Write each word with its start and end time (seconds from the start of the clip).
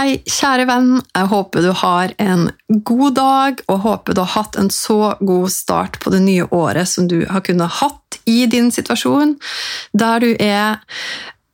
Hei, 0.00 0.14
kjære 0.24 0.64
venn. 0.64 0.92
Jeg 1.12 1.28
håper 1.28 1.60
du 1.60 1.74
har 1.76 2.12
en 2.24 2.46
god 2.88 3.16
dag, 3.18 3.58
og 3.68 3.82
håper 3.82 4.16
du 4.16 4.22
har 4.22 4.30
hatt 4.32 4.56
en 4.56 4.70
så 4.72 5.10
god 5.20 5.50
start 5.52 5.98
på 6.00 6.12
det 6.14 6.22
nye 6.24 6.46
året 6.56 6.88
som 6.88 7.04
du 7.10 7.18
har 7.28 7.42
kunnet 7.44 7.74
hatt 7.82 8.16
i 8.24 8.46
din 8.48 8.70
situasjon, 8.72 9.36
der 9.92 10.24
du 10.24 10.30
er 10.40 10.80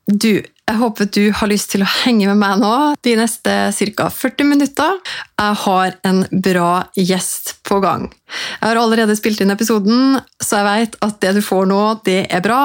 Du, 0.06 0.38
jeg 0.38 0.78
håper 0.78 1.10
du 1.10 1.32
har 1.34 1.50
lyst 1.50 1.72
til 1.72 1.82
å 1.82 1.90
henge 2.04 2.28
med 2.30 2.38
meg 2.38 2.60
nå 2.62 2.72
de 3.02 3.16
neste 3.18 3.56
ca. 3.98 4.06
40 4.14 4.46
minutter. 4.46 4.94
Jeg 5.42 5.60
har 5.66 5.98
en 6.06 6.22
bra 6.30 6.70
gjest 6.94 7.56
på 7.66 7.80
gang. 7.82 8.12
Jeg 8.60 8.68
har 8.68 8.78
allerede 8.78 9.18
spilt 9.18 9.42
inn 9.42 9.50
episoden, 9.50 10.20
så 10.38 10.62
jeg 10.62 10.70
vet 10.70 10.98
at 11.02 11.18
det 11.18 11.34
du 11.40 11.42
får 11.42 11.66
nå, 11.66 11.84
det 12.06 12.28
er 12.30 12.46
bra. 12.46 12.62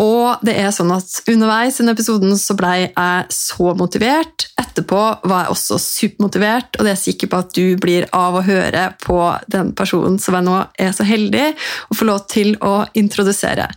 Og 0.00 0.42
det 0.44 0.52
er 0.60 0.74
sånn 0.76 0.92
at 0.92 1.22
underveis 1.32 1.78
i 1.78 1.80
denne 1.80 1.94
episoden 1.96 2.34
så 2.36 2.56
ble 2.58 2.72
jeg 2.82 3.32
så 3.32 3.72
motivert. 3.78 4.44
Etterpå 4.60 4.98
var 5.24 5.46
jeg 5.46 5.54
også 5.54 5.78
supermotivert, 5.80 6.76
og 6.76 6.84
det 6.84 6.90
er 6.90 6.96
jeg 6.98 7.04
sikker 7.06 7.32
på 7.32 7.40
at 7.40 7.54
du 7.56 7.78
blir 7.80 8.08
av 8.16 8.36
å 8.36 8.44
høre 8.44 8.90
på 9.00 9.20
den 9.52 9.72
personen 9.78 10.20
som 10.20 10.36
jeg 10.36 10.46
nå 10.48 10.58
er 10.84 10.92
så 10.96 11.06
heldig 11.08 11.46
å 11.88 11.96
få 11.96 12.10
lov 12.10 12.26
til 12.32 12.52
å 12.60 12.82
introdusere. 12.98 13.70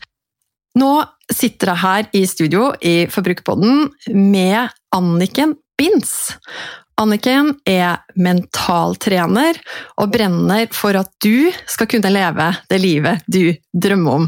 Nå 0.80 0.92
sitter 1.32 1.72
jeg 1.72 1.84
her 1.86 2.12
i 2.18 2.26
studio 2.28 2.70
i 2.84 3.08
Forbrukerpodden 3.12 3.88
med 4.12 4.76
Anniken 4.96 5.56
Binds. 5.80 6.36
Anniken 7.00 7.54
er 7.70 8.02
mentaltrener 8.20 9.58
og 10.02 10.12
brenner 10.12 10.66
for 10.76 10.98
at 11.00 11.12
du 11.24 11.48
skal 11.70 11.88
kunne 11.92 12.12
leve 12.12 12.50
det 12.72 12.80
livet 12.84 13.24
du 13.32 13.54
drømmer 13.72 14.18
om. 14.18 14.26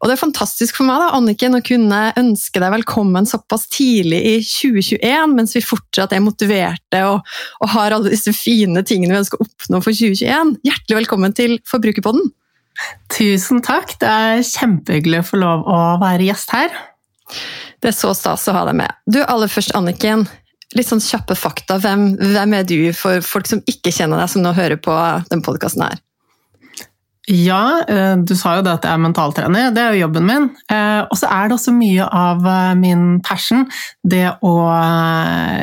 Og 0.00 0.08
Det 0.08 0.14
er 0.14 0.22
fantastisk 0.22 0.78
for 0.78 0.88
meg 0.88 1.02
da, 1.02 1.10
Anniken, 1.18 1.58
å 1.58 1.64
kunne 1.64 2.00
ønske 2.16 2.62
deg 2.62 2.72
velkommen 2.78 3.28
såpass 3.28 3.68
tidlig 3.74 4.22
i 4.24 4.34
2021, 4.40 5.36
mens 5.36 5.52
vi 5.58 5.64
fortsatt 5.64 6.16
er 6.16 6.24
motiverte 6.24 7.04
og, 7.10 7.28
og 7.60 7.72
har 7.74 7.96
alle 7.96 8.14
disse 8.14 8.32
fine 8.36 8.84
tingene 8.88 9.12
vi 9.12 9.20
ønsker 9.20 9.40
å 9.40 9.48
oppnå 9.48 9.82
for 9.84 9.92
2021. 9.92 10.56
Hjertelig 10.64 11.00
velkommen 11.02 11.36
til 11.36 11.58
Forbrukerpodden! 11.68 12.32
Tusen 13.12 13.60
takk, 13.66 13.96
det 14.00 14.08
er 14.08 14.44
kjempehyggelig 14.46 15.24
å 15.24 15.30
få 15.32 15.40
lov 15.42 15.64
å 15.66 15.78
være 16.00 16.28
gjest 16.30 16.52
her. 16.54 16.72
Det 17.82 17.90
er 17.90 17.96
så 17.96 18.14
stas 18.16 18.46
å 18.48 18.54
ha 18.54 18.64
deg 18.68 18.78
med. 18.78 19.00
Du, 19.10 19.18
Aller 19.26 19.50
først, 19.50 19.74
Anniken 19.76 20.24
litt 20.76 20.88
sånn 20.90 21.02
kjappe 21.02 21.36
fakta. 21.38 21.78
Hvem, 21.82 22.10
hvem, 22.20 22.58
er 22.58 22.68
du 22.68 22.76
for 22.96 23.24
folk 23.24 23.48
som 23.48 23.62
ikke 23.70 23.94
kjenner 23.94 24.20
deg, 24.20 24.32
som 24.32 24.44
nå 24.44 24.52
hører 24.56 24.80
på 24.82 24.94
den 25.30 25.44
podkasten 25.44 25.86
her? 25.86 26.02
Ja, 27.28 27.84
eh, 27.84 28.14
du 28.24 28.32
sa 28.40 28.54
jo 28.56 28.62
det 28.64 28.72
at 28.78 28.86
jeg 28.86 28.96
er 28.96 29.00
mentaltrener, 29.04 29.72
det 29.76 29.82
er 29.82 29.92
jo 29.92 30.06
jobben 30.06 30.24
min. 30.24 30.46
Eh, 30.72 31.02
og 31.04 31.12
så 31.20 31.28
er 31.28 31.50
det 31.50 31.58
også 31.58 31.74
mye 31.76 32.06
av 32.08 32.46
eh, 32.48 32.70
min 32.80 33.18
passion, 33.20 33.66
det 34.00 34.30
å, 34.40 34.54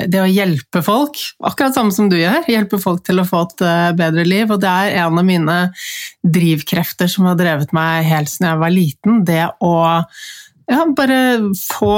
det 0.05 0.21
å 0.21 0.29
hjelpe 0.29 0.83
folk. 0.85 1.17
Akkurat 1.41 1.73
samme 1.73 1.95
som 1.95 2.11
du 2.11 2.19
gjør, 2.19 2.45
hjelpe 2.53 2.77
folk 2.81 3.01
til 3.07 3.21
å 3.21 3.25
få 3.25 3.47
et 3.47 3.65
bedre 3.97 4.27
liv. 4.29 4.45
Og 4.53 4.61
det 4.61 4.69
er 4.69 4.99
en 5.01 5.17
av 5.17 5.25
mine 5.25 5.57
drivkrefter 6.37 7.09
som 7.09 7.25
har 7.31 7.39
drevet 7.39 7.73
meg 7.73 8.05
helt 8.11 8.29
siden 8.29 8.51
jeg 8.51 8.61
var 8.61 8.75
liten. 8.75 9.23
Det 9.25 9.43
å 9.65 9.75
ja, 10.65 10.81
bare 10.97 11.17
få 11.59 11.93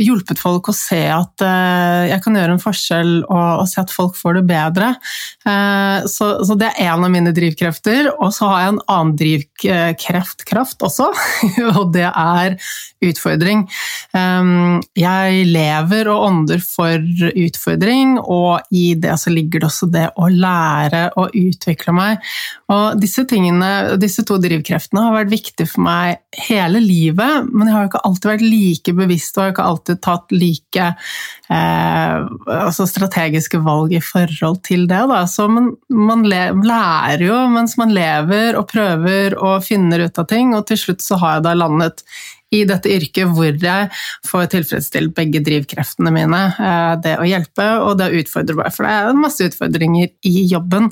hjulpet 0.00 0.40
folk 0.40 0.70
å 0.70 0.74
se 0.76 1.02
at 1.12 1.42
uh, 1.44 2.06
jeg 2.08 2.22
kan 2.24 2.38
gjøre 2.38 2.54
en 2.56 2.62
forskjell 2.62 3.10
og, 3.26 3.66
se 3.68 3.82
at 3.82 3.92
folk 3.92 4.16
får 4.16 4.38
det 4.38 4.44
bedre. 4.48 4.92
Uh, 5.44 6.00
så, 6.08 6.32
det 6.56 6.70
er 6.72 6.94
en 6.94 7.04
av 7.04 7.12
mine 7.12 7.34
drivkrefter. 7.36 8.08
Og 8.14 8.32
så 8.32 8.48
har 8.48 8.62
jeg 8.62 8.72
en 8.72 8.82
annen 8.94 9.14
drivkreft 9.20 10.46
kraft 10.48 10.84
også, 10.86 11.10
og 11.74 11.92
det 11.96 12.08
er 12.08 12.56
utfordring. 13.04 13.66
Um, 14.16 14.80
jeg 14.96 15.44
lever 15.50 16.08
og 16.12 16.24
ånder 16.30 16.64
for 16.64 17.04
utfordring, 17.28 18.16
og 18.22 18.64
i 18.72 18.94
det 18.96 19.18
så 19.20 19.32
ligger 19.34 19.60
det 19.60 19.68
også 19.68 19.90
det 19.92 20.06
å 20.16 20.30
lære 20.32 21.04
og 21.20 21.36
utvikle 21.36 21.92
meg. 21.96 22.24
Og 22.72 22.96
disse 23.02 23.26
tingene, 23.28 23.98
disse 24.00 24.24
to 24.26 24.40
drivkreftene 24.40 25.04
har 25.04 25.18
vært 25.20 25.34
viktige 25.36 25.68
for 25.68 25.84
meg 25.84 26.22
hele 26.48 26.80
livet, 26.80 27.52
men 27.52 27.68
jeg 27.68 27.76
har 27.76 27.84
jo 27.84 27.92
ikke 27.92 28.05
alltid 28.06 28.30
vært 28.30 28.44
like 28.46 28.94
bevisst 28.96 29.36
og 29.36 29.42
har 29.42 29.54
ikke 29.54 29.66
alltid 29.70 30.00
tatt 30.06 30.34
like 30.34 30.86
eh, 30.86 32.16
altså 32.56 32.86
strategiske 32.88 33.60
valg 33.66 33.96
i 33.96 34.02
forhold 34.04 34.62
til 34.66 34.86
det. 34.90 35.02
Da. 35.12 35.22
Så 35.30 35.48
man, 35.52 35.72
man 35.90 36.24
lærer 36.26 37.26
jo 37.26 37.42
mens 37.52 37.76
man 37.80 37.94
lever 37.96 38.58
og 38.58 38.68
prøver 38.72 39.36
og 39.38 39.66
finner 39.66 40.06
ut 40.06 40.22
av 40.22 40.30
ting, 40.30 40.54
og 40.56 40.66
til 40.70 40.80
slutt 40.86 41.04
så 41.04 41.20
har 41.22 41.38
jeg 41.38 41.46
da 41.48 41.56
landet 41.58 42.04
i 42.54 42.62
dette 42.68 42.90
yrket 42.92 43.32
hvor 43.34 43.48
jeg 43.50 43.88
får 44.26 44.50
tilfredsstilt 44.52 45.14
begge 45.16 45.42
drivkreftene 45.44 46.12
mine. 46.14 46.42
Eh, 46.62 46.92
det 47.02 47.16
å 47.18 47.26
hjelpe 47.26 47.66
og 47.82 47.96
det 47.98 48.10
å 48.10 48.20
utfordre 48.20 48.58
meg, 48.60 48.74
for 48.74 48.86
det 48.86 48.92
er 48.94 49.18
masse 49.18 49.48
utfordringer 49.50 50.12
i 50.28 50.34
jobben. 50.46 50.90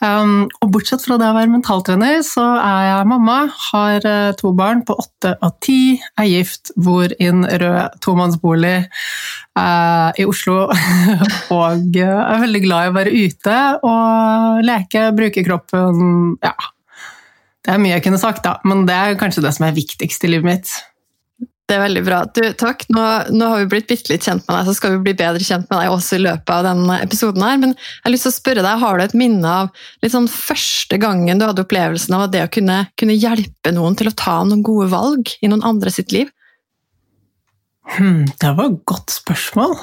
Um, 0.00 0.46
og 0.60 0.72
bortsett 0.74 1.04
fra 1.04 1.16
det 1.20 1.28
å 1.30 1.36
være 1.36 1.52
mentaltrener, 1.52 2.20
så 2.26 2.44
er 2.60 2.82
jeg 2.90 3.10
mamma, 3.12 3.38
har 3.70 4.08
eh, 4.08 4.32
to 4.40 4.52
barn 4.56 4.82
på 4.88 4.96
åtte 5.00 5.36
og 5.44 5.56
ti, 5.64 5.96
er 6.20 6.30
gift, 6.30 6.72
bor 6.76 7.12
i 7.12 7.28
en 7.30 7.44
rød 7.44 7.96
tomannsbolig 8.04 8.76
uh, 9.58 10.10
i 10.16 10.26
Oslo 10.28 10.66
og 11.56 11.98
er 12.00 12.42
veldig 12.44 12.62
glad 12.64 12.86
i 12.86 12.92
å 12.92 12.96
være 12.96 13.26
ute 13.26 13.58
og 13.88 14.64
leke, 14.66 15.10
bruke 15.16 15.44
kroppen. 15.46 16.36
Ja, 16.44 16.54
det 17.66 17.72
er 17.74 17.80
mye 17.82 17.96
jeg 17.96 18.04
kunne 18.04 18.22
sagt, 18.22 18.44
da, 18.46 18.60
men 18.68 18.84
det 18.86 18.94
er 18.94 19.16
kanskje 19.18 19.42
det 19.42 19.50
som 19.56 19.66
er 19.66 19.74
viktigst 19.74 20.22
i 20.24 20.30
livet 20.30 20.46
mitt. 20.46 20.74
Det 21.66 21.74
er 21.74 21.82
veldig 21.82 22.02
bra. 22.06 22.20
Du, 22.30 22.44
takk. 22.54 22.84
Nå, 22.94 23.02
nå, 23.34 23.46
har 23.50 23.64
vi 23.64 23.70
blitt 23.72 23.88
bitte 23.90 24.12
litt 24.12 24.22
kjent 24.22 24.44
med 24.46 24.54
deg, 24.54 24.68
så 24.68 24.74
skal 24.76 24.92
vi 24.94 25.00
bli 25.08 25.16
bedre 25.18 25.42
kjent 25.42 25.66
med 25.66 25.80
deg 25.80 25.90
også 25.90 26.14
i 26.14 26.22
løpet 26.22 26.52
av 26.54 26.62
denne 26.68 27.00
episoden. 27.02 27.42
her, 27.42 27.58
Men 27.58 27.72
jeg 27.74 28.04
har 28.04 28.14
lyst 28.14 28.28
til 28.28 28.30
å 28.30 28.36
spørre 28.36 28.62
deg, 28.62 28.84
har 28.84 28.94
du 28.94 29.02
et 29.02 29.16
minne 29.18 29.56
av 29.64 29.82
litt 30.04 30.14
sånn 30.14 30.30
første 30.30 31.00
gangen 31.02 31.42
du 31.42 31.46
hadde 31.48 31.64
opplevelsen 31.66 32.14
av 32.14 32.30
det 32.30 32.44
å 32.46 32.52
kunne, 32.54 32.78
kunne 32.94 33.18
hjelpe 33.18 33.74
noen 33.74 33.98
til 33.98 34.12
å 34.12 34.14
ta 34.14 34.38
noen 34.46 34.62
gode 34.66 34.86
valg 34.94 35.34
i 35.42 35.50
noen 35.50 35.66
andre 35.66 35.90
sitt 35.90 36.14
liv? 36.14 36.30
Hmm, 37.96 38.30
det 38.30 38.54
var 38.54 38.70
et 38.70 38.80
godt 38.86 39.18
spørsmål. 39.18 39.74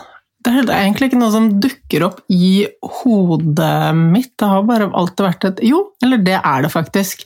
Det 0.43 0.51
er 0.59 0.71
egentlig 0.75 1.07
ikke 1.07 1.19
noe 1.21 1.31
som 1.31 1.45
dukker 1.63 2.03
opp 2.03 2.17
i 2.31 2.65
hodet 2.99 3.93
mitt. 3.95 4.33
Det 4.39 4.49
har 4.49 4.65
bare 4.67 4.89
alltid 4.91 5.23
vært 5.23 5.45
et 5.47 5.61
Jo, 5.67 5.85
eller 6.03 6.19
det 6.19 6.35
er 6.39 6.65
det 6.65 6.71
faktisk, 6.73 7.23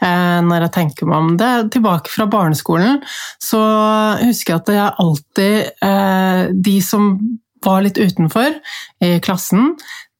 når 0.00 0.66
jeg 0.66 0.74
tenker 0.76 1.08
meg 1.10 1.18
om 1.18 1.36
det. 1.40 1.52
Tilbake 1.74 2.12
fra 2.12 2.28
barneskolen 2.30 3.00
så 3.42 3.62
husker 4.22 4.54
jeg 4.54 4.62
at 4.62 4.74
jeg 4.76 4.96
alltid 5.04 5.84
eh, 5.88 6.42
De 6.54 6.76
som 6.84 7.16
var 7.64 7.82
litt 7.82 7.98
utenfor 7.98 8.54
i 9.02 9.16
klassen, 9.24 9.72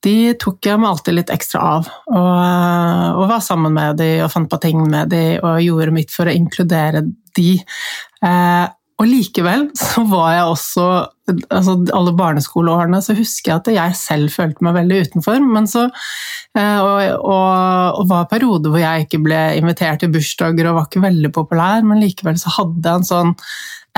de 0.03 0.33
tok 0.39 0.67
jeg 0.67 0.79
meg 0.79 0.93
alltid 0.93 1.17
litt 1.17 1.31
ekstra 1.35 1.63
av. 1.77 1.91
Og, 2.11 2.33
eh, 2.43 3.07
og 3.19 3.31
var 3.31 3.45
sammen 3.45 3.75
med 3.75 3.99
de 4.03 4.11
og 4.25 4.33
fant 4.35 4.51
på 4.51 4.61
ting 4.63 4.83
med 4.91 5.11
de 5.15 5.23
og 5.39 5.63
gjorde 5.63 5.95
mitt 5.95 6.15
for 6.15 6.31
å 6.31 6.35
inkludere 6.35 7.05
de. 7.39 7.53
Og 8.99 9.07
likevel 9.07 9.69
så 9.79 10.03
var 10.11 10.33
jeg 10.35 10.51
også 10.51 10.85
altså 11.29 11.75
Alle 11.93 12.15
barneskoleårene 12.17 12.99
så 13.05 13.13
husker 13.15 13.53
jeg 13.53 13.61
at 13.61 13.69
jeg 13.75 13.97
selv 13.99 14.33
følte 14.33 14.65
meg 14.65 14.79
veldig 14.79 15.01
utenfor. 15.07 15.43
Men 15.45 15.69
så, 15.71 15.85
eh, 16.57 16.79
og, 16.81 17.03
og, 17.21 17.99
og 18.01 18.09
var 18.11 18.31
perioder 18.31 18.73
hvor 18.73 18.83
jeg 18.83 19.05
ikke 19.05 19.21
ble 19.27 19.43
invitert 19.61 20.03
til 20.03 20.11
bursdager 20.15 20.71
og 20.71 20.81
var 20.81 20.89
ikke 20.89 21.05
veldig 21.05 21.33
populær, 21.37 21.85
men 21.87 22.01
likevel 22.03 22.41
så 22.41 22.55
hadde 22.57 22.81
jeg 22.83 23.03
en 23.03 23.07
sånn 23.13 23.37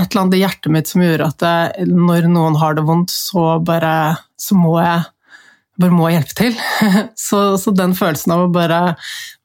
et 0.00 0.06
eller 0.08 0.24
annet 0.24 0.36
i 0.36 0.42
hjertet 0.42 0.74
mitt 0.74 0.90
som 0.90 1.04
gjorde 1.04 1.30
at 1.32 1.46
jeg, 1.46 1.88
når 1.88 2.28
noen 2.32 2.58
har 2.60 2.76
det 2.76 2.84
vondt, 2.88 3.12
så 3.12 3.46
bare 3.64 3.94
så 4.40 4.56
må 4.56 4.76
jeg 4.80 5.08
bare 5.80 5.96
må 5.96 6.10
hjelpe 6.12 6.36
til. 6.36 6.56
Så, 7.16 7.38
så, 7.56 7.72
den 7.72 7.94
følelsen 7.96 8.34
av 8.34 8.42
å 8.44 8.52
bare 8.52 8.80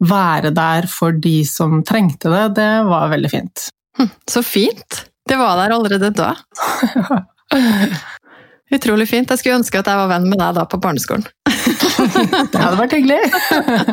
være 0.04 0.52
der 0.56 0.88
for 0.92 1.16
de 1.16 1.38
som 1.48 1.80
trengte 1.88 2.31
det, 2.34 2.46
det 2.57 2.72
var 2.90 3.12
veldig 3.13 3.31
fint. 3.31 3.68
Hm, 4.00 4.10
så 4.28 4.42
fint! 4.44 5.06
Det 5.30 5.38
var 5.38 5.57
der 5.57 5.74
allerede 5.75 6.10
da. 6.13 6.36
Utrolig 8.75 9.07
fint. 9.10 9.30
Jeg 9.30 9.42
skulle 9.42 9.57
ønske 9.60 9.80
at 9.80 9.89
jeg 9.89 9.98
var 9.98 10.10
venn 10.12 10.27
med 10.30 10.38
deg 10.42 10.57
da 10.57 10.66
på 10.69 10.80
barneskolen. 10.81 11.25
det 12.51 12.60
hadde 12.62 12.77
vært 12.80 12.95
hyggelig. 12.98 13.19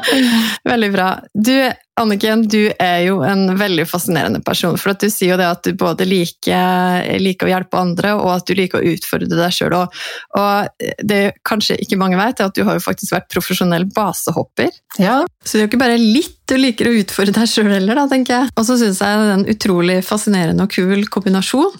Veldig 0.72 0.90
bra. 0.94 1.08
Du, 1.34 1.54
Anniken, 2.00 2.46
du 2.48 2.70
er 2.80 3.02
jo 3.04 3.18
en 3.26 3.50
veldig 3.58 3.84
fascinerende 3.88 4.40
person. 4.44 4.78
For 4.80 4.94
at 4.94 5.02
du 5.02 5.10
sier 5.12 5.34
jo 5.34 5.38
det 5.40 5.48
at 5.48 5.66
du 5.66 5.76
både 5.78 6.06
liker, 6.08 7.04
liker, 7.20 7.48
å 7.48 7.52
hjelpe 7.52 7.80
andre, 7.80 8.14
og 8.16 8.30
at 8.32 8.48
du 8.48 8.54
liker 8.56 8.80
å 8.80 8.94
utfordre 8.94 9.28
deg 9.28 9.52
sjøl 9.52 9.76
òg. 9.76 10.00
Og 10.40 10.88
det 11.08 11.20
kanskje 11.48 11.76
ikke 11.84 12.00
mange 12.00 12.16
vet, 12.20 12.40
er 12.40 12.48
at 12.48 12.56
du 12.56 12.64
har 12.68 12.78
jo 12.78 12.84
faktisk 12.84 13.16
vært 13.16 13.28
profesjonell 13.34 13.84
basehopper. 13.92 14.72
Ja. 15.02 15.20
Så 15.44 15.56
det 15.56 15.60
er 15.60 15.66
jo 15.66 15.72
ikke 15.74 15.84
bare 15.84 16.00
litt 16.00 16.38
du 16.48 16.56
liker 16.58 16.88
å 16.88 16.96
utfordre 16.96 17.36
deg 17.36 17.48
sjøl 17.48 17.70
heller, 17.72 18.00
da, 18.00 18.08
tenker 18.10 18.38
jeg. 18.38 18.52
Og 18.56 18.68
så 18.68 18.80
syns 18.80 19.00
jeg 19.04 19.22
det 19.22 19.28
er 19.28 19.36
en 19.36 19.48
utrolig 19.52 20.02
fascinerende 20.06 20.64
og 20.66 20.72
kul 20.74 21.06
kombinasjon. 21.12 21.76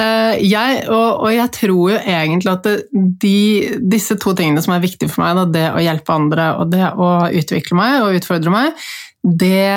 Eh, 0.00 0.40
jeg, 0.48 0.80
og, 0.88 1.20
og, 1.24 1.28
jeg 1.34 1.50
tror 1.54 1.92
jo 1.94 1.98
egentlig 2.00 2.50
at 2.52 2.66
de, 3.22 3.36
disse 3.94 4.16
to 4.20 4.34
tingene 4.36 4.62
som 4.64 4.74
er 4.74 4.82
viktige 4.82 5.12
for 5.12 5.24
meg, 5.24 5.38
da, 5.38 5.44
det 5.54 5.66
å 5.74 5.84
hjelpe 5.84 6.16
andre 6.16 6.48
og 6.60 6.72
det 6.74 6.88
å 6.90 7.12
utvikle 7.30 7.78
meg 7.78 8.00
og 8.02 8.18
utfordre 8.18 8.54
meg, 8.54 8.84
det 9.24 9.70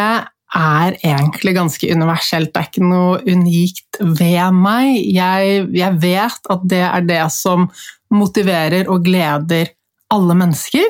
er 0.57 0.95
egentlig 1.03 1.53
ganske 1.57 1.89
universelt. 1.91 2.53
Det 2.53 2.61
er 2.61 2.69
ikke 2.69 2.87
noe 2.87 3.19
unikt 3.27 3.99
ved 3.99 4.55
meg. 4.55 4.95
Jeg, 5.11 5.65
jeg 5.75 5.99
vet 6.03 6.53
at 6.53 6.67
det 6.71 6.83
er 6.87 7.07
det 7.07 7.23
som 7.35 7.67
motiverer 8.13 8.87
og 8.91 9.03
gleder 9.05 9.73
alle 10.13 10.37
mennesker. 10.39 10.85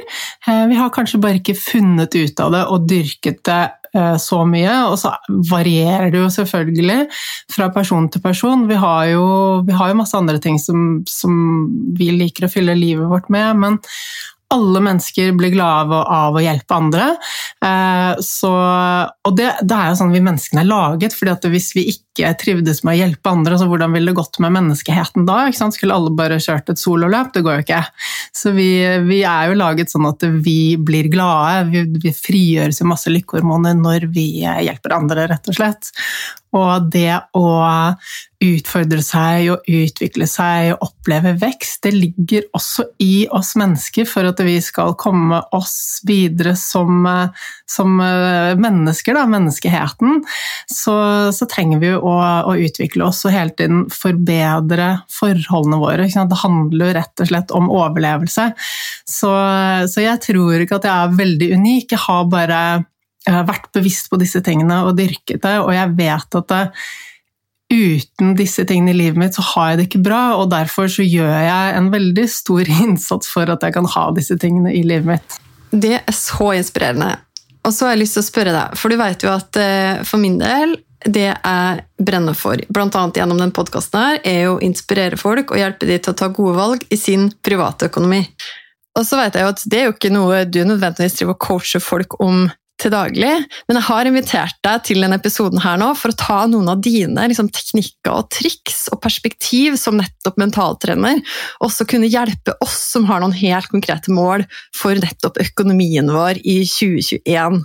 Eh, 0.47 0.63
vi 0.69 0.77
har 0.77 0.93
kanskje 0.93 1.21
bare 1.21 1.41
ikke 1.41 1.57
funnet 1.57 2.15
ut 2.15 2.43
av 2.43 2.53
det 2.53 2.63
og 2.69 2.87
dyrket 2.89 3.41
det 3.49 3.63
så 4.21 4.41
mye. 4.49 4.73
Og 4.91 4.97
så 5.01 5.13
varierer 5.51 6.11
det 6.13 6.21
jo 6.21 6.29
selvfølgelig 6.33 7.07
fra 7.53 7.69
person 7.73 8.09
til 8.11 8.23
person. 8.23 8.67
Vi 8.69 8.79
har 8.79 9.11
jo, 9.13 9.27
vi 9.67 9.75
har 9.77 9.91
jo 9.91 9.99
masse 10.01 10.17
andre 10.17 10.41
ting 10.43 10.59
som, 10.61 11.03
som, 11.09 11.37
vi 11.97 12.11
liker 12.15 12.47
å 12.47 12.51
fylle 12.51 12.77
livet 12.77 13.09
vårt 13.09 13.31
med, 13.33 13.61
men 13.61 13.79
alle 14.53 14.79
mennesker 14.79 15.33
blir 15.35 15.51
glade 15.51 15.97
av 15.97 16.37
å 16.37 16.41
hjelpe 16.43 16.75
andre. 16.75 17.07
Eh, 17.65 18.19
så, 18.23 18.51
og 19.27 19.35
det, 19.35 19.49
det, 19.61 19.75
er 19.75 19.91
jo 19.91 19.97
sånn 19.99 20.13
vi 20.15 20.23
menneskene 20.23 20.63
er 20.63 20.69
laget, 20.69 21.15
fordi 21.17 21.33
at 21.33 21.47
hvis 21.51 21.73
vi 21.75 21.83
ikke 21.91 22.31
trivdes 22.39 22.79
med 22.87 22.95
å 22.95 22.99
hjelpe 23.01 23.33
andre, 23.33 23.59
så 23.59 23.67
hvordan 23.67 23.93
ville 23.93 24.13
det 24.13 24.17
gått 24.17 24.39
med 24.43 24.55
menneskeheten 24.55 25.27
da? 25.27 25.41
Skulle 25.51 25.97
alle 25.97 26.15
bare 26.15 26.39
kjørt 26.43 26.71
et 26.71 26.81
sololøp? 26.81 27.33
Det 27.35 27.43
går 27.45 27.59
jo 27.59 27.65
ikke. 27.65 27.83
Så 28.35 28.55
vi, 28.55 28.71
vi 29.09 29.21
er 29.27 29.51
jo 29.51 29.59
laget 29.59 29.91
sånn 29.91 30.07
at 30.09 30.23
vi 30.45 30.77
blir 30.79 31.11
glade, 31.11 31.67
vi, 31.73 31.83
vi 32.07 32.15
frigjøres 32.15 32.81
jo 32.81 32.89
masse 32.89 33.11
lykkehormoner 33.11 33.75
når 33.77 34.07
vi 34.15 34.29
hjelper 34.41 34.95
andre, 35.01 35.27
rett 35.33 35.51
og 35.51 35.59
slett. 35.59 35.91
Og 36.55 36.87
det 36.93 37.11
å 37.35 37.47
utfordre 38.37 39.01
seg 39.01 39.47
og 39.49 39.65
utvikle 39.65 40.27
seg 40.29 40.75
og 40.75 40.85
oppleve 40.85 41.33
vekst, 41.41 41.81
det 41.83 41.93
ligger 41.95 42.45
også 42.55 42.85
i 43.03 43.25
oss 43.33 43.55
mennesker 43.57 44.05
for 44.07 44.29
at 44.29 44.39
vi 44.45 44.59
skal 44.63 44.93
komme 44.99 45.41
oss 45.57 45.99
videre 46.07 46.53
som, 46.59 47.03
som 47.67 47.97
mennesker, 47.97 49.17
da, 49.17 49.25
menneskeheten. 49.31 50.21
Så, 50.71 50.95
så 51.33 51.49
trenger 51.49 51.81
vi 51.83 51.93
å, 51.97 52.15
å, 52.47 52.55
utvikle 52.57 53.09
oss 53.09 53.25
og 53.25 53.33
hele 53.35 53.55
tiden 53.57 53.87
forbedre 53.93 54.91
forholdene 55.11 55.81
våre. 55.81 56.07
Det 56.07 56.43
handler 56.43 56.93
rett 57.01 57.25
og 57.25 57.31
slett 57.31 57.55
om 57.57 57.71
overlevelse. 57.73 58.51
Så, 59.07 59.33
så 59.89 60.05
jeg 60.05 60.21
tror 60.29 60.61
ikke 60.61 60.79
at 60.79 60.87
jeg 60.87 60.95
er 60.95 61.17
veldig 61.25 61.51
unik. 61.57 61.97
Jeg 61.97 62.05
har 62.05 62.29
bare 62.31 62.61
jeg 63.27 63.35
har 63.35 63.47
vært 63.49 63.67
bevisst 63.75 64.07
på 64.11 64.19
disse 64.21 64.39
tingene 64.45 64.79
og 64.87 64.95
dyrket 64.97 65.43
det, 65.43 65.57
og 65.59 65.73
jeg 65.75 65.93
vet 65.99 66.39
at 66.39 66.53
det, 66.53 66.63
uten 67.67 68.35
disse 68.39 68.63
tingene 68.63 68.93
i 68.93 68.97
livet 69.01 69.19
mitt, 69.19 69.35
så 69.35 69.43
har 69.49 69.71
jeg 69.71 69.79
det 69.79 69.87
ikke 69.89 70.05
bra, 70.05 70.21
og 70.39 70.51
derfor 70.53 70.87
så 70.91 71.03
gjør 71.03 71.33
jeg 71.35 71.75
en 71.75 71.91
veldig 71.91 72.27
stor 72.31 72.73
innsats 72.85 73.31
for 73.31 73.51
at 73.51 73.63
jeg 73.63 73.75
kan 73.75 73.89
ha 73.97 74.09
disse 74.15 74.39
tingene 74.39 74.73
i 74.75 74.83
livet 74.87 75.17
mitt. 75.17 75.39
Det 75.71 75.97
er 75.99 76.15
så 76.15 76.53
inspirerende. 76.55 77.17
Og 77.67 77.73
så 77.75 77.85
har 77.85 77.97
jeg 77.97 78.05
lyst 78.05 78.15
til 78.15 78.23
å 78.23 78.29
spørre 78.29 78.53
deg, 78.55 78.77
for 78.79 78.93
du 78.93 78.99
vet 79.01 79.25
jo 79.25 79.33
at 79.33 79.59
eh, 79.59 80.03
for 80.07 80.23
min 80.23 80.37
del 80.39 80.77
det 81.05 81.27
jeg 81.27 81.81
brenner 82.01 82.35
for, 82.35 82.59
bl.a. 82.73 83.01
gjennom 83.15 83.37
denne 83.37 83.53
podkasten, 83.55 83.99
her, 84.01 84.21
er 84.25 84.47
å 84.49 84.61
inspirere 84.63 85.19
folk 85.19 85.51
og 85.53 85.59
hjelpe 85.59 85.87
dem 85.89 85.99
til 86.01 86.15
å 86.15 86.17
ta 86.17 86.31
gode 86.33 86.55
valg 86.57 86.87
i 86.89 86.97
sin 86.99 87.27
private 87.45 87.91
økonomi. 87.91 88.23
Og 88.97 89.05
så 89.05 89.19
vet 89.19 89.35
jeg 89.37 89.45
jo 89.45 89.51
at 89.51 89.65
Det 89.69 89.77
er 89.77 89.85
jo 89.85 89.93
ikke 89.93 90.13
noe 90.13 90.39
du 90.49 90.63
nødvendigvis 90.65 91.19
driver 91.19 91.35
og 91.35 91.43
coacher 91.43 91.83
folk 91.83 92.17
om 92.23 92.47
til 92.77 92.93
daglig, 92.93 93.31
men 93.67 93.79
jeg 93.79 93.85
har 93.87 94.07
invitert 94.07 94.57
deg 94.65 94.83
til 94.85 95.01
denne 95.01 95.17
episoden 95.17 95.61
her 95.63 95.79
nå 95.81 95.89
for 95.97 96.13
å 96.13 96.17
ta 96.17 96.37
noen 96.49 96.69
av 96.69 96.81
dine 96.85 97.25
liksom, 97.29 97.49
teknikker 97.53 98.13
og 98.13 98.29
triks 98.33 98.85
og 98.93 98.99
perspektiv 99.01 99.79
som 99.81 99.97
nettopp 99.97 100.37
mentaltrener, 100.37 101.23
også 101.65 101.87
kunne 101.89 102.09
hjelpe 102.11 102.53
oss 102.63 102.77
som 102.93 103.07
har 103.09 103.23
noen 103.23 103.35
helt 103.37 103.71
konkrete 103.73 104.13
mål 104.13 104.45
for 104.77 104.97
nettopp 105.01 105.41
økonomien 105.41 106.11
vår 106.13 106.41
i 106.43 106.59
2021. 106.69 107.59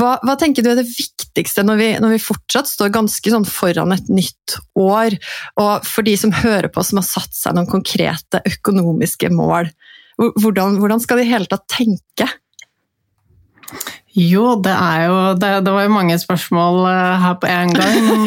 Hva, 0.00 0.14
hva 0.24 0.38
tenker 0.40 0.64
du 0.64 0.72
er 0.72 0.80
det 0.80 0.88
viktigste 0.88 1.64
når 1.66 1.80
vi, 1.82 1.92
når 2.00 2.16
vi 2.16 2.24
fortsatt 2.24 2.70
står 2.70 2.96
ganske 2.96 3.36
sånn 3.36 3.48
foran 3.48 3.92
et 3.96 4.08
nytt 4.08 4.56
år, 4.80 5.20
og 5.60 5.86
for 5.86 6.06
de 6.06 6.16
som 6.20 6.32
hører 6.40 6.72
på 6.72 6.84
som 6.86 7.02
har 7.02 7.08
satt 7.08 7.36
seg 7.36 7.56
noen 7.56 7.68
konkrete 7.68 8.40
økonomiske 8.48 9.32
mål? 9.36 9.68
Hvordan, 10.20 10.80
hvordan 10.80 11.00
skal 11.00 11.20
de 11.20 11.28
i 11.28 11.32
hele 11.32 11.48
tatt 11.48 11.68
tenke? 11.72 12.28
Jo, 14.18 14.56
det 14.58 14.72
er 14.74 15.04
jo 15.06 15.18
Det, 15.38 15.50
det 15.64 15.72
var 15.74 15.84
jo 15.84 15.92
mange 15.94 16.16
spørsmål 16.18 16.80
uh, 16.82 17.20
her 17.22 17.36
på 17.38 17.46
én 17.50 17.70
gang. 17.76 18.08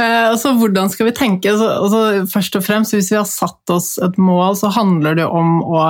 uh, 0.00 0.24
altså, 0.32 0.54
hvordan 0.58 0.90
skal 0.90 1.06
vi 1.10 1.14
tenke? 1.14 1.52
Altså, 1.52 1.68
altså, 1.68 2.00
først 2.32 2.56
og 2.58 2.64
fremst, 2.66 2.94
Hvis 2.94 3.12
vi 3.12 3.20
har 3.20 3.28
satt 3.28 3.70
oss 3.70 3.98
et 4.02 4.18
mål, 4.18 4.56
så 4.58 4.72
handler 4.74 5.14
det 5.20 5.28
om 5.28 5.62
å 5.62 5.86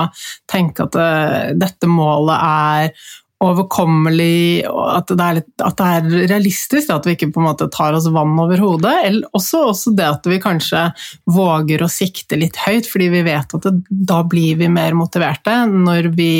tenke 0.51 0.85
at 0.85 0.93
det, 0.93 1.57
dette 1.65 1.89
målet 1.89 2.37
er 2.37 2.93
overkommelig, 3.41 4.61
at 4.69 5.09
det, 5.17 5.29
litt, 5.39 5.47
at 5.65 5.79
det, 5.79 5.85
er 5.97 6.27
realistisk, 6.29 6.91
at 6.93 7.07
vi 7.07 7.15
ikke 7.15 7.31
på 7.33 7.41
en 7.41 7.47
måte 7.49 7.65
tar 7.73 7.95
oss 7.97 8.05
vann 8.13 8.35
over 8.37 8.61
hodet. 8.61 8.93
Eller 9.07 9.25
også, 9.37 9.63
også, 9.71 9.95
det 9.97 10.05
at 10.05 10.29
vi 10.29 10.37
kanskje 10.43 10.83
våger 11.25 11.81
å 11.81 11.89
sikte 11.89 12.37
litt 12.37 12.59
høyt, 12.61 12.89
fordi 12.89 13.09
vi 13.15 13.23
vet 13.25 13.57
at 13.57 13.65
det, 13.65 13.73
da 13.89 14.21
blir 14.29 14.61
vi 14.61 14.69
mer 14.69 14.93
motiverte 14.97 15.63
når 15.71 16.11
vi 16.13 16.33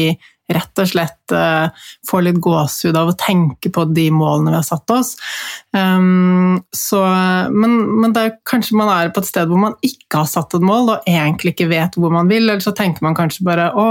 rett 0.55 0.81
og 0.81 0.89
slett 0.91 1.35
uh, 1.35 1.69
får 2.09 2.25
litt 2.27 2.41
gåsehud 2.43 2.97
av 2.97 3.11
å 3.11 3.17
tenke 3.19 3.71
på 3.73 3.85
de 3.91 4.07
målene 4.13 4.53
vi 4.53 4.59
har 4.59 4.67
satt 4.67 4.93
oss. 4.95 5.13
Um, 5.75 6.59
så, 6.75 7.01
men, 7.53 7.77
men 8.01 8.15
er, 8.19 8.35
kanskje 8.47 8.77
man 8.79 8.91
er 8.93 9.13
på 9.13 9.23
et 9.23 9.29
sted 9.29 9.49
hvor 9.51 9.61
man 9.61 9.77
ikke 9.85 10.23
har 10.23 10.29
satt 10.29 10.57
et 10.57 10.65
mål 10.65 10.95
og 10.95 11.09
egentlig 11.09 11.55
ikke 11.55 11.71
vet 11.71 11.97
hvor 11.99 12.13
man 12.13 12.31
vil, 12.31 12.47
eller 12.47 12.63
så 12.63 12.75
tenker 12.77 13.05
man 13.05 13.17
kanskje 13.17 13.47
bare 13.47 13.71
å, 13.77 13.87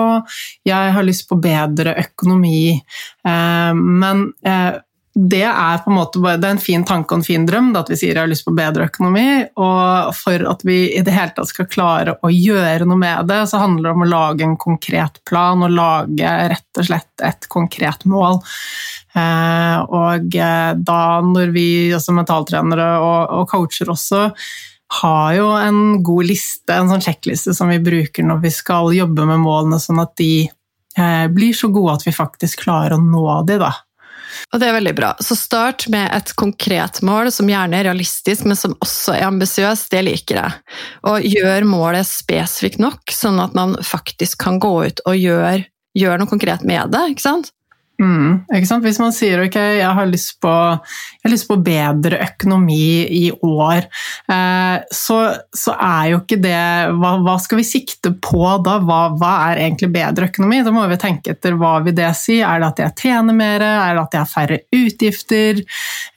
jeg 0.69 0.95
har 0.97 1.07
lyst 1.07 1.29
på 1.31 1.41
bedre 1.41 1.97
økonomi, 2.05 2.77
uh, 3.27 3.73
men 3.77 4.31
uh, 4.47 4.79
det 5.29 5.45
er 5.45 5.81
på 5.85 5.91
en 5.91 5.97
måte 5.99 6.21
det 6.23 6.47
er 6.47 6.55
en 6.55 6.63
fin 6.63 6.85
tanke 6.87 7.13
og 7.13 7.21
en 7.21 7.27
fin 7.27 7.43
drøm 7.45 7.73
at 7.77 7.91
vi 7.93 7.99
sier 7.99 8.15
jeg 8.15 8.23
har 8.23 8.31
lyst 8.31 8.47
på 8.47 8.55
bedre 8.57 8.87
økonomi. 8.89 9.27
Og 9.61 10.15
for 10.17 10.47
at 10.49 10.65
vi 10.65 10.79
i 10.97 11.03
det 11.05 11.13
hele 11.15 11.35
tatt 11.37 11.51
skal 11.51 11.69
klare 11.71 12.15
å 12.25 12.31
gjøre 12.33 12.87
noe 12.89 13.01
med 13.01 13.29
det, 13.29 13.43
så 13.51 13.61
handler 13.61 13.91
det 13.91 13.97
om 13.97 14.07
å 14.07 14.11
lage 14.11 14.47
en 14.47 14.57
konkret 14.61 15.21
plan 15.29 15.67
og 15.67 15.75
lage 15.75 16.33
rett 16.55 16.81
og 16.81 16.89
slett 16.89 17.27
et 17.27 17.51
konkret 17.53 18.07
mål. 18.09 18.41
Eh, 19.19 19.77
og 19.91 20.39
eh, 20.39 20.73
da 20.79 21.03
når 21.27 21.53
vi 21.55 21.69
som 22.01 22.17
mentaltrenere 22.21 22.91
og 23.03 23.49
coacher 23.51 23.91
også 23.91 24.29
har 25.01 25.35
jo 25.37 25.51
en 25.55 26.01
god 26.07 26.31
liste, 26.31 26.75
en 26.75 26.91
sånn 26.91 27.05
sjekkliste 27.05 27.55
som 27.55 27.71
vi 27.71 27.79
bruker 27.83 28.27
når 28.27 28.41
vi 28.47 28.55
skal 28.55 28.91
jobbe 28.95 29.27
med 29.29 29.43
målene, 29.43 29.79
sånn 29.83 30.03
at 30.03 30.17
de 30.19 30.49
eh, 30.49 31.27
blir 31.31 31.55
så 31.55 31.71
gode 31.75 31.99
at 31.99 32.09
vi 32.09 32.15
faktisk 32.15 32.65
klarer 32.65 32.97
å 32.97 33.03
nå 33.03 33.27
de, 33.47 33.61
da. 33.63 33.75
Og 34.53 34.61
det 34.61 34.69
er 34.69 34.77
veldig 34.79 34.95
bra. 34.99 35.13
Så 35.23 35.37
start 35.39 35.87
med 35.93 36.11
et 36.17 36.33
konkret 36.41 37.01
mål 37.07 37.31
som 37.35 37.51
gjerne 37.51 37.79
er 37.79 37.89
realistisk, 37.91 38.47
men 38.49 38.59
som 38.59 38.77
også 38.81 39.17
er 39.19 39.29
ambisiøst. 39.29 39.91
Det 39.93 40.03
liker 40.07 40.41
jeg. 40.41 40.59
Og 41.11 41.29
gjør 41.29 41.69
målet 41.69 42.09
spesifikt 42.09 42.83
nok, 42.83 43.03
sånn 43.15 43.41
at 43.43 43.57
man 43.59 43.77
faktisk 43.85 44.41
kan 44.45 44.61
gå 44.63 44.75
ut 44.89 45.05
og 45.07 45.19
gjøre, 45.19 45.65
gjøre 45.99 46.21
noe 46.23 46.31
konkret 46.31 46.67
med 46.67 46.95
det. 46.95 47.07
ikke 47.15 47.29
sant? 47.29 47.53
Mm, 48.01 48.47
Hvis 48.81 48.99
man 49.01 49.13
sier 49.13 49.43
ok, 49.45 49.57
jeg 49.77 49.97
har 49.97 50.09
lyst 50.09 50.39
på, 50.41 50.51
har 50.51 51.33
lyst 51.33 51.47
på 51.51 51.59
bedre 51.61 52.17
økonomi 52.25 53.05
i 53.05 53.27
år, 53.35 53.85
eh, 54.33 54.77
så, 54.95 55.19
så, 55.53 55.75
er 55.77 56.15
jo 56.15 56.21
ikke 56.23 56.39
det 56.41 56.63
hva, 56.97 57.13
hva, 57.21 57.37
skal 57.43 57.61
vi 57.61 57.67
sikte 57.69 58.15
på 58.17 58.41
da? 58.65 58.79
Hva, 58.87 59.01
hva, 59.21 59.35
er 59.51 59.67
egentlig 59.67 59.91
bedre 59.93 60.31
økonomi? 60.31 60.63
Da 60.65 60.73
må 60.73 60.87
vi 60.89 61.01
tenke 61.03 61.35
etter 61.35 61.59
hva 61.61 61.75
vil 61.85 61.97
det 61.99 62.09
si. 62.17 62.39
Er 62.41 62.63
det 62.63 62.71
at 62.71 62.83
jeg 62.87 62.97
tjener 63.05 63.37
mer? 63.37 63.67
Er 63.69 63.99
det 63.99 64.07
at 64.07 64.17
jeg 64.17 64.25
har 64.25 64.33
færre 64.33 64.61
utgifter? 64.81 65.61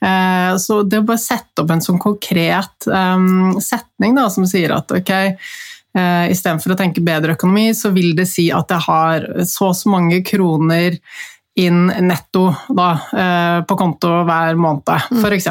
Eh, 0.00 0.56
så 0.64 0.80
det 0.88 1.02
å 1.02 1.06
bare 1.12 1.20
sette 1.20 1.66
opp 1.66 1.74
en 1.74 1.84
sånn 1.84 2.00
konkret 2.00 2.88
eh, 2.88 3.28
setning 3.60 4.16
da, 4.16 4.30
som 4.32 4.48
sier 4.48 4.72
at 4.78 4.96
ok, 5.02 5.14
Uh, 5.94 6.26
Istedenfor 6.26 6.72
å 6.74 6.78
tenke 6.78 6.98
bedre 7.06 7.36
økonomi, 7.36 7.68
så 7.70 7.92
vil 7.94 8.16
det 8.18 8.24
si 8.26 8.48
at 8.50 8.72
jeg 8.74 8.82
har 8.88 9.28
så 9.46 9.68
og 9.68 9.76
så 9.78 9.92
mange 9.92 10.24
kroner 10.26 10.96
inn 11.54 11.86
netto 11.86 12.48
da, 12.68 12.88
eh, 13.12 13.58
på 13.66 13.76
konto 13.78 14.10
hver 14.26 14.56
måned, 14.58 14.90
mm. 15.10 15.20
f.eks. 15.20 15.46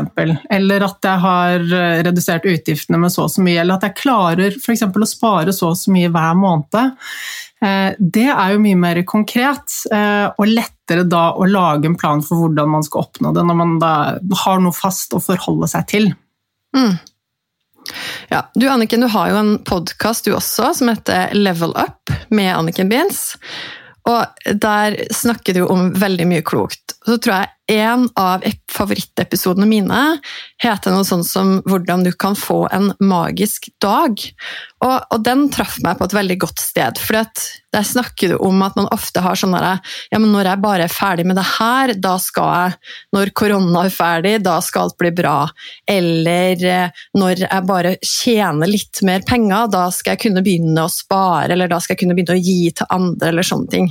Eller 0.51 0.83
at 0.83 1.07
jeg 1.07 1.21
har 1.23 1.63
eh, 1.63 2.01
redusert 2.03 2.47
utgiftene 2.49 2.99
med 2.99 3.13
så 3.13 3.27
og 3.27 3.31
så 3.31 3.43
mye, 3.45 3.61
eller 3.61 3.79
at 3.79 3.87
jeg 3.87 3.99
klarer 4.01 4.57
f.eks. 4.57 4.83
å 4.83 5.07
spare 5.07 5.55
så 5.55 5.71
og 5.71 5.79
så 5.79 5.93
mye 5.95 6.11
hver 6.11 6.35
måned. 6.39 6.99
Det 7.63 8.25
er 8.27 8.49
jo 8.51 8.59
mye 8.59 8.75
mer 8.75 8.97
konkret, 9.07 9.71
og 10.35 10.49
lettere 10.49 11.05
da 11.07 11.21
å 11.31 11.45
lage 11.47 11.87
en 11.87 11.95
plan 11.95 12.19
for 12.19 12.41
hvordan 12.41 12.73
man 12.73 12.83
skal 12.83 13.05
oppnå 13.05 13.31
det, 13.37 13.45
når 13.47 13.55
man 13.55 13.77
da 13.79 13.93
har 14.41 14.59
noe 14.59 14.75
fast 14.75 15.15
å 15.15 15.21
forholde 15.23 15.69
seg 15.71 15.87
til. 15.93 16.09
Mm. 16.75 16.97
Ja, 18.27 18.51
du 18.53 18.67
Anniken, 18.69 19.01
du 19.01 19.07
har 19.07 19.29
jo 19.31 19.39
en 19.39 19.53
podkast 19.63 20.27
du 20.27 20.33
også, 20.35 20.73
som 20.75 20.91
heter 20.91 21.33
Level 21.37 21.71
Up 21.79 22.11
med 22.29 22.51
Anniken 22.55 22.91
Beans. 22.91 23.29
Og 24.09 24.49
der 24.59 24.97
snakker 25.15 25.55
du 25.55 25.65
om 25.71 25.91
veldig 25.95 26.27
mye 26.27 26.43
klokt. 26.45 26.97
Så 27.07 27.17
tror 27.23 27.43
jeg 27.43 27.51
en 27.71 28.09
av 28.19 28.43
favorittepisodene 28.71 29.67
mine 29.69 30.01
heter 30.63 30.91
noe 30.91 31.05
sånn 31.07 31.23
som 31.23 31.61
'Hvordan 31.61 32.03
du 32.03 32.11
kan 32.11 32.35
få 32.35 32.67
en 32.71 32.93
magisk 32.99 33.69
dag'. 33.83 34.31
Og, 34.83 34.99
og 35.11 35.23
den 35.23 35.47
traff 35.53 35.77
meg 35.83 35.97
på 35.97 36.09
et 36.09 36.15
veldig 36.17 36.37
godt 36.43 36.59
sted. 36.59 36.99
For 36.99 37.15
der 37.73 37.85
snakker 37.87 38.33
du 38.33 38.35
om 38.43 38.61
at 38.65 38.75
man 38.75 38.89
ofte 38.91 39.21
har 39.23 39.37
sånn 39.39 39.55
derre 39.55 39.77
Ja, 40.11 40.19
men 40.19 40.31
når 40.33 40.49
jeg 40.49 40.61
bare 40.63 40.83
er 40.83 40.91
ferdig 40.91 41.25
med 41.25 41.37
det 41.39 41.45
her, 41.55 41.93
da 41.95 42.17
skal 42.21 42.49
jeg 42.53 42.75
Når 43.15 43.31
korona 43.37 43.85
er 43.85 43.93
ferdig, 43.93 44.33
da 44.43 44.59
skal 44.61 44.89
alt 44.89 44.97
bli 44.99 45.11
bra. 45.15 45.47
Eller 45.87 46.65
eh, 46.67 47.03
når 47.15 47.45
jeg 47.45 47.67
bare 47.69 47.95
tjener 48.03 48.67
litt 48.67 49.01
mer 49.05 49.23
penger, 49.25 49.69
da 49.71 49.87
skal 49.93 50.15
jeg 50.15 50.23
kunne 50.25 50.43
begynne 50.43 50.83
å 50.83 50.91
spare, 50.91 51.51
eller 51.53 51.71
da 51.71 51.79
skal 51.79 51.95
jeg 51.95 52.03
kunne 52.03 52.17
begynne 52.17 52.35
å 52.35 52.43
gi 52.43 52.71
til 52.75 52.89
andre, 52.93 53.29
eller 53.31 53.47
sånne 53.47 53.71
ting. 53.71 53.89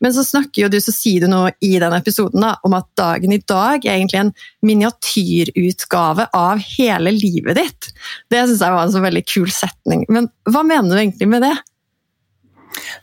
Men 0.00 0.14
så 0.16 0.24
snakker 0.26 0.64
jo 0.64 0.72
du, 0.72 0.78
så 0.82 0.94
sier 0.94 1.24
du 1.24 1.30
noe 1.30 1.52
i 1.62 1.76
den 1.82 1.94
episoden 1.96 2.42
da, 2.42 2.56
om 2.66 2.76
at 2.78 2.88
dagen 3.12 3.34
i 3.36 3.42
dag 3.48 3.84
egentlig 3.84 4.20
en 4.20 4.32
miniatyrutgave 4.66 6.28
av 6.36 6.62
hele 6.76 7.14
livet 7.14 7.60
ditt. 7.60 7.92
Det 8.32 8.46
syns 8.46 8.64
jeg 8.64 8.76
var 8.76 8.86
en 8.86 8.96
så 8.96 9.04
veldig 9.04 9.26
kul 9.28 9.52
setning. 9.52 10.06
Men 10.12 10.30
hva 10.50 10.64
mener 10.66 10.90
du 10.90 11.02
egentlig 11.02 11.30
med 11.30 11.46
det? 11.46 11.54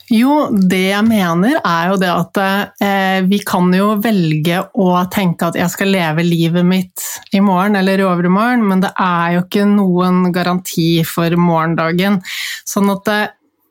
Jo, 0.10 0.48
det 0.50 0.90
jeg 0.90 1.06
mener 1.06 1.60
er 1.60 1.92
jo 1.92 1.98
det 2.02 2.10
at 2.10 2.40
eh, 2.42 3.20
vi 3.30 3.40
kan 3.46 3.70
jo 3.76 3.92
velge 4.02 4.64
å 4.74 4.94
tenke 5.14 5.50
at 5.50 5.58
jeg 5.60 5.70
skal 5.74 5.92
leve 5.94 6.26
livet 6.26 6.66
mitt 6.66 7.06
i 7.36 7.42
morgen 7.46 7.78
eller 7.78 8.02
i 8.02 8.08
overmorgen, 8.08 8.66
men 8.66 8.82
det 8.82 8.92
er 8.98 9.36
jo 9.36 9.44
ikke 9.46 9.68
noen 9.70 10.32
garanti 10.34 11.04
for 11.06 11.36
morgendagen. 11.38 12.20
Sånn 12.68 12.90
at 12.96 13.14
eh, 13.14 13.28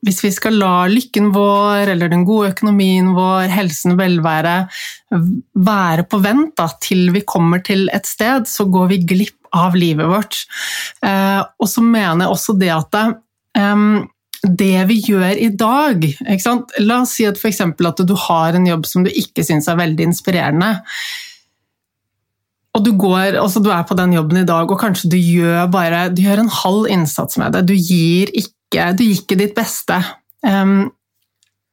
hvis 0.07 0.21
vi 0.23 0.31
skal 0.35 0.59
la 0.61 0.87
lykken 0.91 1.33
vår, 1.35 1.91
eller 1.95 2.11
den 2.13 2.25
gode 2.29 2.53
økonomien 2.53 3.11
vår, 3.17 3.49
helsen, 3.53 3.95
og 3.95 4.03
velvære 4.03 4.57
være 5.59 6.05
på 6.11 6.21
vent 6.23 6.55
da, 6.59 6.69
til 6.83 7.09
vi 7.15 7.25
kommer 7.27 7.63
til 7.65 7.89
et 7.95 8.07
sted, 8.07 8.47
så 8.51 8.69
går 8.71 8.93
vi 8.93 9.03
glipp 9.15 9.51
av 9.57 9.77
livet 9.79 10.09
vårt. 10.09 10.43
Eh, 11.03 11.41
og 11.41 11.71
så 11.71 11.83
mener 11.85 12.27
jeg 12.27 12.35
også 12.35 12.55
det 12.61 12.73
at 12.75 12.99
eh, 13.01 13.87
det 14.43 14.75
vi 14.87 14.99
gjør 15.03 15.41
i 15.43 15.49
dag 15.51 16.05
La 16.85 17.01
oss 17.03 17.17
si 17.17 17.25
at, 17.27 17.41
for 17.41 17.51
at 17.91 18.03
du 18.07 18.15
har 18.29 18.55
en 18.55 18.69
jobb 18.69 18.87
som 18.87 19.03
du 19.03 19.11
ikke 19.11 19.43
syns 19.47 19.67
er 19.67 19.81
veldig 19.81 20.13
inspirerende. 20.13 20.77
Og 22.77 22.85
du, 22.85 22.93
går, 22.95 23.35
altså 23.41 23.59
du 23.65 23.73
er 23.75 23.83
på 23.89 23.97
den 23.99 24.13
jobben 24.15 24.43
i 24.43 24.47
dag, 24.47 24.71
og 24.71 24.79
kanskje 24.79 25.11
du 25.11 25.17
gjør, 25.19 25.67
bare, 25.73 26.07
du 26.15 26.23
gjør 26.23 26.45
en 26.45 26.53
halv 26.61 26.87
innsats 26.95 27.41
med 27.41 27.57
det. 27.57 27.65
Du 27.67 27.75
gir 27.75 28.31
ikke 28.31 28.55
ikke, 28.69 28.93
du 28.95 29.05
gikk 29.09 29.35
i 29.35 29.41
ditt 29.43 29.57
beste. 29.57 29.99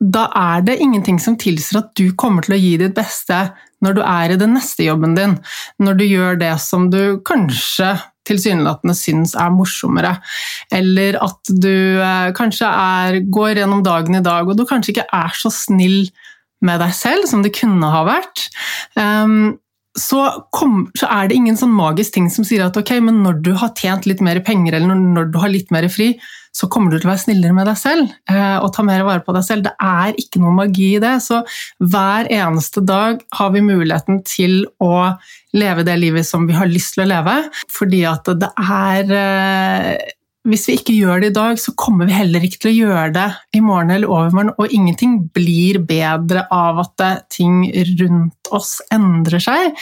Da 0.06 0.26
er 0.36 0.66
det 0.66 0.80
ingenting 0.84 1.20
som 1.22 1.38
tilsier 1.40 1.80
at 1.80 1.94
du 1.96 2.10
kommer 2.20 2.46
til 2.46 2.58
å 2.58 2.60
gi 2.60 2.74
ditt 2.82 2.96
beste 2.98 3.38
når 3.86 3.98
du 3.98 4.02
er 4.02 4.34
i 4.34 4.40
den 4.40 4.56
neste 4.58 4.88
jobben 4.88 5.16
din, 5.16 5.38
når 5.80 5.98
du 6.00 6.06
gjør 6.08 6.40
det 6.42 6.56
som 6.64 6.90
du 6.92 7.20
kanskje 7.28 7.94
tilsynelatende 8.26 8.96
syns 8.98 9.36
er 9.38 9.52
morsommere, 9.54 10.16
eller 10.74 11.20
at 11.22 11.52
du 11.62 12.02
eh, 12.02 12.32
kanskje 12.38 12.70
er, 12.70 13.20
går 13.30 13.62
gjennom 13.62 13.84
dagen 13.86 14.18
i 14.18 14.24
dag 14.26 14.50
og 14.50 14.58
du 14.58 14.66
kanskje 14.66 14.96
ikke 14.96 15.10
er 15.14 15.38
så 15.38 15.52
snill 15.54 16.08
med 16.66 16.82
deg 16.82 16.96
selv 16.98 17.30
som 17.30 17.44
det 17.46 17.54
kunne 17.54 17.92
ha 17.92 18.02
vært. 18.08 18.48
Um, 18.98 19.60
så, 19.96 20.22
kom, 20.56 20.86
så, 20.98 21.08
er 21.08 21.30
det 21.30 21.38
ingen 21.40 21.58
sånn 21.60 21.74
magisk 21.76 22.18
ting 22.18 22.28
som 22.32 22.46
sier 22.48 22.66
at 22.66 22.78
ok, 22.80 22.98
men 23.04 23.22
når 23.24 23.40
du 23.46 23.54
har 23.60 23.72
tjent 23.80 24.08
litt 24.10 24.24
mer 24.24 24.42
penger, 24.44 24.76
eller 24.76 24.98
når, 25.00 25.30
du 25.32 25.40
har 25.40 25.54
litt 25.54 25.72
mer 25.72 25.88
fri, 25.92 26.14
så 26.56 26.70
kommer 26.72 26.92
du 26.92 26.98
til 26.98 27.10
å 27.10 27.12
være 27.12 27.24
snillere 27.26 27.56
med 27.56 27.68
deg 27.68 27.80
selv 27.80 28.12
eh, 28.32 28.58
og 28.64 28.70
ta 28.76 28.84
mer 28.88 29.04
vare 29.08 29.24
på 29.24 29.34
deg 29.36 29.44
selv. 29.44 29.66
Det 29.66 29.74
er 29.84 30.16
ikke 30.20 30.40
noe 30.40 30.54
magi 30.56 30.94
i 30.96 31.02
det. 31.04 31.18
Så 31.24 31.42
hver 31.84 32.30
eneste 32.32 32.84
dag 32.88 33.24
har 33.36 33.52
vi 33.52 33.64
muligheten 33.66 34.22
til 34.28 34.62
å 34.84 34.94
leve 35.56 35.84
det 35.88 35.98
livet 36.00 36.28
som 36.28 36.48
vi 36.48 36.56
har 36.56 36.72
lyst 36.72 36.96
til 36.96 37.04
å 37.06 37.10
leve, 37.12 37.36
fordi 37.72 38.04
at 38.08 38.32
det 38.40 38.52
er 38.56 39.16
eh, 39.20 40.15
hvis 40.46 40.68
vi 40.70 40.78
ikke 40.78 40.96
gjør 40.96 41.24
det 41.24 41.32
i 41.32 41.36
dag, 41.36 41.60
så 41.62 41.74
kommer 41.78 42.10
vi 42.10 42.18
heller 42.18 42.44
ikke 42.46 42.62
til 42.64 42.72
å 42.72 42.90
gjøre 42.90 43.10
det 43.16 43.28
i 43.58 43.62
morgen 43.66 43.94
eller 43.96 44.12
overmorgen, 44.12 44.54
og 44.62 44.74
ingenting 44.74 45.18
blir 45.34 45.82
bedre 45.88 46.46
av 46.54 46.84
at 46.84 47.06
ting 47.34 47.64
rundt 48.00 48.52
oss 48.54 48.78
endrer 48.94 49.42
seg. 49.42 49.74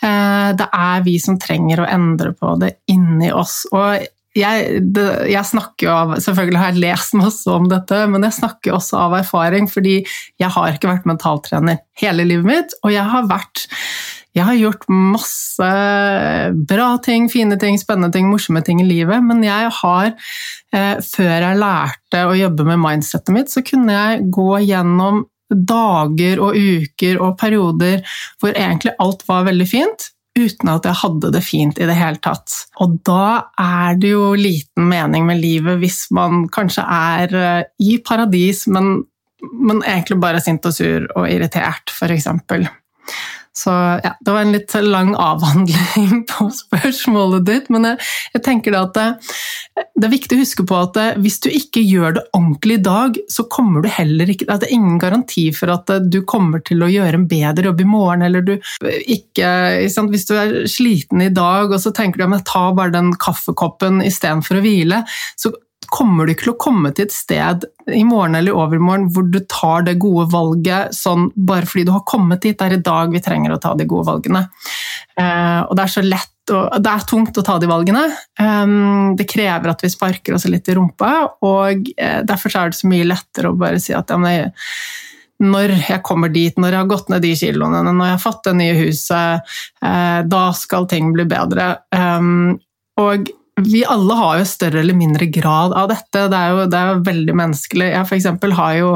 Eh, 0.00 0.50
det 0.56 0.68
er 0.72 1.06
vi 1.06 1.18
som 1.22 1.38
trenger 1.40 1.84
å 1.84 1.88
endre 1.90 2.32
på 2.36 2.56
det 2.62 2.78
inni 2.92 3.28
oss. 3.34 3.64
Og 3.76 4.06
jeg, 4.36 4.82
det, 4.92 5.06
jeg, 5.32 5.48
snakker 5.48 5.88
jo 5.88 5.92
av 5.94 6.10
Selvfølgelig 6.20 6.60
har 6.60 6.74
jeg 6.74 6.82
lest 6.82 7.16
masse 7.16 7.52
om 7.52 7.68
dette, 7.70 8.02
men 8.12 8.26
jeg 8.26 8.38
snakker 8.40 8.76
også 8.76 8.98
av 9.06 9.18
erfaring, 9.20 9.68
fordi 9.70 9.98
jeg 10.02 10.52
har 10.56 10.74
ikke 10.74 10.90
vært 10.90 11.08
mentaltrener 11.08 11.80
hele 12.00 12.26
livet 12.28 12.48
mitt, 12.48 12.76
og 12.84 12.92
jeg 12.92 13.04
har 13.12 13.28
vært 13.30 13.66
jeg 14.36 14.44
har 14.44 14.58
gjort 14.58 14.84
masse 14.92 15.68
bra 16.68 16.88
ting, 17.04 17.30
fine 17.32 17.56
ting, 17.60 17.78
spennende 17.80 18.12
ting, 18.12 18.28
morsomme 18.28 18.60
ting 18.64 18.82
i 18.82 18.88
livet, 18.88 19.24
men 19.24 19.40
jeg 19.46 19.70
har, 19.78 20.12
eh, 20.76 20.98
før 21.00 21.32
jeg 21.32 21.60
lærte 21.62 22.26
å 22.26 22.36
jobbe 22.36 22.66
med 22.68 22.82
mindsettet 22.82 23.32
mitt, 23.32 23.48
så 23.52 23.64
kunne 23.64 23.96
jeg 23.96 24.28
gå 24.34 24.60
gjennom 24.66 25.24
dager 25.48 26.42
og 26.42 26.58
uker 26.58 27.20
og 27.22 27.38
perioder 27.38 28.02
hvor 28.40 28.52
egentlig 28.52 28.96
alt 29.00 29.24
var 29.28 29.46
veldig 29.46 29.68
fint, 29.70 30.10
uten 30.36 30.68
at 30.68 30.84
jeg 30.84 31.00
hadde 31.00 31.32
det 31.32 31.42
fint 31.46 31.78
i 31.80 31.88
det 31.88 31.96
hele 31.96 32.20
tatt. 32.20 32.52
Og 32.84 32.98
da 33.08 33.48
er 33.56 33.96
det 33.96 34.10
jo 34.12 34.34
liten 34.36 34.90
mening 34.90 35.24
med 35.30 35.40
livet 35.40 35.80
hvis 35.80 36.10
man 36.12 36.44
kanskje 36.52 36.84
er 36.84 37.36
eh, 37.40 37.62
i 37.80 37.96
paradis, 38.04 38.66
men, 38.68 38.98
men 39.40 39.80
egentlig 39.80 40.20
bare 40.20 40.44
sint 40.44 40.66
og 40.68 40.76
sur 40.76 41.08
og 41.14 41.24
irritert, 41.30 41.88
f.eks. 41.88 42.28
Så 43.56 43.72
ja, 44.04 44.12
det 44.20 44.32
var 44.32 44.44
en 44.44 44.52
litt 44.52 44.74
lang 44.84 45.14
avhandling 45.16 46.24
på 46.30 46.48
spørsmålet 46.52 47.46
ditt, 47.48 47.70
men 47.72 47.88
jeg, 47.88 48.08
jeg 48.34 48.44
tenker 48.44 48.76
at 48.76 48.92
det, 48.96 49.06
det, 49.96 50.04
er 50.04 50.12
viktig 50.12 50.36
å 50.36 50.42
huske 50.42 50.66
på 50.68 50.76
at 50.76 50.98
hvis 51.22 51.38
du 51.40 51.48
ikke 51.48 51.80
gjør 51.80 52.18
det 52.18 52.24
ordentlig 52.36 52.76
i 52.76 52.84
dag, 52.84 53.16
så 53.32 53.46
kommer 53.52 53.84
du 53.84 53.88
heller 53.92 54.28
ikke 54.32 54.48
Det 54.50 54.68
er 54.68 54.76
ingen 54.76 55.00
garanti 55.00 55.46
for 55.56 55.72
at 55.72 55.88
du 56.12 56.20
kommer 56.28 56.60
til 56.68 56.84
å 56.84 56.90
gjøre 56.92 57.22
en 57.22 57.28
bedre 57.30 57.70
jobb 57.70 57.80
i 57.80 57.88
morgen, 57.88 58.26
eller 58.28 58.44
du 58.44 58.54
ikke 59.16 59.48
Hvis 60.12 60.28
du 60.28 60.34
er 60.36 60.56
sliten 60.70 61.24
i 61.24 61.32
dag 61.32 61.72
og 61.72 61.80
så 61.80 61.94
tenker 61.96 62.20
du 62.20 62.26
at 62.28 62.38
jeg 62.38 62.48
tar 62.52 62.76
bare 62.76 62.92
den 62.92 63.14
kaffekoppen 63.20 64.02
istedenfor 64.04 64.60
å 64.60 64.64
hvile, 64.66 65.00
så 65.40 65.54
kommer 65.92 66.26
du 66.26 66.32
ikke 66.32 66.48
til 66.48 66.54
å 66.54 66.60
komme 66.60 66.92
til 66.94 67.06
et 67.06 67.14
sted 67.14 67.66
i 67.92 68.02
morgen 68.06 68.34
eller 68.38 68.56
overmorgen 68.56 69.08
hvor 69.14 69.26
du 69.30 69.38
tar 69.50 69.86
det 69.86 69.96
gode 70.02 70.26
valget 70.32 70.94
sånn 70.96 71.28
bare 71.34 71.68
fordi 71.68 71.86
du 71.88 71.92
har 71.94 72.06
kommet 72.08 72.42
dit. 72.42 72.56
Det 72.58 72.66
er 72.66 72.78
i 72.78 72.86
dag 72.86 73.12
vi 73.12 73.22
trenger 73.22 73.54
å 73.54 73.60
ta 73.62 73.74
de 73.78 73.86
gode 73.88 74.08
valgene. 74.08 74.46
Eh, 75.16 75.60
og 75.64 75.76
det 75.76 75.84
er 75.84 75.94
så 75.96 76.04
lett 76.06 76.32
og 76.54 76.76
det 76.78 76.90
er 76.92 77.06
tungt 77.10 77.38
å 77.40 77.42
ta 77.42 77.56
de 77.58 77.66
valgene. 77.66 78.04
Um, 78.38 79.16
det 79.18 79.24
krever 79.26 79.72
at 79.72 79.80
vi 79.82 79.90
sparker 79.90 80.36
oss 80.36 80.44
litt 80.46 80.68
i 80.70 80.76
rumpa, 80.78 81.08
og 81.42 81.88
eh, 81.98 82.20
derfor 82.22 82.54
er 82.54 82.70
det 82.70 82.78
så 82.78 82.90
mye 82.90 83.08
lettere 83.08 83.50
å 83.50 83.58
bare 83.58 83.80
si 83.82 83.90
at 83.96 84.12
ja, 84.14 84.18
men 84.20 84.54
når 85.42 85.74
jeg 85.88 86.04
kommer 86.06 86.30
dit, 86.30 86.54
når 86.54 86.76
jeg 86.76 86.80
har 86.84 86.92
gått 86.92 87.10
ned 87.10 87.26
de 87.26 87.32
kiloene, 87.36 87.82
når 87.88 88.12
jeg 88.12 88.14
har 88.14 88.22
fått 88.22 88.46
det 88.46 88.54
nye 88.60 88.76
huset, 88.78 89.56
eh, 89.82 90.20
da 90.30 90.44
skal 90.54 90.86
ting 90.86 91.10
bli 91.16 91.26
bedre. 91.28 91.66
Og 93.02 93.34
vi 93.64 93.84
alle 93.88 94.14
har 94.14 94.40
jo 94.40 94.48
større 94.48 94.82
eller 94.82 94.96
mindre 94.96 95.26
grad 95.32 95.72
av 95.72 95.88
dette. 95.88 96.26
Det 96.28 96.38
er 96.38 96.52
jo, 96.52 96.64
det 96.70 96.80
er 96.80 96.90
jo 96.90 97.04
veldig 97.06 97.36
menneskelig. 97.40 97.86
Jeg 97.94 98.04
f.eks. 98.04 98.26
har 98.58 98.74
jo 98.76 98.90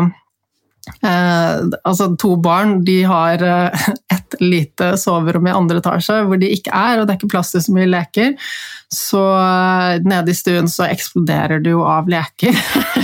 eh, 1.07 1.55
altså 1.89 2.11
to 2.21 2.35
barn. 2.45 2.81
De 2.85 2.99
har 3.09 3.45
eh, 3.47 3.87
et 4.17 4.37
lite 4.43 4.93
soverom 5.01 5.49
i 5.49 5.55
andre 5.57 5.81
etasje 5.81 6.21
hvor 6.29 6.41
de 6.41 6.53
ikke 6.59 6.75
er, 6.77 7.01
og 7.01 7.07
det 7.07 7.15
er 7.15 7.21
ikke 7.21 7.33
plass 7.37 7.55
til 7.55 7.65
så 7.65 7.77
mye 7.77 7.89
leker. 7.89 8.37
Så 8.95 9.23
eh, 9.39 10.03
nede 10.03 10.31
i 10.31 10.35
stuen 10.35 10.69
så 10.69 10.89
eksploderer 10.91 11.61
du 11.63 11.71
jo 11.71 11.85
av 11.87 12.09
leker. 12.11 12.57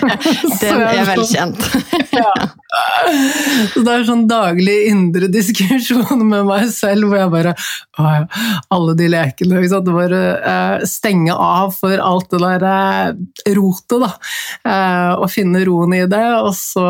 Den 0.61 0.81
er 0.83 1.05
velkjent. 1.07 1.62
ja. 2.11 2.33
Så 3.71 3.85
det 3.87 3.93
er 3.93 4.07
sånn 4.09 4.25
daglig 4.26 4.75
indre 4.90 5.28
diskusjon 5.31 6.25
med 6.26 6.43
meg 6.49 6.66
selv 6.75 7.07
hvor 7.07 7.21
jeg 7.21 7.31
bare 7.33 7.52
å, 7.55 8.09
Alle 8.75 8.97
de 8.99 9.07
lekene. 9.12 9.61
Ikke 9.61 9.71
sant? 9.76 9.93
Bare 9.95 10.23
uh, 10.43 10.87
stenge 10.90 11.37
av 11.38 11.71
for 11.78 12.02
alt 12.02 12.35
det 12.35 12.43
der 12.43 12.66
uh, 12.66 13.55
rotet, 13.55 14.02
da. 14.02 14.11
Uh, 14.66 15.12
og 15.23 15.31
finne 15.31 15.62
roen 15.71 15.95
i 15.95 16.02
det, 16.11 16.26
og 16.40 16.50
så, 16.59 16.85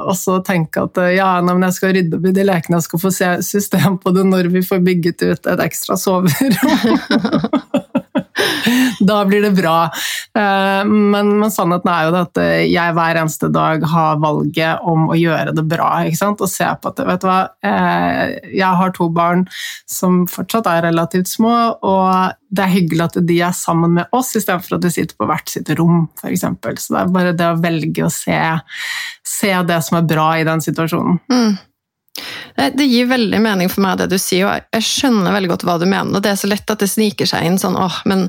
og 0.00 0.16
så 0.16 0.40
tenke 0.46 0.88
at 0.88 1.02
ja, 1.12 1.34
nei, 1.44 1.58
jeg 1.68 1.76
skal 1.76 1.94
rydde 1.98 2.16
opp 2.16 2.32
i 2.32 2.34
de 2.40 2.48
lekene, 2.48 2.80
jeg 2.80 2.88
skal 2.88 3.04
få 3.04 3.12
se 3.12 3.30
system 3.44 4.00
på 4.00 4.16
det 4.16 4.24
når 4.32 4.48
vi 4.56 4.64
får 4.64 4.80
bygget 4.88 5.28
ut 5.28 5.52
et 5.52 5.66
ekstra 5.68 6.00
soverom. 6.00 6.32
da 9.10 9.24
blir 9.24 9.42
det 9.42 9.50
bra. 9.56 9.90
Eh, 10.38 10.84
men, 10.84 11.32
men, 11.40 11.50
sannheten 11.52 11.90
er 11.92 12.06
jo 12.06 12.16
at 12.20 12.40
eh, 12.42 12.64
jeg 12.68 12.96
hver 12.96 13.20
eneste 13.20 13.50
dag 13.52 13.84
har 13.92 14.20
valget 14.22 14.84
om 14.88 15.08
å 15.10 15.18
gjøre 15.18 15.54
det 15.56 15.64
bra. 15.68 15.90
Og 16.28 16.44
se 16.50 16.68
på 16.68 16.92
at 16.92 17.04
vet 17.08 17.24
du 17.24 17.28
hva, 17.28 17.40
eh, 17.64 18.38
jeg 18.54 18.80
har 18.82 18.94
to 18.96 19.08
barn 19.14 19.46
som 19.88 20.24
fortsatt 20.30 20.68
er 20.70 20.86
relativt 20.88 21.30
små, 21.30 21.54
og 21.82 22.36
det 22.48 22.64
er 22.64 22.72
hyggelig 22.72 23.06
at 23.08 23.18
de 23.28 23.38
er 23.44 23.56
sammen 23.56 23.98
med 23.98 24.16
oss 24.16 24.32
istedenfor 24.38 24.78
at 24.78 24.86
de 24.86 24.92
sitter 24.92 25.18
på 25.18 25.28
hvert 25.28 25.52
sitt 25.52 25.70
rom, 25.78 26.06
f.eks. 26.20 26.46
Så 26.84 26.94
det 26.94 27.00
er 27.02 27.14
bare 27.14 27.36
det 27.36 27.48
å 27.52 27.60
velge 27.60 28.06
å 28.06 28.12
se, 28.12 28.38
se 29.26 29.52
det 29.68 29.80
som 29.84 30.00
er 30.00 30.08
bra 30.08 30.30
i 30.38 30.46
den 30.48 30.64
situasjonen. 30.64 31.20
Mm. 31.32 31.58
Det 32.58 32.86
gir 32.90 33.06
veldig 33.10 33.38
mening 33.42 33.68
for 33.70 33.84
meg 33.84 34.00
det 34.00 34.08
du 34.10 34.16
sier, 34.18 34.48
og 34.48 34.74
jeg 34.74 34.86
skjønner 34.86 35.34
veldig 35.34 35.50
godt 35.52 35.64
hva 35.68 35.76
du 35.78 35.86
mener. 35.86 36.22
Det 36.22 36.32
er 36.32 36.40
så 36.40 36.50
lett 36.50 36.70
at 36.72 36.80
det 36.82 36.90
sniker 36.90 37.28
seg 37.30 37.46
inn 37.46 37.58
sånn 37.60 37.78
åh, 37.78 38.00
men 38.10 38.26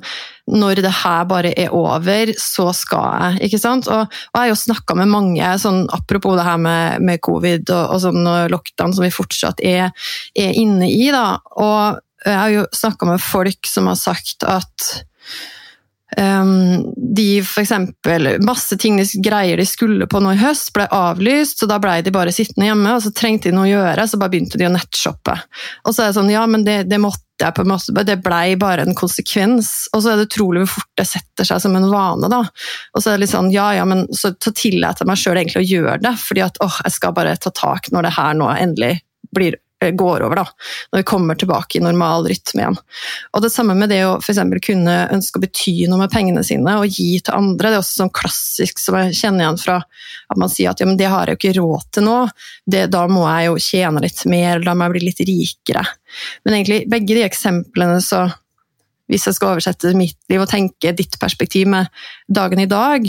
når 0.49 0.81
det 0.85 0.91
her 1.03 1.25
bare 1.29 1.51
er 1.59 1.73
over, 1.75 2.31
så 2.41 2.69
skal 2.73 3.09
jeg. 3.21 3.49
ikke 3.49 3.61
sant? 3.61 3.89
Og, 3.89 4.05
og 4.05 4.37
jeg 4.37 4.41
har 4.41 4.51
jo 4.51 4.59
snakka 4.63 4.97
med 4.97 5.11
mange, 5.11 5.51
sånn, 5.61 5.83
apropos 5.93 6.37
det 6.39 6.45
her 6.47 6.61
med, 6.61 7.05
med 7.05 7.21
covid 7.25 7.69
og, 7.69 7.95
og 7.95 8.03
sånn 8.05 8.29
lockdown 8.53 8.95
som 8.95 9.05
vi 9.05 9.13
fortsatt 9.13 9.61
er, 9.65 9.89
er 10.37 10.57
inne 10.57 10.89
i, 10.89 11.09
da. 11.13 11.39
Og 11.61 11.99
jeg 12.25 12.39
har 12.39 12.53
jo 12.53 12.65
snakka 12.75 13.07
med 13.13 13.23
folk 13.23 13.69
som 13.69 13.87
har 13.89 13.99
sagt 13.99 14.45
at 14.47 14.89
de 16.17 17.43
for 17.45 17.61
eksempel, 17.61 18.31
Masse 18.41 18.77
ting 18.77 18.97
de 18.97 19.05
greier 19.21 19.57
de 19.57 19.65
skulle 19.65 20.07
på 20.09 20.21
nå 20.23 20.33
i 20.33 20.41
høst, 20.41 20.71
ble 20.73 20.87
avlyst, 20.91 21.61
så 21.61 21.69
da 21.69 21.77
ble 21.81 21.99
de 22.05 22.13
bare 22.13 22.33
sittende 22.33 22.69
hjemme. 22.69 22.95
og 22.95 23.03
Så 23.03 23.13
trengte 23.15 23.49
de 23.49 23.55
noe 23.55 23.67
å 23.67 23.71
gjøre, 23.71 24.07
så 24.07 24.19
bare 24.19 24.33
begynte 24.33 24.59
de 24.59 24.67
å 24.67 24.73
nettshoppe. 24.73 25.35
Og 25.85 25.93
så 25.93 26.03
er 26.03 26.09
det 26.09 26.17
sånn, 26.17 26.31
ja, 26.33 26.45
men 26.49 26.65
det, 26.65 26.81
det 26.89 27.01
måtte 27.01 27.23
jeg 27.39 27.55
på 27.55 27.63
en 27.63 27.71
måte, 27.71 28.03
det 28.03 28.17
blei 28.23 28.57
bare 28.59 28.83
en 28.87 28.97
konsekvens. 28.97 29.71
Og 29.93 30.03
så 30.03 30.11
er 30.11 30.19
det 30.19 30.27
utrolig 30.31 30.65
hvor 30.65 30.79
fort 30.79 30.91
det 30.99 31.07
setter 31.07 31.47
seg 31.47 31.61
som 31.63 31.77
en 31.77 31.87
vane. 31.91 32.31
da. 32.31 32.41
Og 32.93 33.03
så 33.03 33.11
er 33.11 33.17
det 33.17 33.27
litt 33.27 33.35
sånn, 33.35 33.53
ja, 33.53 33.69
ja, 33.77 33.85
men 33.87 34.07
så, 34.09 34.33
så 34.33 34.53
tillater 34.55 35.05
jeg 35.05 35.11
meg 35.13 35.21
sjøl 35.21 35.39
egentlig 35.39 35.63
å 35.63 35.69
gjøre 35.69 36.01
det, 36.09 36.15
fordi 36.25 36.45
at 36.47 36.59
åh, 36.65 36.81
jeg 36.87 36.97
skal 36.97 37.15
bare 37.15 37.37
ta 37.39 37.53
tak 37.53 37.93
når 37.93 38.09
det 38.09 38.15
her 38.17 38.39
nå 38.39 38.49
endelig 38.57 38.93
blir 39.35 39.61
går 39.79 40.23
over, 40.25 40.41
da, 40.41 40.45
når 40.91 41.01
vi 41.01 41.07
kommer 41.07 41.37
tilbake 41.39 41.79
i 41.79 41.83
normal 41.83 42.27
rytme 42.27 42.63
igjen. 42.63 42.77
Og 43.31 43.43
Det 43.43 43.51
samme 43.53 43.75
med 43.79 43.91
det 43.93 44.01
å 44.05 44.17
for 44.23 44.59
kunne 44.65 44.95
ønske 45.13 45.39
å 45.39 45.43
bety 45.43 45.75
noe 45.87 46.01
med 46.01 46.11
pengene 46.11 46.43
sine 46.43 46.75
og 46.81 46.91
gi 46.91 47.21
til 47.23 47.35
andre. 47.35 47.71
Det 47.71 47.77
er 47.77 47.83
også 47.83 48.01
sånn 48.03 48.13
klassisk 48.15 48.81
som 48.83 48.97
jeg 48.99 49.15
kjenner 49.21 49.45
igjen 49.45 49.61
fra 49.61 49.77
at 49.79 50.41
man 50.41 50.51
sier 50.51 50.73
at 50.73 50.83
ja, 50.83 50.89
men 50.89 50.99
det 50.99 51.07
har 51.09 51.27
jeg 51.27 51.37
jo 51.37 51.39
ikke 51.39 51.55
råd 51.61 51.87
til 51.95 52.07
nå, 52.09 52.17
det, 52.69 52.85
da 52.91 53.05
må 53.07 53.23
jeg 53.29 53.47
jo 53.47 53.63
tjene 53.69 54.03
litt 54.03 54.25
mer, 54.29 54.63
da 54.65 54.75
må 54.75 54.87
jeg 54.87 54.97
bli 54.97 55.05
litt 55.07 55.23
rikere. 55.29 55.85
Men 56.43 56.59
egentlig 56.59 56.83
begge 56.91 57.15
de 57.15 57.25
eksemplene 57.25 58.03
så 58.03 58.27
hvis 59.09 59.25
jeg 59.25 59.39
skal 59.39 59.55
oversette 59.55 59.95
mitt 59.97 60.19
liv 60.29 60.43
og 60.43 60.51
tenke 60.51 60.93
ditt 60.93 61.17
perspektiv 61.21 61.69
med 61.71 61.89
dagen 62.29 62.61
i 62.61 62.69
dag, 62.69 63.07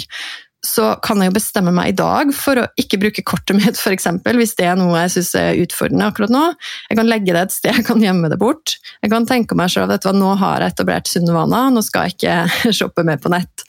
så 0.66 0.90
kan 1.00 1.22
jeg 1.22 1.30
jo 1.30 1.36
bestemme 1.38 1.72
meg 1.72 1.92
i 1.92 1.96
dag 1.96 2.32
for 2.36 2.60
å 2.60 2.66
ikke 2.80 2.98
bruke 3.00 3.24
kortet 3.24 3.56
mitt, 3.56 3.78
f.eks. 3.80 4.08
Hvis 4.26 4.56
det 4.58 4.66
er 4.68 4.76
noe 4.76 5.06
jeg 5.06 5.14
syns 5.14 5.32
er 5.40 5.60
utfordrende 5.62 6.10
akkurat 6.10 6.32
nå. 6.34 6.42
Jeg 6.90 6.98
kan 7.00 7.08
legge 7.08 7.32
det 7.32 7.44
et 7.46 7.54
sted, 7.54 7.78
jeg 7.80 7.86
kan 7.88 8.02
gjemme 8.04 8.28
det 8.32 8.38
bort. 8.40 8.76
Jeg 9.00 9.12
kan 9.12 9.28
tenke 9.28 9.56
meg 9.56 9.72
selv 9.72 9.94
at 9.94 10.04
nå 10.12 10.34
har 10.42 10.60
jeg 10.60 10.74
etablert 10.74 11.08
sunne 11.08 11.36
vaner, 11.36 11.72
nå 11.72 11.84
skal 11.86 12.08
jeg 12.08 12.18
ikke 12.18 12.72
shoppe 12.80 13.06
mer 13.08 13.22
på 13.22 13.32
nett. 13.32 13.64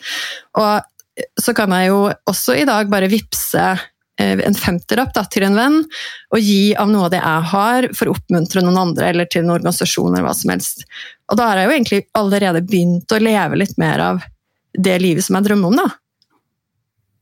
Og 0.59 1.31
så 1.39 1.55
kan 1.55 1.71
jeg 1.75 1.91
jo 1.91 2.03
også 2.29 2.57
i 2.59 2.67
dag 2.67 2.91
bare 2.91 3.09
vippse 3.11 3.63
eh, 3.71 4.43
en 4.43 4.57
femtilapp 4.57 5.15
til 5.31 5.47
en 5.47 5.57
venn, 5.61 5.79
og 6.35 6.43
gi 6.43 6.73
av 6.75 6.91
noe 6.91 7.07
av 7.07 7.15
det 7.15 7.23
jeg 7.23 7.47
har, 7.53 7.89
for 7.95 8.11
å 8.11 8.17
oppmuntre 8.17 8.65
noen 8.65 8.83
andre 8.83 9.13
eller 9.13 9.31
til 9.31 9.45
en 9.45 9.55
organisasjon. 9.55 10.11
eller 10.11 10.27
hva 10.27 10.35
som 10.35 10.51
helst. 10.51 10.83
Og 11.31 11.39
da 11.39 11.53
har 11.53 11.61
jeg 11.61 11.69
jo 11.69 11.77
egentlig 11.77 12.03
allerede 12.19 12.65
begynt 12.67 13.15
å 13.15 13.23
leve 13.23 13.63
litt 13.63 13.79
mer 13.79 14.07
av 14.11 14.23
det 14.71 14.99
livet 15.03 15.23
som 15.23 15.39
jeg 15.39 15.47
drømmer 15.47 15.71
om. 15.71 15.83
da. 15.85 15.89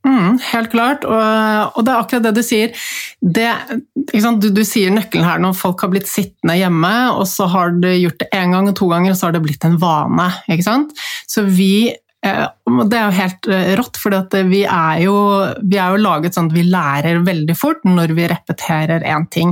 Mm, 0.08 0.38
helt 0.54 0.72
klart, 0.72 1.04
og, 1.04 1.76
og, 1.76 1.84
det 1.84 1.92
er 1.92 2.00
akkurat 2.00 2.28
det 2.30 2.36
du 2.38 2.44
sier. 2.46 2.76
Det, 3.20 3.50
du, 4.14 4.50
du, 4.56 4.62
sier 4.64 4.94
nøkkelen 4.96 5.28
her 5.28 5.42
når 5.44 5.58
folk 5.60 5.84
har 5.84 5.92
blitt 5.92 6.08
sittende 6.08 6.56
hjemme, 6.56 6.94
og 7.18 7.26
så 7.28 7.50
har 7.52 7.76
du 7.76 7.90
gjort 7.92 8.22
det 8.22 8.30
én 8.36 8.56
gang 8.56 8.70
og 8.72 8.78
to 8.80 8.88
ganger, 8.92 9.12
og 9.12 9.20
så 9.20 9.28
har 9.28 9.36
det 9.36 9.44
blitt 9.44 9.68
en 9.68 9.80
vane. 9.82 10.30
sant? 10.64 10.96
Så 11.28 11.44
vi 11.44 11.90
eh, 11.92 12.46
det 12.90 12.96
er 12.96 13.10
jo 13.10 13.18
helt 13.18 13.50
eh, 13.52 13.74
rått, 13.80 14.00
for 14.00 14.16
vi, 14.32 14.62
vi 14.64 14.64
er 14.70 15.04
jo 15.04 16.00
laget 16.00 16.38
sånn 16.38 16.48
at 16.48 16.56
vi 16.56 16.64
lærer 16.72 17.20
veldig 17.28 17.58
fort 17.60 17.84
når 17.84 18.16
vi 18.16 18.32
repeterer 18.32 19.04
én 19.04 19.28
ting. 19.28 19.52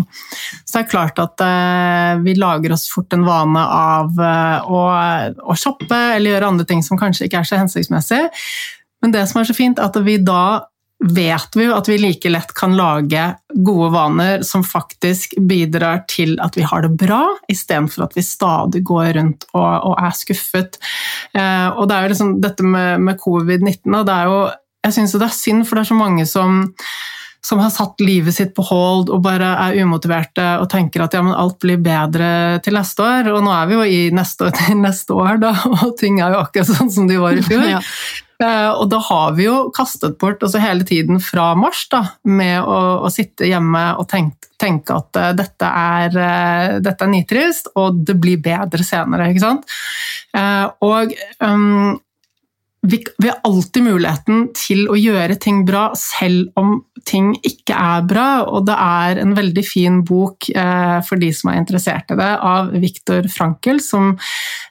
Så 0.64 0.78
det 0.78 0.86
er 0.86 0.90
klart 0.96 1.20
at 1.20 1.44
uh, 1.44 2.24
vi 2.24 2.38
lager 2.40 2.72
oss 2.76 2.88
fort 2.92 3.12
en 3.16 3.28
vane 3.28 3.68
av 3.68 4.16
å, 4.16 4.82
å 5.44 5.60
shoppe 5.60 6.02
eller 6.16 6.38
gjøre 6.38 6.56
andre 6.56 6.72
ting 6.72 6.84
som 6.88 7.00
kanskje 7.00 7.28
ikke 7.28 7.44
er 7.44 7.52
så 7.52 7.60
hensiktsmessig. 7.60 8.24
Men 9.04 9.14
det 9.14 9.28
som 9.30 9.42
er 9.42 9.50
så 9.50 9.56
fint, 9.58 9.80
er 9.80 9.90
at 9.92 10.02
vi 10.06 10.18
da 10.22 10.66
vet 10.98 11.54
vi 11.54 11.68
jo 11.68 11.76
at 11.78 11.88
vi 11.90 11.98
like 12.02 12.30
lett 12.32 12.54
kan 12.58 12.74
lage 12.78 13.24
gode 13.54 13.92
vaner 13.94 14.42
som 14.46 14.64
faktisk 14.66 15.36
bidrar 15.46 16.02
til 16.10 16.40
at 16.42 16.58
vi 16.58 16.66
har 16.66 16.88
det 16.88 16.96
bra, 16.98 17.22
istedenfor 17.52 18.08
at 18.08 18.18
vi 18.18 18.26
stadig 18.26 18.82
går 18.88 19.12
rundt 19.20 19.46
og, 19.54 19.92
og 19.92 19.94
er 20.02 20.16
skuffet. 20.18 20.80
Eh, 21.38 21.68
og 21.70 21.86
det 21.86 21.98
er 21.98 22.08
jo 22.08 22.14
liksom 22.16 22.34
dette 22.42 22.66
med, 22.66 23.04
med 23.06 23.22
covid-19, 23.22 23.94
og 23.94 24.08
det 24.10 24.16
er 24.16 24.32
jo 24.32 24.40
Jeg 24.88 24.94
syns 24.94 25.14
det 25.18 25.26
er 25.26 25.34
synd, 25.36 25.66
for 25.68 25.76
det 25.76 25.82
er 25.84 25.90
så 25.90 25.96
mange 25.98 26.26
som 26.30 26.68
som 27.48 27.62
har 27.64 27.72
satt 27.72 28.02
livet 28.04 28.36
sitt 28.36 28.54
på 28.56 28.64
hold 28.68 29.12
og 29.14 29.22
bare 29.24 29.54
er 29.62 29.78
umotiverte 29.86 30.44
og 30.60 30.68
tenker 30.72 31.06
at 31.06 31.14
ja, 31.16 31.22
alt 31.22 31.60
blir 31.64 31.80
bedre 31.80 32.60
til 32.66 32.76
neste 32.76 33.06
år. 33.06 33.30
Og 33.32 33.46
nå 33.46 33.54
er 33.56 33.70
vi 33.70 33.78
jo 33.78 33.86
i 33.88 34.00
neste, 34.16 34.50
år 34.50 34.56
til 34.60 34.82
neste 34.82 35.16
år, 35.16 35.38
da, 35.44 35.54
og 35.78 35.94
ting 36.00 36.20
er 36.20 36.36
jo 36.36 36.42
akkurat 36.44 36.72
sånn 36.74 36.92
som 36.92 37.08
de 37.08 37.20
var 37.22 37.38
i 37.38 37.46
fjor. 37.46 37.64
ja. 37.78 37.84
Eh, 38.44 38.70
og 38.70 38.86
da 38.92 39.00
har 39.02 39.38
vi 39.38 39.48
jo 39.48 39.70
kastet 39.74 40.18
bort 40.22 40.44
altså 40.46 40.62
hele 40.62 40.86
tiden 40.86 41.22
fra 41.24 41.52
mars 41.58 41.88
da, 41.90 42.04
med 42.30 42.60
å, 42.62 42.80
å 43.08 43.12
sitte 43.14 43.50
hjemme 43.50 43.84
og 43.98 44.06
tenke, 44.12 44.52
tenke 44.62 44.94
at 44.94 45.18
uh, 45.22 45.32
dette, 45.38 45.70
er, 45.70 46.18
uh, 46.18 46.78
dette 46.82 47.06
er 47.06 47.12
nitrist, 47.14 47.72
og 47.78 48.04
det 48.06 48.18
blir 48.22 48.42
bedre 48.42 48.86
senere. 48.86 49.32
ikke 49.32 49.44
sant? 49.44 49.78
Og 50.86 51.14
um, 51.42 51.98
vi, 52.82 53.04
vi, 53.18 53.28
har 53.28 53.40
alltid 53.44 53.84
muligheten 53.84 54.48
til 54.56 54.86
å 54.92 54.98
gjøre 55.00 55.38
ting 55.42 55.64
bra 55.68 55.90
selv 55.98 56.54
om 56.60 56.78
ting 57.08 57.32
ikke 57.46 57.76
er 57.76 58.06
bra, 58.08 58.28
og 58.46 58.68
det 58.68 58.76
er 58.78 59.22
en 59.22 59.34
veldig 59.38 59.64
fin 59.66 60.02
bok 60.08 60.50
eh, 60.54 61.00
for 61.08 61.20
de 61.22 61.32
som 61.36 61.52
er 61.52 61.62
interessert 61.62 62.14
i 62.14 62.20
det, 62.20 62.30
av 62.52 62.72
Viktor 62.78 63.28
Frankel, 63.34 63.82
som, 63.84 64.14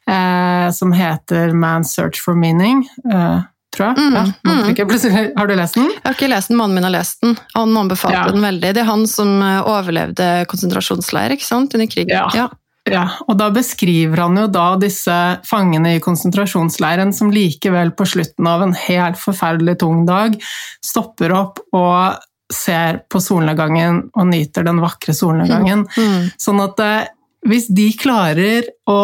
eh, 0.07 0.69
som 0.71 0.93
heter 0.93 1.53
'Man's 1.53 1.93
Search 1.97 2.21
for 2.23 2.35
Meaning'. 2.35 2.87
Eh, 3.11 3.41
tror 3.77 3.89
jeg. 3.89 3.97
Mm, 4.03 4.15
ja, 4.17 4.25
mm. 4.49 5.33
Har 5.37 5.49
du 5.49 5.57
lest 5.59 5.79
den? 5.79 5.89
Jeg 5.93 6.05
har 6.05 6.17
ikke 6.17 6.31
lest 6.33 6.53
den, 6.53 6.61
mannen 6.61 6.79
min 6.79 6.87
har 6.87 6.95
lest 6.95 7.23
den. 7.25 7.35
Han 7.55 7.77
anbefalte 7.77 8.19
ja. 8.19 8.29
den 8.33 8.47
veldig. 8.47 8.75
Det 8.77 8.83
er 8.83 8.89
han 8.89 9.07
som 9.11 9.35
eh, 9.45 9.59
overlevde 9.63 10.29
konsentrasjonsleir 10.51 11.37
ikke 11.37 11.47
sant, 11.47 11.77
under 11.77 11.91
krigen. 11.91 12.15
Ja. 12.17 12.49
ja. 12.91 13.07
Og 13.27 13.37
da 13.41 13.51
beskriver 13.55 14.25
han 14.25 14.39
jo 14.41 14.47
da 14.53 14.69
disse 14.81 15.17
fangene 15.47 15.97
i 15.97 16.05
konsentrasjonsleiren 16.05 17.13
som 17.17 17.33
likevel 17.35 17.93
på 17.97 18.09
slutten 18.17 18.49
av 18.51 18.65
en 18.65 18.77
helt 18.87 19.21
forferdelig 19.21 19.79
tung 19.83 20.07
dag 20.09 20.39
stopper 20.85 21.37
opp 21.37 21.63
og 21.77 22.23
ser 22.53 23.01
på 23.11 23.19
solnedgangen 23.19 24.05
og 24.15 24.29
nyter 24.31 24.67
den 24.67 24.79
vakre 24.83 25.15
solnedgangen. 25.17 25.87
Mm. 25.97 26.11
Mm. 26.11 26.27
Sånn 26.39 26.63
at 26.63 26.83
eh, 26.85 27.13
hvis 27.47 27.69
de 27.75 27.87
klarer 27.99 28.67
å 28.91 29.01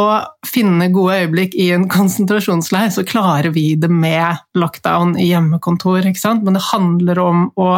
finne 0.46 0.88
gode 0.94 1.20
øyeblikk 1.22 1.54
i 1.58 1.68
en 1.74 1.88
konsentrasjonsleir, 1.90 2.90
så 2.94 3.04
klarer 3.06 3.52
vi 3.54 3.72
det 3.80 3.90
med 3.90 4.42
lockdown 4.58 5.16
i 5.20 5.28
hjemmekontor. 5.30 6.02
ikke 6.06 6.20
sant? 6.20 6.44
Men 6.44 6.58
det 6.58 6.64
handler 6.70 7.22
om 7.22 7.44
å 7.56 7.68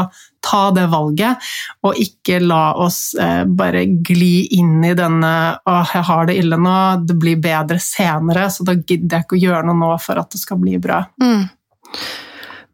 ta 0.44 0.64
det 0.76 0.86
valget, 0.92 1.40
og 1.84 2.00
ikke 2.00 2.40
la 2.44 2.74
oss 2.84 3.14
eh, 3.20 3.44
bare 3.48 3.86
gli 4.04 4.46
inn 4.58 4.84
i 4.84 4.92
denne 4.96 5.32
'Å, 5.56 5.78
jeg 5.94 6.04
har 6.10 6.26
det 6.28 6.36
ille 6.36 6.58
nå, 6.60 6.76
det 7.06 7.16
blir 7.16 7.40
bedre 7.40 7.80
senere', 7.80 8.50
så 8.52 8.66
da 8.66 8.76
gidder 8.76 9.18
jeg 9.18 9.24
ikke 9.24 9.38
å 9.38 9.44
gjøre 9.46 9.66
noe 9.70 9.80
nå 9.80 9.90
for 10.00 10.20
at 10.20 10.30
det 10.30 10.42
skal 10.42 10.60
bli 10.60 10.76
bra. 10.78 11.04
Mm. 11.22 11.48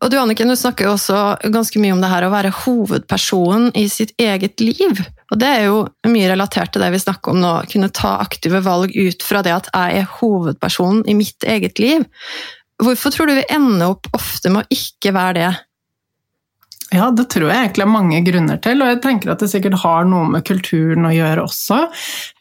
Og 0.00 0.08
du 0.08 0.16
Anniken, 0.16 0.48
du 0.48 0.56
snakker 0.56 0.86
jo 0.86 0.94
også 0.94 1.16
ganske 1.52 1.80
mye 1.82 1.92
om 1.92 2.00
det 2.00 2.08
her 2.08 2.24
å 2.24 2.32
være 2.32 2.54
hovedpersonen 2.62 3.68
i 3.76 3.84
sitt 3.92 4.14
eget 4.20 4.62
liv. 4.64 5.02
Og 5.30 5.40
det 5.42 5.50
er 5.50 5.66
jo 5.66 5.82
mye 6.08 6.30
relatert 6.30 6.72
til 6.72 6.80
det 6.80 6.88
vi 6.94 7.02
snakker 7.02 7.34
om 7.34 7.42
nå, 7.42 7.50
kunne 7.68 7.92
ta 7.92 8.14
aktive 8.22 8.62
valg 8.64 8.96
ut 8.96 9.26
fra 9.26 9.44
det 9.44 9.52
at 9.58 9.68
jeg 9.74 10.00
er 10.00 10.14
hovedpersonen 10.16 11.04
i 11.04 11.16
mitt 11.18 11.44
eget 11.44 11.82
liv. 11.82 12.06
Hvorfor 12.80 13.12
tror 13.12 13.28
du 13.28 13.36
vi 13.36 13.48
ender 13.52 13.92
opp 13.92 14.08
ofte 14.16 14.52
med 14.52 14.64
å 14.64 14.72
ikke 14.72 15.12
være 15.12 15.36
det? 15.36 15.50
Ja, 16.90 17.07
det 17.14 17.29
tror 17.31 17.46
jeg 17.46 17.68
egentlig 17.68 17.85
er 17.85 17.90
mange 17.92 18.18
grunner 18.26 18.59
til, 18.62 18.81
og 18.83 18.88
jeg 18.90 18.98
tenker 19.05 19.31
at 19.31 19.42
det 19.44 19.48
sikkert 19.53 19.76
har 19.85 20.09
noe 20.11 20.26
med 20.33 20.42
kulturen 20.46 21.07
å 21.07 21.12
gjøre 21.14 21.44
også. 21.46 21.79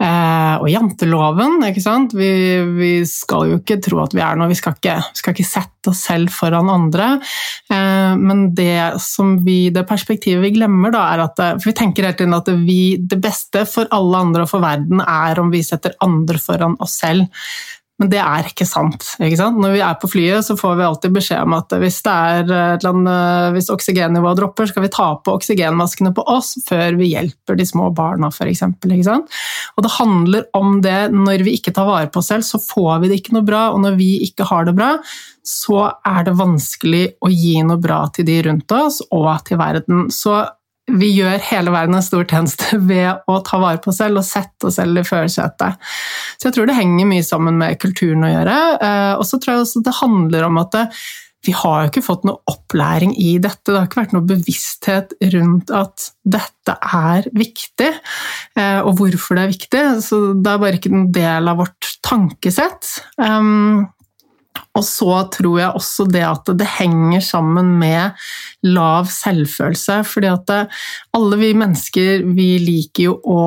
Eh, 0.02 0.56
og 0.58 0.66
janteloven, 0.72 1.60
ikke 1.68 1.84
sant. 1.84 2.16
Vi, 2.18 2.32
vi, 2.80 2.92
skal 3.06 3.52
jo 3.52 3.60
ikke 3.60 3.78
tro 3.86 4.02
at 4.02 4.16
vi 4.18 4.24
er 4.26 4.40
noe, 4.40 4.50
vi 4.50 4.58
skal 4.58 4.74
ikke, 4.74 4.98
skal 5.20 5.36
ikke 5.36 5.46
sette 5.46 5.94
oss 5.94 6.02
selv 6.10 6.34
foran 6.34 6.74
andre. 6.74 7.12
Eh, 7.70 8.18
men 8.18 8.48
det 8.58 8.74
vi, 9.46 9.60
det 9.76 9.86
perspektivet 9.86 10.42
vi 10.48 10.56
glemmer, 10.58 10.98
da, 10.98 11.06
er 11.14 11.28
at 11.28 11.38
For 11.60 11.70
vi 11.70 11.78
tenker 11.78 12.10
hele 12.10 12.18
tiden 12.18 12.38
at 12.40 12.50
vi, 12.66 12.98
det 12.98 13.22
beste 13.22 13.68
for 13.70 13.92
alle 13.94 14.26
andre 14.26 14.48
og 14.48 14.54
for 14.56 14.66
verden 14.66 15.06
er 15.06 15.44
om 15.44 15.54
vi 15.54 15.62
setter 15.66 15.94
andre 16.02 16.42
foran 16.42 16.80
oss 16.82 16.98
selv. 17.04 17.30
Men 18.00 18.12
det 18.12 18.20
er 18.24 18.48
ikke 18.48 18.64
sant. 18.68 19.04
ikke 19.20 19.38
sant? 19.42 19.60
Når 19.60 19.74
vi 19.76 19.82
er 19.84 19.98
på 20.00 20.08
flyet, 20.08 20.46
så 20.48 20.56
får 20.60 20.78
vi 20.80 20.86
alltid 20.88 21.16
beskjed 21.18 21.44
om 21.44 21.56
at 21.58 21.74
hvis, 21.82 21.98
det 22.06 22.14
er 22.14 22.86
annet, 22.88 23.50
hvis 23.56 23.68
oksygennivået 23.74 24.40
dropper, 24.40 24.70
skal 24.70 24.86
vi 24.86 24.92
ta 24.94 25.10
på 25.20 25.36
oksygenmaskene 25.36 26.14
på 26.16 26.24
oss 26.32 26.54
før 26.70 26.96
vi 27.00 27.12
hjelper 27.12 27.60
de 27.60 27.68
små 27.68 27.90
barna, 27.96 28.32
f.eks. 28.32 28.64
Og 28.64 29.84
det 29.84 29.96
handler 29.98 30.48
om 30.56 30.80
det 30.86 31.10
når 31.12 31.44
vi 31.48 31.58
ikke 31.60 31.76
tar 31.76 31.90
vare 31.90 32.08
på 32.12 32.24
oss 32.24 32.32
selv, 32.32 32.48
så 32.48 32.62
får 32.64 33.04
vi 33.04 33.12
det 33.12 33.20
ikke 33.20 33.36
noe 33.36 33.48
bra. 33.48 33.66
Og 33.74 33.84
når 33.84 34.00
vi 34.00 34.14
ikke 34.30 34.48
har 34.48 34.70
det 34.70 34.78
bra, 34.80 34.94
så 35.50 35.90
er 36.08 36.24
det 36.28 36.38
vanskelig 36.40 37.04
å 37.26 37.32
gi 37.34 37.58
noe 37.68 37.82
bra 37.82 38.06
til 38.16 38.28
de 38.28 38.40
rundt 38.48 38.80
oss 38.80 39.02
og 39.10 39.32
til 39.48 39.60
verden. 39.60 40.08
Så 40.14 40.40
vi 40.98 41.12
gjør 41.14 41.40
hele 41.50 41.74
verden 41.74 41.98
en 41.98 42.06
stor 42.06 42.26
tjeneste 42.30 42.80
ved 42.92 43.24
å 43.30 43.40
ta 43.46 43.62
vare 43.62 43.82
på 43.84 43.94
oss 43.94 44.02
selv 44.02 44.22
og 44.22 44.28
sette 44.28 44.70
oss 44.70 44.80
selv 44.80 45.02
i 45.02 45.06
førersetet. 45.08 45.90
Så 46.38 46.50
jeg 46.50 46.58
tror 46.58 46.70
det 46.70 46.78
henger 46.80 47.10
mye 47.10 47.26
sammen 47.26 47.60
med 47.62 47.80
kulturen 47.82 48.26
å 48.28 48.34
gjøre. 48.34 48.60
Eh, 48.78 49.16
og 49.18 49.26
så 49.28 49.40
tror 49.40 49.56
jeg 49.56 49.66
også 49.66 49.84
det 49.86 49.98
handler 50.02 50.48
om 50.50 50.62
at 50.62 50.80
vi 51.48 51.54
har 51.56 51.84
jo 51.84 51.90
ikke 51.90 52.04
fått 52.04 52.26
noe 52.28 52.42
opplæring 52.52 53.14
i 53.16 53.38
dette. 53.40 53.70
Det 53.70 53.78
har 53.78 53.88
ikke 53.88 54.02
vært 54.02 54.16
noe 54.16 54.28
bevissthet 54.28 55.14
rundt 55.36 55.72
at 55.72 56.10
dette 56.28 56.76
er 56.76 57.30
viktig, 57.32 57.92
eh, 58.60 58.82
og 58.84 59.00
hvorfor 59.00 59.40
det 59.40 59.46
er 59.46 59.54
viktig. 59.54 59.84
Så 60.04 60.20
det 60.36 60.52
er 60.52 60.66
bare 60.66 60.80
ikke 60.82 60.92
en 60.92 61.08
del 61.16 61.52
av 61.52 61.62
vårt 61.64 61.94
tankesett. 62.06 62.92
Og 64.80 64.86
så 64.88 65.22
tror 65.36 65.60
jeg 65.60 65.76
også 65.76 66.08
det 66.10 66.24
at 66.26 66.50
det 66.60 66.68
henger 66.80 67.24
sammen 67.24 67.76
med 67.82 68.16
lav 68.66 69.08
selvfølelse. 69.12 70.02
fordi 70.08 70.28
at 70.32 70.52
alle 71.16 71.38
vi 71.40 71.52
mennesker 71.58 72.24
vi 72.36 72.48
liker 72.64 73.04
jo 73.04 73.16
å 73.24 73.44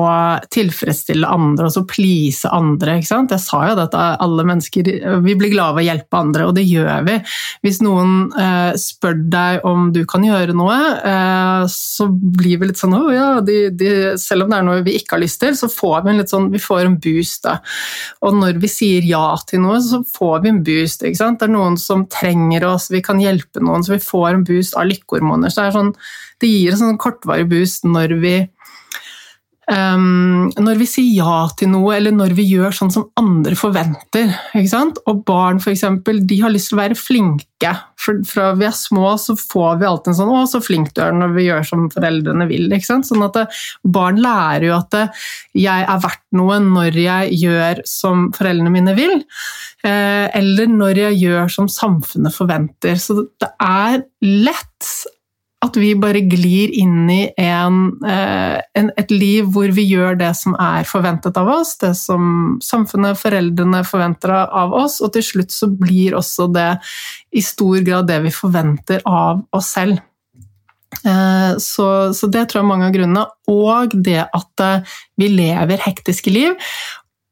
tilfredsstille 0.53 1.29
andre 1.29 1.67
og 1.67 1.75
så 1.75 1.83
please 1.89 2.49
andre. 2.49 2.97
ikke 2.99 3.09
sant? 3.09 3.33
Jeg 3.33 3.43
sa 3.43 3.61
jo 3.69 3.77
det 3.77 3.89
at 3.89 3.97
alle 4.23 4.45
mennesker 4.47 4.89
vi 5.23 5.35
blir 5.37 5.53
glade 5.53 5.73
av 5.73 5.81
å 5.81 5.85
hjelpe 5.85 6.19
andre, 6.19 6.47
og 6.47 6.55
det 6.57 6.65
gjør 6.67 7.05
vi. 7.07 7.17
Hvis 7.65 7.81
noen 7.83 8.29
eh, 8.39 8.73
spør 8.79 9.17
deg 9.33 9.65
om 9.67 9.89
du 9.95 10.03
kan 10.09 10.25
gjøre 10.25 10.55
noe, 10.57 10.77
eh, 11.09 11.65
så 11.71 12.07
blir 12.09 12.61
vi 12.61 12.69
litt 12.69 12.81
sånn 12.81 12.95
oh, 12.97 13.09
ja, 13.13 13.29
de, 13.45 13.67
de, 13.73 13.91
selv 14.21 14.45
om 14.45 14.53
det 14.53 14.59
er 14.59 14.67
noe 14.67 14.85
vi 14.85 14.97
ikke 14.99 15.17
har 15.17 15.23
lyst 15.23 15.41
til, 15.43 15.55
så 15.57 15.69
får 15.71 16.03
vi 16.03 16.13
en 16.13 16.21
litt 16.21 16.33
sånn, 16.33 16.49
vi 16.53 16.61
får 16.61 16.85
en 16.87 16.99
boost. 17.03 17.43
da. 17.47 17.59
Og 18.25 18.37
når 18.39 18.59
vi 18.63 18.71
sier 18.71 19.07
ja 19.07 19.25
til 19.49 19.63
noe, 19.63 19.79
så 19.83 20.03
får 20.15 20.43
vi 20.43 20.53
en 20.53 20.63
boost. 20.65 21.05
ikke 21.07 21.19
sant? 21.19 21.22
Det 21.23 21.47
er 21.47 21.53
noen 21.53 21.77
som 21.79 22.05
trenger 22.11 22.65
oss, 22.67 22.89
vi 22.91 23.01
kan 23.05 23.21
hjelpe 23.21 23.63
noen, 23.63 23.85
så 23.85 23.95
vi 23.95 24.03
får 24.03 24.29
en 24.33 24.45
boost 24.47 24.75
av 24.79 24.89
lykkehormoner. 24.89 25.53
Så 25.53 25.63
det, 25.63 25.75
sånn, 25.77 25.93
det 26.43 26.51
gir 26.51 26.73
en 26.73 26.81
sånn 26.83 27.01
kortvarig 27.01 27.47
boost 27.51 27.87
når 27.87 28.17
vi 28.23 28.35
Um, 29.71 30.49
når 30.59 30.79
vi 30.81 30.85
sier 30.89 31.23
ja 31.23 31.35
til 31.55 31.69
noe, 31.71 31.93
eller 31.95 32.11
når 32.11 32.33
vi 32.35 32.43
gjør 32.49 32.75
sånn 32.75 32.91
som 32.91 33.05
andre 33.19 33.55
forventer. 33.55 34.33
Og 35.07 35.21
barn 35.23 35.61
for 35.63 35.71
eksempel, 35.71 36.19
de 36.27 36.41
har 36.41 36.51
lyst 36.51 36.71
til 36.71 36.77
å 36.77 36.81
være 36.81 36.99
flinke. 36.99 37.71
For 38.03 38.19
Fra 38.27 38.49
vi 38.59 38.67
er 38.67 38.75
små, 38.75 39.13
så 39.21 39.37
får 39.39 39.79
vi 39.79 39.87
alltid 39.87 40.11
en 40.11 40.17
sånn 40.19 40.33
'Å, 40.33 40.41
så 40.51 40.59
flink 40.59 40.93
du 40.93 41.01
er' 41.01 41.15
når 41.15 41.35
vi 41.37 41.47
gjør 41.47 41.63
som 41.65 41.89
foreldrene 41.89 42.47
vil. 42.49 42.67
Sånn 42.83 43.23
at 43.23 43.33
det, 43.33 43.47
Barn 43.85 44.19
lærer 44.19 44.67
jo 44.67 44.75
at 44.75 44.89
det, 44.91 45.09
'jeg 45.55 45.87
er 45.87 45.99
verdt 45.99 46.27
noe 46.33 46.59
når 46.59 46.91
jeg 46.91 47.39
gjør 47.39 47.81
som 47.85 48.31
foreldrene 48.33 48.71
mine 48.71 48.95
vil', 48.95 49.23
eh, 49.85 50.27
eller 50.33 50.67
når 50.67 50.95
jeg 50.95 51.21
gjør 51.23 51.49
som 51.49 51.67
samfunnet 51.67 52.35
forventer. 52.35 52.99
Så 52.99 53.27
det 53.39 53.49
er 53.61 54.03
lett 54.21 55.07
at 55.63 55.77
vi 55.79 55.93
bare 55.99 56.23
glir 56.27 56.71
inn 56.75 57.09
i 57.11 57.21
en, 57.39 57.79
eh, 58.05 58.59
en, 58.79 58.89
et 58.99 59.11
liv 59.13 59.47
hvor 59.53 59.71
vi 59.75 59.85
gjør 59.87 60.17
det 60.19 60.33
som 60.35 60.57
er 60.59 60.87
forventet 60.87 61.37
av 61.39 61.49
oss, 61.55 61.75
det 61.81 61.93
som 61.99 62.57
samfunnet, 62.63 63.19
foreldrene 63.19 63.83
forventer 63.87 64.33
av 64.43 64.75
oss, 64.75 64.99
og 65.01 65.13
til 65.15 65.25
slutt 65.25 65.55
så 65.55 65.69
blir 65.71 66.17
også 66.19 66.49
det 66.53 66.71
i 67.31 67.43
stor 67.43 67.79
grad 67.85 68.09
det 68.11 68.19
vi 68.25 68.33
forventer 68.35 69.05
av 69.07 69.45
oss 69.55 69.71
selv. 69.77 70.01
Eh, 71.01 71.57
så, 71.57 71.87
så 72.13 72.27
det 72.31 72.47
tror 72.47 72.61
jeg 72.61 72.65
er 72.65 72.69
mange 72.69 72.89
av 72.89 72.95
grunnene. 72.95 73.25
Og 73.51 73.95
det 74.05 74.21
at 74.23 74.63
eh, 74.63 74.97
vi 75.19 75.31
lever 75.33 75.81
hektiske 75.87 76.33
liv. 76.33 76.53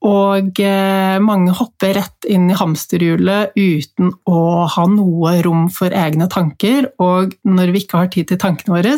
Og 0.01 0.57
eh, 0.63 1.17
mange 1.21 1.53
hopper 1.53 1.93
rett 1.99 2.25
inn 2.25 2.49
i 2.49 2.57
hamsterhjulet 2.57 3.53
uten 3.53 4.09
å 4.25 4.41
ha 4.65 4.85
noe 4.89 5.35
rom 5.45 5.67
for 5.73 5.93
egne 5.93 6.25
tanker. 6.31 6.89
Og 7.03 7.35
når 7.45 7.73
vi 7.75 7.83
ikke 7.83 8.01
har 8.01 8.09
tid 8.13 8.31
til 8.31 8.41
tankene 8.41 8.79
våre, 8.79 8.95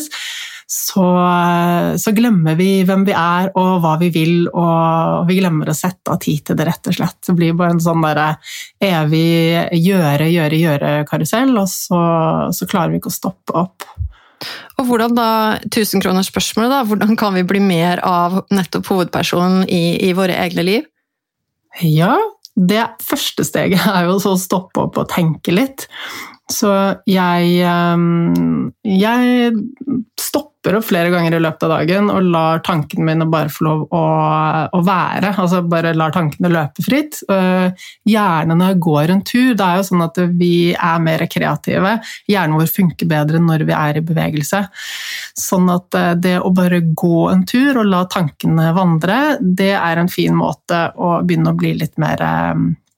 så, 0.73 1.05
så, 1.99 2.13
glemmer 2.15 2.55
vi 2.57 2.69
hvem 2.87 3.03
vi 3.05 3.13
er 3.13 3.51
og 3.59 3.83
hva 3.83 3.97
vi 4.01 4.09
vil, 4.15 4.47
og 4.47 5.27
vi 5.27 5.37
glemmer 5.41 5.69
å 5.69 5.75
sette 5.75 6.13
av 6.13 6.21
tid 6.23 6.45
til 6.47 6.57
det, 6.57 6.67
rett 6.69 6.89
og 6.89 6.95
slett. 6.97 7.19
Det 7.27 7.35
blir 7.37 7.57
bare 7.57 7.75
en 7.75 7.83
sånn 7.83 8.05
der 8.05 8.23
evig 8.83 9.59
gjøre, 9.83 10.29
gjøre, 10.31 10.61
gjøre-karusell, 10.63 11.53
og 11.59 11.69
så, 11.69 12.01
så, 12.55 12.69
klarer 12.69 12.93
vi 12.93 13.01
ikke 13.01 13.11
å 13.11 13.17
stoppe 13.19 13.57
opp. 13.59 13.89
Og 14.79 14.87
hvordan 14.87 15.13
da, 15.15 15.27
tusenkronersspørsmålet, 15.71 16.73
da, 16.73 16.81
hvordan 16.87 17.19
kan 17.19 17.35
vi 17.37 17.45
bli 17.47 17.61
mer 17.63 18.01
av 18.07 18.41
nettopp 18.51 18.89
hovedpersonen 18.91 19.67
i, 19.67 19.99
i 20.07 20.15
våre 20.17 20.39
egne 20.47 20.67
liv? 20.67 20.89
Ja, 21.81 22.17
det 22.53 22.83
første 23.01 23.45
steget 23.47 23.81
er 23.89 24.05
jo 24.09 24.19
å 24.19 24.37
stoppe 24.37 24.85
opp 24.85 24.99
og 25.01 25.09
tenke 25.13 25.55
litt. 25.55 25.87
Så 26.53 26.71
jeg, 27.09 27.53
ehm, 27.65 28.71
jeg 28.85 29.53
stopper 30.19 30.77
opp 30.77 30.85
flere 30.87 31.11
ganger 31.11 31.35
i 31.35 31.41
løpet 31.41 31.65
av 31.65 31.71
dagen 31.73 32.09
og 32.13 32.27
lar 32.31 32.61
tankene 32.63 33.07
mine 33.07 33.27
bare 33.31 33.51
få 33.51 33.65
lov 33.67 33.81
å, 33.95 34.03
å 34.71 34.81
være. 34.85 35.33
Altså 35.41 35.63
bare 35.67 35.95
lar 35.97 36.13
tankene 36.15 36.51
løpe 36.53 36.85
fritt. 36.85 37.19
Gjerne 38.07 38.57
når 38.59 38.73
jeg 38.73 38.81
går 38.87 39.15
en 39.15 39.23
tur. 39.27 39.49
Det 39.59 39.65
er 39.65 39.81
jo 39.81 39.87
sånn 39.89 40.05
at 40.05 40.21
vi 40.39 40.53
er 40.73 41.01
mer 41.03 41.25
kreative. 41.31 41.97
Hjernen 42.31 42.59
vår 42.59 42.71
funker 42.71 43.09
bedre 43.11 43.41
når 43.43 43.65
vi 43.67 43.75
er 43.77 43.99
i 43.99 44.05
bevegelse. 44.05 44.63
Sånn 45.39 45.71
at 45.73 45.97
eh, 45.97 46.13
det 46.21 46.37
å 46.45 46.51
bare 46.53 46.83
gå 46.93 47.25
en 47.31 47.41
tur 47.49 47.81
og 47.81 47.89
la 47.89 48.03
tankene 48.11 48.69
vandre, 48.77 49.19
det 49.41 49.73
er 49.79 49.99
en 49.99 50.11
fin 50.11 50.35
måte 50.37 50.85
å 50.93 51.17
begynne 51.25 51.51
å 51.51 51.57
bli 51.57 51.73
litt 51.81 51.97
mer 52.01 52.21
ehm, 52.23 52.71
Eh, 52.73 52.92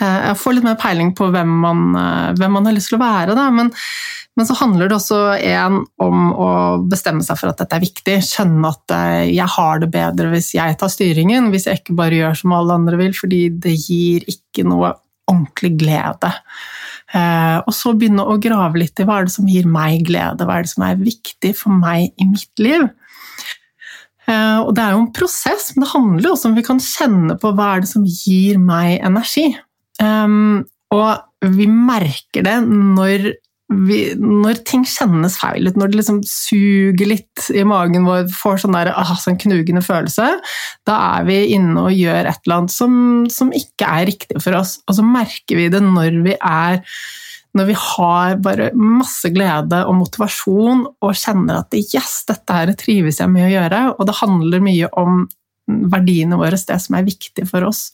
jeg 0.00 0.38
får 0.40 0.56
litt 0.56 0.66
mer 0.66 0.78
peiling 0.80 1.12
på 1.16 1.28
hvem 1.32 1.50
man, 1.62 1.86
eh, 1.98 2.34
hvem 2.38 2.56
man 2.56 2.66
har 2.68 2.74
lyst 2.74 2.90
til 2.90 2.98
å 2.98 3.04
være. 3.04 3.36
Da. 3.36 3.46
Men, 3.54 3.70
men 4.34 4.48
så 4.48 4.56
handler 4.58 4.90
det 4.90 4.96
også 4.96 5.20
en 5.36 5.82
om 6.02 6.22
å 6.32 6.50
bestemme 6.90 7.24
seg 7.26 7.38
for 7.38 7.52
at 7.52 7.60
dette 7.62 7.78
er 7.78 7.84
viktig. 7.84 8.16
Skjønne 8.26 8.72
at 8.72 8.94
eh, 8.96 9.34
jeg 9.34 9.48
har 9.56 9.82
det 9.82 9.90
bedre 9.94 10.32
hvis 10.32 10.54
jeg 10.56 10.78
tar 10.80 10.92
styringen, 10.92 11.50
hvis 11.52 11.68
jeg 11.68 11.82
ikke 11.82 11.98
bare 12.00 12.22
gjør 12.22 12.40
som 12.40 12.56
alle 12.56 12.78
andre 12.80 13.00
vil, 13.00 13.14
fordi 13.16 13.44
det 13.66 13.76
gir 13.76 14.26
ikke 14.30 14.66
noe 14.68 14.94
ordentlig 15.30 15.74
glede. 15.80 16.32
Og 17.14 17.70
så 17.70 17.92
begynne 17.94 18.24
å 18.26 18.34
grave 18.42 18.80
litt 18.80 18.98
i 18.98 19.04
hva 19.06 19.20
er 19.20 19.28
det 19.28 19.32
som 19.36 19.46
gir 19.46 19.68
meg 19.70 20.02
glede, 20.08 20.44
hva 20.44 20.56
er 20.58 20.66
det 20.66 20.72
som 20.72 20.82
er 20.82 20.98
viktig 20.98 21.52
for 21.54 21.70
meg 21.78 22.10
i 22.18 22.26
mitt 22.26 22.60
liv. 22.60 22.88
Og 24.26 24.72
Det 24.74 24.82
er 24.82 24.96
jo 24.96 25.04
en 25.04 25.12
prosess, 25.14 25.68
men 25.72 25.84
det 25.84 25.92
handler 25.92 26.32
også 26.32 26.50
om 26.50 26.56
vi 26.58 26.66
kan 26.66 26.82
kjenne 26.82 27.38
på 27.38 27.54
hva 27.54 27.68
er 27.76 27.84
det 27.84 27.92
som 27.92 28.02
gir 28.02 28.58
meg 28.58 28.98
energi. 28.98 29.46
Um, 30.02 30.64
og 30.94 31.50
vi 31.54 31.66
merker 31.68 32.44
det 32.46 32.54
når, 32.66 33.26
vi, 33.88 33.98
når 34.18 34.60
ting 34.68 34.84
kjennes 34.88 35.36
feil 35.40 35.68
ut, 35.68 35.78
når 35.80 35.92
det 35.92 36.00
liksom 36.00 36.20
suger 36.28 37.10
litt 37.10 37.48
i 37.54 37.64
magen 37.68 38.06
vår, 38.08 38.28
får 38.32 38.62
sånn, 38.64 38.76
der, 38.76 38.92
ah, 38.94 39.14
sånn 39.20 39.40
knugende 39.40 39.84
følelse, 39.84 40.30
da 40.88 41.00
er 41.18 41.28
vi 41.28 41.40
inne 41.56 41.88
og 41.88 41.96
gjør 41.96 42.30
et 42.30 42.40
eller 42.44 42.62
annet 42.62 42.74
som, 42.74 42.96
som 43.32 43.52
ikke 43.56 43.90
er 43.90 44.08
riktig 44.12 44.40
for 44.44 44.56
oss. 44.60 44.78
Og 44.88 44.98
så 44.98 45.06
merker 45.06 45.60
vi 45.60 45.70
det 45.72 45.82
når 45.84 46.24
vi 46.26 46.38
er 46.40 46.82
når 47.54 47.68
vi 47.68 47.74
har 47.78 48.40
bare 48.42 48.72
masse 48.74 49.28
glede 49.30 49.84
og 49.86 49.94
motivasjon 50.00 50.80
og 50.90 51.12
kjenner 51.14 51.60
at 51.60 51.76
yes, 51.78 52.24
dette 52.26 52.56
her 52.56 52.72
trives 52.78 53.20
jeg 53.22 53.30
med 53.30 53.46
å 53.46 53.52
gjøre, 53.52 53.82
og 53.94 54.08
det 54.08 54.16
handler 54.18 54.64
mye 54.64 54.88
om 54.98 55.22
verdiene 55.66 56.38
våre, 56.38 56.58
det 56.58 56.80
som 56.82 56.96
er 56.98 57.06
viktig 57.06 57.46
for 57.48 57.64
oss. 57.68 57.88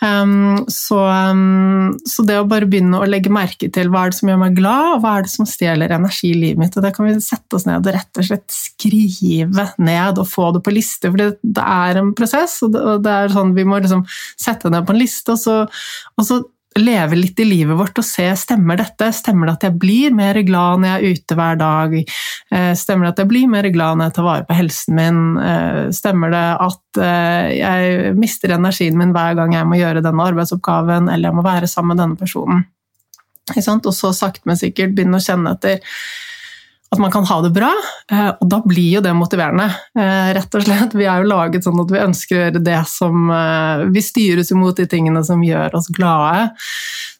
Um, 0.00 0.64
så, 0.72 0.96
um, 0.96 1.90
så, 2.08 2.24
det 2.24 2.38
å 2.40 2.46
bare 2.48 2.68
begynne 2.70 3.02
å 3.02 3.08
legge 3.08 3.32
merke 3.32 3.68
til 3.72 3.90
hva 3.92 4.06
er 4.06 4.12
det 4.12 4.16
som 4.16 4.30
gjør 4.32 4.38
meg 4.40 4.56
glad, 4.56 4.86
og 4.94 5.02
hva 5.02 5.16
er 5.18 5.26
det 5.26 5.32
som 5.34 5.48
stjeler 5.48 5.92
energi 5.92 6.30
i 6.32 6.38
livet 6.38 6.62
mitt, 6.62 6.78
og 6.78 6.86
det 6.86 6.94
kan 6.96 7.04
vi 7.04 7.18
sette 7.20 7.58
oss 7.58 7.66
ned 7.68 7.84
og 7.84 7.96
rett 7.98 8.22
og 8.22 8.28
slett 8.30 8.46
skrive 8.54 9.66
ned 9.76 10.22
og 10.22 10.30
få 10.30 10.48
det 10.56 10.64
på 10.64 10.72
liste, 10.72 11.10
for 11.10 11.20
det 11.20 11.66
er 11.66 12.00
en 12.00 12.14
prosess, 12.16 12.56
og 12.64 12.72
det, 12.72 12.86
og 12.94 13.04
det 13.04 13.18
er 13.18 13.36
sånn 13.36 13.52
vi 13.58 13.66
må 13.68 13.82
liksom 13.82 14.06
sette 14.40 14.72
ned 14.72 14.88
på 14.88 14.96
en 14.96 15.02
liste, 15.02 15.36
og 15.36 15.42
så, 15.42 15.58
og 16.16 16.26
så 16.26 16.40
leve 16.78 17.16
litt 17.18 17.40
i 17.42 17.46
livet 17.48 17.76
vårt 17.78 17.98
og 17.98 18.06
se 18.06 18.28
stemmer 18.38 18.78
dette. 18.78 19.08
Stemmer 19.14 19.48
det 19.48 19.54
at 19.56 19.66
jeg 19.66 19.78
blir 19.82 20.14
mer 20.14 20.38
glad 20.46 20.82
når 20.82 20.88
jeg 20.88 21.00
er 21.00 21.16
ute 21.18 21.38
hver 21.40 21.58
dag? 21.58 21.96
Eh, 21.98 22.72
stemmer 22.78 23.06
det 23.06 23.12
at 23.14 23.22
jeg 23.24 23.30
blir 23.32 23.50
mer 23.50 23.68
glad 23.74 23.98
når 23.98 24.10
jeg 24.10 24.16
tar 24.18 24.28
vare 24.28 24.46
på 24.46 24.58
helsen 24.58 24.98
min? 24.98 25.20
Eh, 25.42 25.80
stemmer 25.96 26.34
det 26.34 26.46
at 26.68 27.02
eh, 27.02 27.48
jeg 27.58 28.14
mister 28.20 28.54
energien 28.54 28.98
min 29.00 29.14
hver 29.16 29.34
gang 29.38 29.56
jeg 29.56 29.66
må 29.66 29.80
gjøre 29.80 30.04
denne 30.04 30.28
arbeidsoppgaven 30.30 31.10
eller 31.10 31.30
jeg 31.30 31.38
må 31.40 31.46
være 31.46 31.70
sammen 31.70 31.96
med 31.96 32.04
denne 32.04 32.20
personen? 32.20 32.66
Og 33.50 33.94
så 33.96 34.12
sakte, 34.14 34.46
men 34.46 34.58
sikkert 34.58 34.94
begynne 34.94 35.18
å 35.18 35.24
kjenne 35.24 35.56
etter 35.56 35.80
at 36.90 36.98
man 36.98 37.12
kan 37.14 37.24
ha 37.24 37.38
det 37.42 37.52
bra, 37.54 37.70
eh, 38.10 38.30
og 38.34 38.48
da 38.50 38.58
blir 38.66 38.96
jo 38.96 39.02
det 39.04 39.12
motiverende. 39.14 39.68
Eh, 39.94 40.30
rett 40.34 40.54
og 40.58 40.64
slett. 40.66 40.96
Vi 40.98 41.06
er 41.06 41.22
jo 41.22 41.30
laget 41.30 41.66
sånn 41.66 41.78
at 41.78 41.92
vi 41.92 42.02
ønsker 42.02 42.36
å 42.36 42.40
gjøre 42.40 42.62
det 42.66 42.80
som 42.90 43.30
eh, 43.30 43.84
Vi 43.94 44.02
styres 44.02 44.50
imot 44.50 44.80
de 44.80 44.88
tingene 44.90 45.22
som 45.26 45.42
gjør 45.44 45.76
oss 45.78 45.86
glade. 45.94 46.50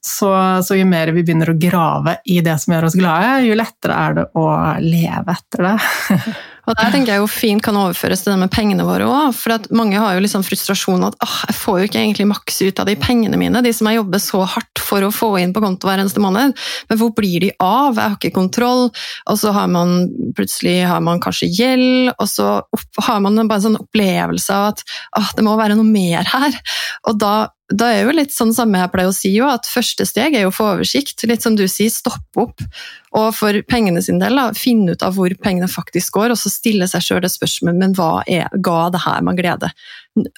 Så, 0.02 0.30
så, 0.66 0.74
jo 0.74 0.88
mer 0.88 1.12
vi 1.14 1.22
begynner 1.22 1.52
å 1.52 1.59
grave 1.61 2.16
i 2.24 2.40
det 2.42 2.56
som 2.59 2.74
gjør 2.74 2.88
oss 2.88 2.96
glade, 2.98 3.44
jo 3.46 3.59
lettere 3.59 3.98
er 4.06 4.16
det 4.16 4.24
å 4.40 4.46
leve 4.83 5.37
etter 5.37 5.68
det. 5.68 5.76
Og 6.70 6.76
der 6.78 6.92
tenker 6.94 7.16
jeg 7.16 7.22
jo 7.22 7.28
fint 7.30 7.62
kan 7.64 7.76
overføres 7.78 8.22
til 8.22 8.33
det 8.33 8.38
med 8.44 8.52
pengene 8.54 8.87
våre 8.87 9.09
òg. 9.11 9.35
For 9.35 9.70
mange 9.74 9.98
har 9.98 10.14
jo 10.14 10.22
liksom 10.22 10.44
frustrasjon 10.46 11.02
at 11.09 11.16
åh, 11.24 11.37
jeg 11.50 11.59
får 11.59 11.80
jo 11.80 11.88
ikke 11.88 12.02
egentlig 12.02 12.28
maks 12.30 12.61
ut 12.62 12.83
av 12.83 12.87
de 12.87 12.96
pengene 13.00 13.40
mine, 13.40 13.62
de 13.64 13.72
som 13.74 13.90
jeg 13.90 13.98
jobber 13.98 14.22
så 14.22 14.44
hardt 14.54 14.83
for 14.83 15.06
å 15.06 15.12
få 15.14 15.33
inn 15.42 15.54
på 15.56 15.62
konto 15.64 15.90
hver 15.90 16.02
eneste 16.02 16.22
måned. 16.22 16.54
Men 16.90 17.00
hvor 17.00 17.12
blir 17.16 17.46
de 17.46 17.52
av? 17.59 17.98
Jeg 17.98 18.04
har 18.04 18.18
ikke 18.18 18.35
kontroll. 18.38 18.88
Og 19.30 19.40
så 19.40 19.54
har 19.56 19.70
man 19.72 20.09
plutselig 20.38 20.78
har 20.87 21.02
man 21.04 21.22
kanskje 21.22 21.50
gjeld, 21.59 22.12
og 22.16 22.26
så 22.30 22.50
har 23.02 23.22
man 23.24 23.40
bare 23.42 23.59
en 23.59 23.68
sånn 23.70 23.80
opplevelse 23.80 24.54
av 24.54 24.74
at 24.74 24.85
åh, 25.18 25.33
det 25.37 25.46
må 25.46 25.59
være 25.59 25.78
noe 25.78 25.90
mer 25.90 26.28
her. 26.30 26.61
Og 27.11 27.18
da 27.18 27.35
da 27.70 27.92
er 27.94 28.00
jo 28.02 28.14
litt 28.16 28.33
sånn 28.35 28.50
samme 28.54 28.80
jeg 28.80 28.90
pleier 28.90 29.11
å 29.12 29.14
si 29.14 29.30
jo, 29.30 29.46
at 29.46 29.68
første 29.70 30.02
steg 30.09 30.35
er 30.35 30.48
å 30.48 30.54
få 30.54 30.72
oversikt. 30.72 31.22
Litt 31.30 31.44
som 31.44 31.54
du 31.54 31.68
sier, 31.70 31.92
stoppe 31.94 32.42
opp. 32.42 32.64
Og 33.18 33.33
for 33.35 33.57
pengene 33.66 34.03
sin 34.03 34.20
del, 34.23 34.37
da, 34.38 34.51
finne 34.55 34.94
ut 34.94 35.03
av 35.03 35.16
hvor 35.16 35.33
pengene 35.42 35.66
faktisk 35.70 36.14
går, 36.14 36.31
og 36.31 36.38
så 36.38 36.53
stille 36.53 36.87
seg 36.90 37.03
sjøl 37.03 37.25
det 37.25 37.33
spørsmålet 37.33 37.81
men 37.81 37.96
hva 37.99 38.23
er, 38.31 38.46
ga 38.62 38.85
det 38.94 39.03
her 39.03 39.25
meg 39.27 39.40
glede? 39.40 39.70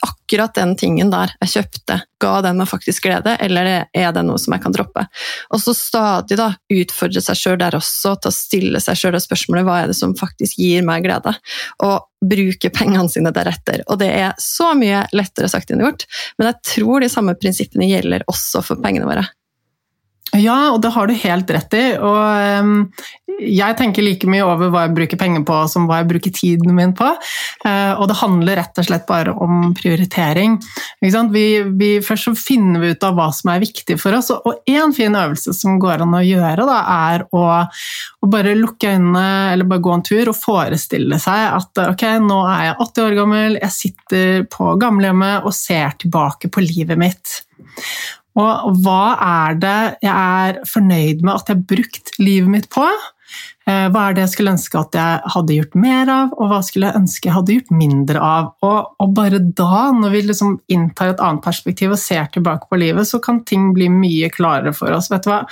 Akkurat 0.04 0.54
den 0.56 0.72
tingen 0.80 1.11
der 1.12 1.35
jeg 1.42 1.52
kjøpte, 1.56 1.98
ga 2.22 2.32
den 2.46 2.61
meg 2.61 2.70
faktisk 2.70 3.04
glede, 3.04 3.35
eller 3.44 3.68
er 3.85 4.14
det 4.16 4.22
noe 4.24 4.40
som 4.40 4.56
jeg 4.56 4.64
kan 4.64 4.76
droppe? 4.76 5.04
Og 5.52 5.61
så 5.61 5.74
stadig 5.76 6.38
da 6.40 6.48
utfordre 6.72 7.24
seg 7.24 7.40
sjøl 7.42 7.61
der 7.61 7.76
også, 7.76 8.14
til 8.16 8.32
å 8.32 8.37
stille 8.37 8.80
seg 8.85 9.00
sjøl 9.00 9.18
det 9.18 9.24
spørsmålet 9.26 9.68
hva 9.68 9.82
er 9.82 9.92
det 9.92 9.98
som 9.98 10.16
faktisk 10.16 10.56
gir 10.62 10.87
meg 10.88 11.04
glede? 11.04 11.35
Og 11.85 12.08
bruke 12.24 12.70
pengene 12.72 13.08
sine 13.11 13.35
deretter. 13.35 13.85
Og 13.90 14.00
det 14.00 14.08
er 14.14 14.32
så 14.40 14.72
mye 14.78 15.04
lettere 15.12 15.50
sagt 15.50 15.74
enn 15.74 15.85
gjort, 15.85 16.06
men 16.38 16.52
jeg 16.52 16.61
tror 16.72 17.04
de 17.04 17.12
samme 17.12 17.37
prinsippene 17.37 17.90
gjelder 17.90 18.24
også 18.32 18.64
for 18.64 18.80
pengene 18.80 19.11
våre. 19.11 19.28
Ja, 20.32 20.70
og 20.72 20.80
det 20.80 20.94
har 20.94 21.08
du 21.08 21.12
helt 21.12 21.50
rett 21.52 21.74
i. 21.76 21.82
Og 22.00 22.62
um, 22.64 22.76
jeg 23.42 23.76
tenker 23.76 24.04
like 24.04 24.28
mye 24.30 24.44
over 24.46 24.70
hva 24.72 24.87
jeg 24.87 24.94
bruker 24.96 25.18
penger 25.20 25.42
på 25.44 25.58
som 25.68 25.85
hva 25.88 25.98
jeg 26.00 26.08
bruker 26.08 26.32
tiden 26.32 26.72
min 26.76 26.94
på. 26.96 27.11
Uh, 27.66 28.00
og 28.00 28.06
det 28.08 28.16
handler 28.22 28.56
rett 28.62 28.80
og 28.80 28.87
slett 28.87 29.04
bare 29.11 29.35
om 29.44 29.74
prioritering. 29.76 30.56
Vi, 31.02 31.44
vi, 31.76 31.90
først 32.04 32.30
så 32.30 32.32
finner 32.38 32.80
vi 32.80 32.94
ut 32.94 33.04
av 33.04 33.18
hva 33.18 33.28
som 33.37 33.52
er 33.52 33.61
viktig 33.61 33.98
for 34.00 34.16
oss, 34.16 34.30
og 34.32 34.64
én 34.70 34.94
fin 34.96 35.12
øvelse 35.18 35.52
som 35.56 35.76
går 35.82 36.06
an 36.06 36.16
å 36.16 36.24
gjøre, 36.24 36.64
da, 36.68 36.78
er 37.12 37.26
å, 37.28 37.44
å, 38.22 38.30
bare 38.32 38.56
lukke 38.56 38.94
øynene 38.94 39.26
eller 39.52 39.68
bare 39.68 39.85
gå 39.85 39.94
en 39.98 40.06
tur 40.06 40.32
og 40.32 40.38
forestille 40.38 41.20
seg 41.20 41.58
at 41.58 41.85
ok, 41.85 42.06
nå 42.24 42.40
er 42.48 42.70
jeg 42.70 42.80
80 42.87 43.04
år 43.04 43.20
gammel, 43.20 43.61
jeg 43.61 43.76
sitter 43.76 44.48
på 44.52 44.72
gamlehjemmet 44.80 45.44
og 45.44 45.56
ser 45.56 45.98
tilbake 46.00 46.48
på 46.52 46.64
livet 46.64 47.00
mitt. 47.00 47.40
Og 48.40 48.78
hva 48.84 49.16
er 49.20 49.58
det 49.60 49.80
jeg 50.04 50.12
er 50.12 50.62
fornøyd 50.68 51.24
med 51.24 51.34
at 51.34 51.50
jeg 51.50 51.58
har 51.58 51.66
brukt 51.74 52.14
livet 52.22 52.52
mitt 52.52 52.70
på? 52.72 52.86
Eh, 53.62 53.86
hva 53.94 54.08
er 54.08 54.16
det 54.16 54.24
jeg 54.24 54.32
skulle 54.32 54.52
ønske 54.56 54.78
at 54.80 54.96
jeg 54.98 55.32
hadde 55.34 55.56
gjort 55.56 55.76
mer 55.78 56.10
av, 56.10 56.32
og 56.34 56.50
hva 56.50 56.58
skulle 56.66 56.88
jeg 56.88 56.98
ønske 56.98 57.28
jeg 57.28 57.36
hadde 57.36 57.56
gjort 57.56 57.74
mindre 57.78 58.22
av? 58.26 58.48
Og, 58.66 58.96
og 59.02 59.12
bare 59.14 59.38
da, 59.38 59.84
når 59.94 60.16
vi 60.16 60.22
liksom 60.26 60.56
inntar 60.72 61.12
et 61.12 61.22
annet 61.22 61.44
perspektiv 61.44 61.94
og 61.94 62.00
ser 62.02 62.26
tilbake 62.34 62.66
på 62.68 62.80
livet, 62.82 63.06
så 63.08 63.22
kan 63.22 63.42
ting 63.48 63.70
bli 63.76 63.86
mye 63.92 64.32
klarere 64.34 64.74
for 64.76 64.90
oss. 64.96 65.12
Vet 65.12 65.28
du 65.28 65.30
hva? 65.30 65.44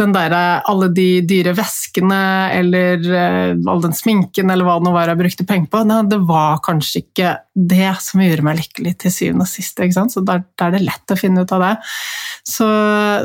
Den 0.00 0.14
der, 0.14 0.34
alle 0.68 0.88
de 0.94 1.06
dyre 1.28 1.52
veskene 1.56 2.20
eller 2.56 3.02
uh, 3.04 3.70
all 3.70 3.82
den 3.84 3.94
sminken 3.96 4.50
eller 4.52 4.66
hva 4.66 4.78
det 4.78 4.86
nå 4.86 4.94
var 4.94 5.12
jeg 5.12 5.20
brukte 5.20 5.46
penger 5.48 5.68
på, 5.72 5.82
nei, 5.88 6.00
det 6.08 6.20
var 6.28 6.62
kanskje 6.64 7.02
ikke 7.04 7.34
det 7.52 7.90
som 8.00 8.22
gjorde 8.24 8.46
meg 8.46 8.60
lykkelig 8.62 8.94
til 9.02 9.14
syvende 9.14 9.44
og 9.44 9.52
sist. 9.52 9.82
Så 10.12 10.24
da 10.24 10.38
er 10.40 10.74
det 10.74 10.84
lett 10.86 11.12
å 11.12 11.18
finne 11.18 11.44
ut 11.44 11.52
av 11.52 11.64
det. 11.66 11.72
Så, 12.48 12.66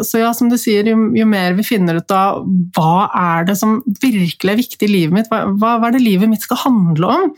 så 0.05 0.21
ja, 0.21 0.33
som 0.35 0.51
du 0.51 0.57
sier, 0.59 0.87
jo, 0.91 1.09
jo, 1.17 1.27
mer 1.29 1.55
vi 1.57 1.65
finner 1.65 2.01
ut 2.01 2.13
av 2.13 2.43
hva 2.75 3.07
er 3.07 3.47
det 3.47 3.57
som 3.59 3.79
virkelig 4.01 4.53
er 4.53 4.59
viktig 4.59 4.87
i 4.87 4.91
livet 4.91 5.15
mitt, 5.15 5.31
hva, 5.31 5.45
hva 5.57 5.77
er 5.87 5.95
det 5.95 6.03
livet 6.03 6.29
mitt 6.29 6.45
skal 6.45 6.61
handle 6.67 7.13
om, 7.15 7.31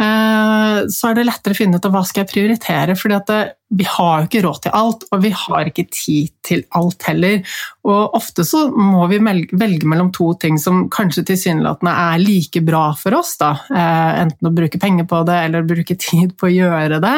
eh, 0.00 0.78
så 0.88 1.10
er 1.10 1.18
det 1.18 1.26
lettere 1.28 1.56
å 1.56 1.60
finne 1.60 1.80
ut 1.80 1.88
av 1.90 1.96
hva 1.96 2.04
skal 2.06 2.24
jeg 2.24 2.32
prioritere. 2.32 2.96
fordi 2.96 3.18
at 3.18 3.28
det, 3.28 3.42
vi 3.76 3.86
har 3.88 4.22
jo 4.22 4.28
ikke 4.28 4.42
råd 4.44 4.58
til 4.64 4.74
alt, 4.78 5.04
og 5.10 5.22
vi 5.24 5.30
har 5.34 5.70
ikke 5.70 5.86
tid 5.90 6.30
til 6.46 6.62
alt 6.78 7.02
heller. 7.08 7.40
Og 7.84 8.14
ofte 8.16 8.44
så 8.46 8.66
må 8.70 9.04
vi 9.10 9.18
velge 9.20 9.88
mellom 9.88 10.10
to 10.14 10.30
ting 10.40 10.56
som 10.60 10.84
kanskje 10.92 11.24
tilsynelatende 11.28 11.92
er 12.04 12.22
like 12.22 12.62
bra 12.64 12.84
for 12.96 13.16
oss. 13.18 13.34
Da. 13.40 13.50
Eh, 13.68 14.20
enten 14.22 14.48
å 14.48 14.52
bruke 14.54 14.80
penger 14.80 15.08
på 15.10 15.20
det 15.28 15.38
eller 15.48 15.66
bruke 15.68 15.96
tid 16.06 16.36
på 16.40 16.48
å 16.48 16.52
gjøre 16.54 17.00
det. 17.04 17.16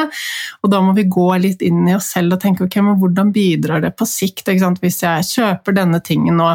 Og 0.63 0.73
da 0.73 0.81
må 0.83 0.95
vi 0.97 1.07
gå 1.11 1.27
litt 1.43 1.63
inn 1.65 1.85
i 1.87 1.95
oss 1.97 2.09
selv 2.15 2.37
og 2.37 2.43
tenke 2.43 2.65
ok, 2.65 2.79
men 2.83 2.99
hvordan 3.01 3.31
bidrar 3.35 3.83
det 3.85 3.93
på 3.99 4.07
sikt? 4.09 4.47
Hvis 4.47 5.01
jeg 5.03 5.27
kjøper 5.27 5.75
denne 5.75 5.99
tingen 6.03 6.39
nå, 6.39 6.49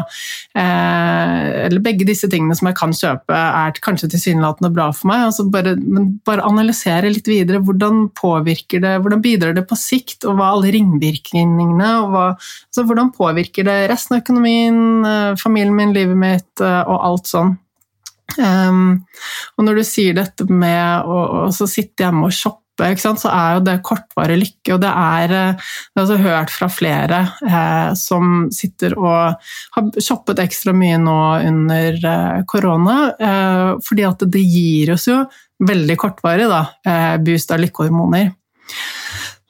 eh, 0.57 1.65
eller 1.67 1.83
begge 1.83 2.07
disse 2.09 2.29
tingene 2.31 2.57
som 2.57 2.69
jeg 2.69 2.77
kan 2.79 2.93
kjøpe, 2.97 3.37
er 3.63 3.81
kanskje 3.83 4.11
tilsynelatende 4.13 4.73
bra 4.73 4.89
for 4.95 5.11
meg, 5.11 5.27
altså 5.29 5.47
bare, 5.53 5.75
men 5.79 6.17
bare 6.25 6.45
analysere 6.47 7.11
litt 7.13 7.29
videre. 7.29 7.61
Hvordan 7.63 8.07
påvirker 8.17 8.83
det, 8.83 8.97
hvordan 9.03 9.23
bidrar 9.23 9.57
det 9.57 9.65
på 9.69 9.77
sikt? 9.79 9.92
Sikt, 9.93 10.25
og 10.27 10.39
hva 10.39 10.51
alle 10.53 10.73
ringvirkningene 10.75 11.89
og 12.01 12.13
hva, 12.13 12.27
altså 12.35 12.87
hvordan 12.89 13.13
påvirker 13.15 13.67
det 13.69 13.79
resten 13.91 14.17
av 14.17 14.23
økonomien, 14.25 14.79
eh, 15.07 15.33
familien 15.41 15.77
min, 15.77 15.93
livet 15.95 16.19
mitt 16.19 16.63
eh, 16.63 16.81
og 16.83 17.05
alt 17.11 17.29
sånn. 17.31 17.57
Um, 18.33 19.03
og 19.59 19.67
når 19.67 19.79
du 19.79 19.85
sier 19.85 20.15
dette 20.17 20.47
med 20.49 21.05
å, 21.05 21.49
sitte 21.53 22.05
hjemme 22.05 22.29
og 22.29 22.33
shoppe 22.33 22.61
så 22.73 23.29
er 23.29 23.49
jo 23.53 23.59
det 23.67 23.75
kortvarig 23.85 24.37
lykke. 24.39 24.73
Og 24.73 24.79
det 24.81 24.89
er, 24.89 25.31
eh, 25.31 25.53
det 25.53 25.99
er 25.99 26.01
altså 26.01 26.17
hørt 26.17 26.49
fra 26.49 26.67
flere 26.73 27.19
eh, 27.45 27.93
som 27.93 28.49
sitter 28.49 28.97
og 28.97 29.37
har 29.75 30.01
shoppet 30.01 30.39
ekstra 30.39 30.73
mye 30.73 30.97
nå 30.97 31.19
under 31.51 31.93
eh, 31.93 32.41
korona, 32.47 33.13
eh, 33.19 33.77
fordi 33.85 34.07
at 34.09 34.25
det 34.25 34.41
gir 34.41 34.95
oss 34.95 35.05
jo 35.07 35.21
veldig 35.63 35.95
kortvarig 36.01 36.49
da, 36.49 36.65
boost 37.23 37.53
av 37.53 37.61
lykkehormoner. 37.61 38.33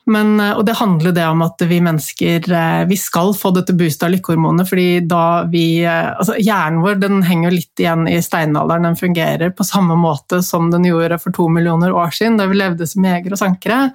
Men, 0.05 0.39
eh, 0.39 0.51
og 0.51 0.65
det 0.67 0.75
handler 0.75 1.13
det 1.15 1.25
om 1.31 1.41
at 1.45 1.63
vi 1.67 1.79
mennesker 1.83 2.51
eh, 2.51 2.83
vi 2.89 2.97
skal 2.99 3.31
få 3.37 3.53
dette 3.55 3.75
boostet 3.77 4.07
av 4.07 4.11
lykkehormonet. 4.11 4.67
fordi 4.67 4.99
da 5.07 5.45
vi, 5.51 5.83
eh, 5.87 6.11
altså 6.11 6.35
Hjernen 6.39 6.83
vår 6.83 6.99
den 6.99 7.23
henger 7.23 7.55
litt 7.55 7.79
igjen 7.79 8.07
i 8.11 8.19
steinalderen. 8.21 8.89
Den 8.89 8.99
fungerer 8.99 9.55
på 9.55 9.67
samme 9.67 9.95
måte 9.95 10.43
som 10.43 10.71
den 10.71 10.89
gjorde 10.89 11.21
for 11.23 11.31
to 11.35 11.47
millioner 11.47 11.95
år 11.95 12.11
siden, 12.11 12.37
da 12.37 12.49
vi 12.51 12.59
levde 12.59 12.87
som 12.87 13.05
jegere 13.07 13.37
og 13.37 13.43
sankere. 13.45 13.93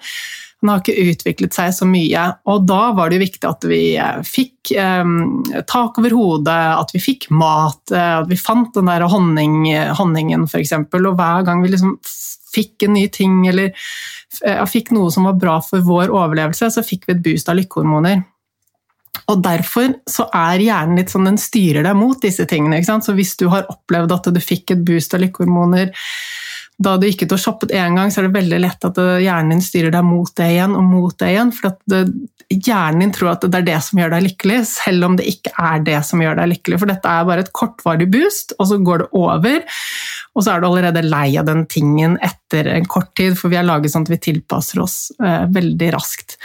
Den 0.58 0.72
har 0.72 0.80
ikke 0.80 1.12
utviklet 1.12 1.54
seg 1.54 1.74
så 1.76 1.86
mye. 1.86 2.24
Og 2.50 2.64
da 2.66 2.80
var 2.96 3.10
det 3.10 3.18
jo 3.18 3.26
viktig 3.26 3.46
at 3.46 3.66
vi 3.68 3.82
fikk 4.26 4.72
eh, 4.80 5.12
tak 5.68 6.00
over 6.00 6.16
hodet, 6.16 6.62
at 6.78 6.96
vi 6.96 7.04
fikk 7.04 7.28
mat, 7.30 7.84
at 7.92 8.32
vi 8.32 8.40
fant 8.40 8.72
den 8.74 8.88
der 8.88 9.04
honning, 9.12 9.60
honningen 10.00 10.48
f.eks. 10.48 10.72
Og 10.72 11.12
hver 11.20 11.44
gang 11.44 11.60
vi 11.62 11.76
liksom 11.76 11.98
fikk 12.54 12.86
en 12.86 12.96
ny 12.96 13.06
ting 13.12 13.42
eller 13.50 13.70
eh, 13.72 14.64
fikk 14.70 14.92
noe 14.96 15.12
som 15.14 15.28
var 15.28 15.38
bra 15.40 15.58
for 15.64 15.84
vår 15.84 16.12
overlevelse, 16.14 16.70
så 16.74 16.84
fikk 16.86 17.08
vi 17.08 17.16
et 17.16 17.24
boost 17.24 17.50
av 17.50 17.58
lykkehormoner. 17.60 18.24
Og 19.28 19.42
Derfor 19.44 19.92
så 20.08 20.28
er 20.36 20.62
hjernen 20.62 21.00
litt 21.00 21.12
sånn, 21.12 21.26
den 21.28 21.40
styrer 21.40 21.84
deg 21.84 21.96
mot 21.98 22.20
disse 22.22 22.46
tingene. 22.48 22.80
Så 22.84 23.14
Hvis 23.16 23.36
du 23.40 23.48
har 23.52 23.68
opplevd 23.72 24.14
at 24.14 24.28
du 24.32 24.40
fikk 24.40 24.72
et 24.72 24.84
boost 24.86 25.16
av 25.16 25.24
lykkehormoner 25.24 25.92
da 26.78 26.94
du 26.96 27.08
gikk 27.08 27.26
ut 27.26 27.34
og 27.34 27.42
shoppet 27.42 27.72
én 27.74 27.96
gang, 27.98 28.10
så 28.10 28.20
er 28.20 28.28
det 28.28 28.38
veldig 28.38 28.58
lett 28.62 28.84
at 28.86 28.98
hjernen 28.98 29.56
din 29.56 29.64
styrer 29.64 29.94
deg 29.94 30.04
mot 30.06 30.30
det 30.38 30.46
igjen 30.54 30.76
og 30.78 30.84
mot 30.86 31.16
det 31.18 31.32
igjen. 31.32 31.50
For 31.54 31.74
det, 31.90 32.02
hjernen 32.48 33.02
din 33.02 33.14
tror 33.16 33.32
at 33.34 33.44
det 33.44 33.58
er 33.60 33.66
det 33.66 33.78
som 33.84 34.00
gjør 34.00 34.14
deg 34.14 34.24
lykkelig, 34.28 34.58
selv 34.70 35.08
om 35.08 35.16
det 35.18 35.26
ikke 35.28 35.52
er 35.58 35.82
det 35.84 35.98
som 36.06 36.22
gjør 36.22 36.38
deg 36.38 36.52
lykkelig. 36.54 36.78
For 36.80 36.92
dette 36.92 37.12
er 37.12 37.26
bare 37.28 37.44
et 37.44 37.52
kortvarig 37.56 38.08
boost, 38.12 38.54
og 38.58 38.70
så 38.70 38.78
går 38.78 39.02
det 39.02 39.08
over. 39.18 39.58
Og 40.38 40.44
så 40.44 40.54
er 40.54 40.62
du 40.62 40.68
allerede 40.70 41.02
lei 41.04 41.28
av 41.40 41.48
den 41.48 41.66
tingen 41.66 42.14
etter 42.24 42.38
en 42.56 42.86
kort 42.88 43.10
tid, 43.18 43.36
for 43.38 43.52
vi 43.52 43.58
er 43.60 43.66
laget 43.66 43.92
sånn 43.92 44.06
at 44.06 44.12
vi 44.12 44.20
tilpasser 44.30 44.80
oss 44.80 45.10
eh, 45.20 45.44
veldig 45.52 45.90
raskt. 45.94 46.38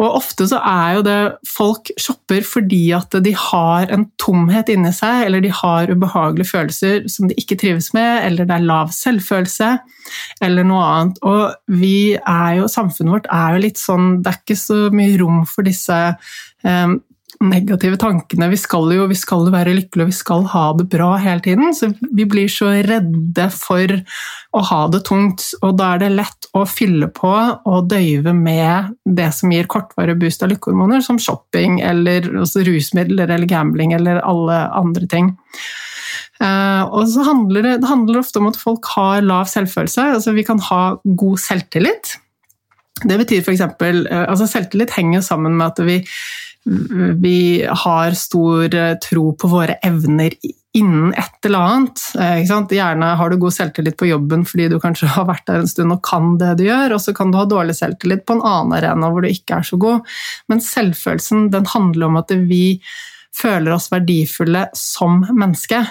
Og 0.00 0.16
ofte 0.16 0.46
så 0.48 0.56
er 0.64 0.94
jo 0.96 1.02
det 1.04 1.18
folk 1.48 1.90
shopper 2.00 2.44
fordi 2.46 2.86
at 2.96 3.12
de 3.24 3.34
har 3.36 3.90
en 3.92 4.06
tomhet 4.20 4.70
inni 4.72 4.92
seg, 4.96 5.26
eller 5.26 5.44
de 5.44 5.50
har 5.52 5.92
ubehagelige 5.92 6.48
følelser 6.54 7.04
som 7.12 7.28
de 7.28 7.36
ikke 7.40 7.58
trives 7.60 7.90
med, 7.96 8.22
eller 8.24 8.48
det 8.48 8.56
er 8.56 8.68
lav 8.70 8.94
selvfølelse, 8.96 9.74
eller 10.46 10.66
noe 10.66 10.86
annet. 10.86 11.20
Og 11.28 11.76
vi 11.82 12.16
er 12.16 12.56
jo, 12.62 12.70
samfunnet 12.72 13.18
vårt 13.18 13.30
er 13.34 13.56
jo 13.56 13.64
litt 13.66 13.80
sånn 13.80 14.08
Det 14.24 14.32
er 14.32 14.40
ikke 14.40 14.58
så 14.58 14.80
mye 14.94 15.20
rom 15.20 15.44
for 15.48 15.68
disse 15.68 16.00
um, 16.64 16.96
negative 17.40 17.96
tankene. 18.00 18.50
Vi 18.52 18.58
skal 18.60 18.90
jo 18.92 19.06
vi 19.08 19.16
skal 19.16 19.48
være 19.52 19.72
lykkelige, 19.76 20.04
og 20.04 20.10
vi 20.10 20.16
skal 20.16 20.44
ha 20.52 20.64
det 20.76 20.86
bra 20.92 21.14
hele 21.22 21.40
tiden. 21.44 21.72
Så 21.76 21.90
vi 22.04 22.26
blir 22.28 22.50
så 22.52 22.72
redde 22.84 23.46
for 23.54 23.94
å 24.56 24.64
ha 24.70 24.80
det 24.92 25.02
tungt, 25.08 25.46
og 25.64 25.76
da 25.80 25.94
er 25.94 26.04
det 26.04 26.12
lett 26.18 26.50
å 26.56 26.66
fylle 26.68 27.08
på 27.14 27.32
og 27.32 27.90
døyve 27.90 28.34
med 28.36 28.94
det 29.04 29.30
som 29.36 29.52
gir 29.54 29.70
kortvarig 29.70 30.18
boost 30.20 30.44
av 30.44 30.52
lykkehormoner, 30.52 31.04
som 31.04 31.20
shopping 31.22 31.80
eller 31.86 32.26
rusmidler 32.28 33.30
eller 33.30 33.48
gambling 33.50 33.94
eller 33.96 34.20
alle 34.26 34.64
andre 34.76 35.08
ting. 35.10 35.32
Uh, 36.40 36.88
og 36.96 37.04
så 37.12 37.24
handler 37.26 37.66
det, 37.66 37.72
det 37.82 37.88
handler 37.90 38.22
ofte 38.22 38.40
om 38.40 38.48
at 38.48 38.56
folk 38.56 38.86
har 38.94 39.20
lav 39.26 39.48
selvfølelse. 39.50 40.14
altså 40.16 40.32
Vi 40.32 40.44
kan 40.48 40.60
ha 40.70 40.82
god 41.04 41.40
selvtillit. 41.40 42.14
Det 43.04 43.18
betyr 43.20 43.44
f.eks. 43.44 43.60
Uh, 43.60 44.24
altså 44.24 44.48
Selvtillit 44.48 44.94
henger 44.96 45.20
sammen 45.24 45.58
med 45.58 45.66
at 45.68 45.84
vi, 45.84 45.98
vi 47.22 47.66
har 47.84 48.16
stor 48.18 48.74
uh, 48.74 48.96
tro 49.00 49.30
på 49.36 49.48
våre 49.48 49.78
evner 49.86 50.34
innen 50.76 51.14
et 51.18 51.46
eller 51.48 51.66
annet. 51.66 52.02
Uh, 52.18 52.66
Gjerne 52.74 53.12
har 53.18 53.30
du 53.30 53.38
god 53.40 53.56
selvtillit 53.56 53.96
på 53.98 54.10
jobben 54.10 54.44
fordi 54.46 54.68
du 54.70 54.76
kanskje 54.82 55.08
har 55.14 55.28
vært 55.30 55.46
der 55.48 55.62
en 55.62 55.70
stund 55.70 55.96
og 55.96 56.02
kan 56.06 56.34
det 56.40 56.56
du 56.60 56.66
gjør, 56.68 56.96
og 56.96 57.04
så 57.04 57.14
kan 57.16 57.32
du 57.32 57.40
ha 57.40 57.46
dårlig 57.48 57.78
selvtillit 57.80 58.26
på 58.28 58.38
en 58.38 58.44
annen 58.44 58.76
arena 58.78 59.10
hvor 59.10 59.24
du 59.24 59.30
ikke 59.30 59.60
er 59.60 59.70
så 59.70 59.80
god. 59.80 60.04
Men 60.52 60.62
selvfølelsen 60.64 61.48
den 61.54 61.70
handler 61.72 62.10
om 62.10 62.20
at 62.20 62.34
vi 62.50 62.80
føler 63.36 63.74
oss 63.74 63.90
verdifulle 63.92 64.66
som 64.76 65.22
menneske. 65.30 65.84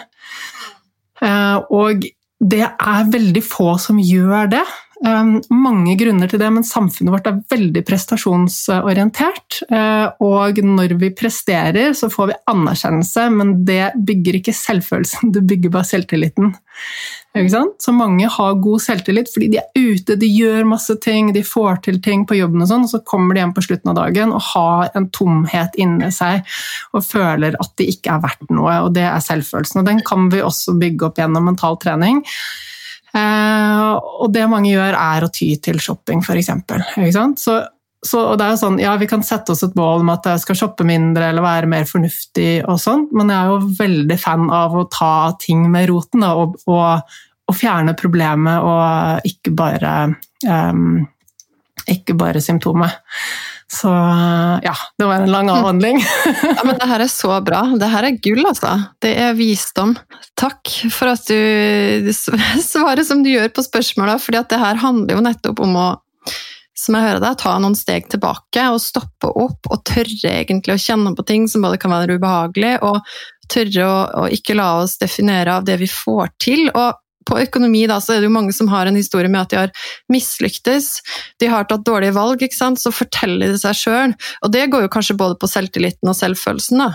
Eh, 1.23 1.57
og 1.71 2.05
det 2.39 2.65
er 2.65 3.11
veldig 3.11 3.43
få 3.43 3.73
som 3.81 3.99
gjør 3.99 4.51
det. 4.55 4.65
Ehm, 5.07 5.37
mange 5.55 5.93
grunner 5.95 6.27
til 6.27 6.41
det, 6.41 6.49
men 6.51 6.65
samfunnet 6.67 7.13
vårt 7.13 7.27
er 7.29 7.37
veldig 7.53 7.83
prestasjonsorientert. 7.87 9.61
Eh, 9.71 10.07
og 10.25 10.59
når 10.65 10.97
vi 10.99 11.11
presterer, 11.15 11.93
så 11.95 12.09
får 12.11 12.31
vi 12.31 12.39
anerkjennelse, 12.51 13.29
men 13.31 13.53
det 13.67 13.93
bygger 13.95 14.41
ikke 14.41 14.55
selvfølelsen, 14.55 15.31
det 15.35 15.45
bygger 15.47 15.71
bare 15.71 15.87
selvtilliten. 15.87 16.51
Så 17.79 17.93
mange 17.93 18.27
har 18.31 18.55
god 18.59 18.81
selvtillit 18.81 19.29
fordi 19.31 19.51
de 19.53 19.59
er 19.61 19.67
ute, 19.77 20.15
de 20.19 20.27
gjør 20.27 20.65
masse 20.67 20.95
ting, 21.03 21.29
de 21.35 21.43
får 21.45 21.83
til 21.85 21.99
ting 22.03 22.25
på 22.27 22.35
jobben, 22.39 22.63
og 22.65 22.71
sånn, 22.71 22.87
og 22.87 22.91
så 22.91 22.99
kommer 23.05 23.37
de 23.37 23.43
hjem 23.43 23.53
på 23.55 23.63
slutten 23.67 23.91
av 23.91 23.99
dagen 23.99 24.33
og 24.33 24.41
har 24.49 24.89
en 24.97 25.05
tomhet 25.15 25.77
inni 25.79 26.09
seg 26.15 26.41
og 26.97 27.05
føler 27.05 27.55
at 27.61 27.75
de 27.79 27.87
ikke 27.93 28.15
er 28.15 28.25
verdt 28.25 28.49
noe, 28.49 28.79
og 28.87 28.97
det 28.97 29.05
er 29.07 29.21
selvfølelsen. 29.23 29.83
Og 29.83 29.87
den 29.91 30.01
kan 30.07 30.27
vi 30.33 30.41
også 30.43 30.75
bygge 30.81 31.11
opp 31.11 31.21
gjennom 31.21 31.47
mental 31.51 31.77
trening. 31.79 32.23
Eh, 33.15 33.89
og 34.21 34.31
det 34.33 34.45
mange 34.51 34.71
gjør, 34.71 34.95
er 34.95 35.25
å 35.25 35.31
ty 35.33 35.51
til 35.63 35.79
shopping, 35.81 36.21
f.eks. 36.23 36.51
Så, 37.41 37.55
så 38.05 38.23
det 38.37 38.45
er 38.45 38.53
jo 38.53 38.61
sånn, 38.61 38.79
ja, 38.81 38.93
Vi 39.01 39.09
kan 39.09 39.25
sette 39.25 39.55
oss 39.55 39.65
et 39.65 39.77
mål 39.79 40.05
om 40.05 40.13
at 40.13 40.27
jeg 40.29 40.43
skal 40.43 40.59
shoppe 40.61 40.87
mindre 40.87 41.31
eller 41.31 41.45
være 41.45 41.71
mer 41.71 41.89
fornuftig, 41.89 42.63
og 42.69 42.79
sånn, 42.81 43.07
men 43.15 43.33
jeg 43.33 43.39
er 43.39 43.53
jo 43.53 43.73
veldig 43.79 44.19
fan 44.21 44.47
av 44.53 44.77
å 44.77 44.87
ta 44.93 45.13
ting 45.41 45.65
med 45.71 45.89
roten 45.91 46.25
da, 46.25 46.33
og, 46.39 46.59
og, 46.69 47.19
og, 47.49 47.57
fjerne 47.57 47.97
problemet, 47.99 48.61
og 48.61 49.29
ikke 49.29 49.55
bare, 49.57 49.93
um, 50.45 50.99
ikke 51.89 52.15
bare 52.19 52.43
symptomet. 52.45 53.01
Så 53.69 53.89
ja, 54.65 54.73
det 54.97 55.05
var 55.05 55.21
en 55.21 55.31
lang 55.31 55.49
avhandling. 55.53 55.99
ja, 56.43 56.63
men 56.65 56.77
det 56.79 56.89
her 56.89 57.05
er 57.05 57.11
så 57.11 57.35
bra. 57.45 57.61
Det 57.77 57.89
her 57.91 58.07
er 58.07 58.19
gull, 58.23 58.41
altså. 58.49 58.73
Det 59.01 59.13
er 59.21 59.37
visdom. 59.37 59.93
Takk 60.39 60.73
for 60.93 61.13
at 61.13 61.29
du 61.29 62.09
svarer 62.13 63.05
som 63.05 63.21
du 63.23 63.29
gjør 63.31 63.51
på 63.53 63.65
spørsmåla, 63.65 64.17
fordi 64.21 64.41
at 64.41 64.49
det 64.53 64.61
her 64.61 64.81
handler 64.81 65.19
jo 65.19 65.25
nettopp 65.29 65.65
om 65.65 65.77
å 65.77 65.89
som 66.79 66.95
jeg 66.95 67.09
hører 67.09 67.23
deg, 67.23 67.39
ta 67.41 67.57
noen 67.59 67.75
steg 67.75 68.07
tilbake 68.11 68.63
og 68.71 68.79
stoppe 68.79 69.27
opp 69.27 69.67
og 69.67 69.81
tørre 69.87 70.31
egentlig 70.31 70.77
å 70.77 70.79
kjenne 70.79 71.11
på 71.17 71.25
ting 71.27 71.47
som 71.51 71.65
både 71.65 71.79
kan 71.81 71.91
være 71.91 72.15
ubehagelig, 72.15 72.77
og 72.87 73.01
tørre 73.51 73.83
å, 73.83 73.97
å 74.21 74.23
ikke 74.31 74.55
la 74.57 74.69
oss 74.83 74.95
definere 75.01 75.57
av 75.59 75.67
det 75.67 75.79
vi 75.81 75.89
får 75.91 76.31
til. 76.39 76.69
Og 76.71 76.95
på 77.29 77.39
økonomi 77.43 77.85
da, 77.89 77.99
så 78.01 78.15
er 78.15 78.21
det 78.21 78.29
jo 78.29 78.33
mange 78.35 78.53
som 78.55 78.69
har 78.71 78.89
en 78.89 78.97
historie 78.97 79.29
med 79.31 79.43
at 79.43 79.53
de 79.53 79.59
har 79.61 79.73
mislyktes, 80.11 80.89
de 81.41 81.49
har 81.51 81.67
tatt 81.69 81.85
dårlige 81.87 82.15
valg, 82.17 82.41
ikke 82.43 82.57
sant? 82.57 82.81
så 82.81 82.91
forteller 82.93 83.53
de 83.53 83.59
seg 83.61 83.77
sjøl. 83.77 84.15
Og 84.45 84.53
det 84.53 84.67
går 84.73 84.85
jo 84.85 84.91
kanskje 84.93 85.17
både 85.19 85.37
på 85.39 85.49
selvtilliten 85.51 86.09
og 86.09 86.17
selvfølelsen. 86.17 86.83
da. 86.83 86.89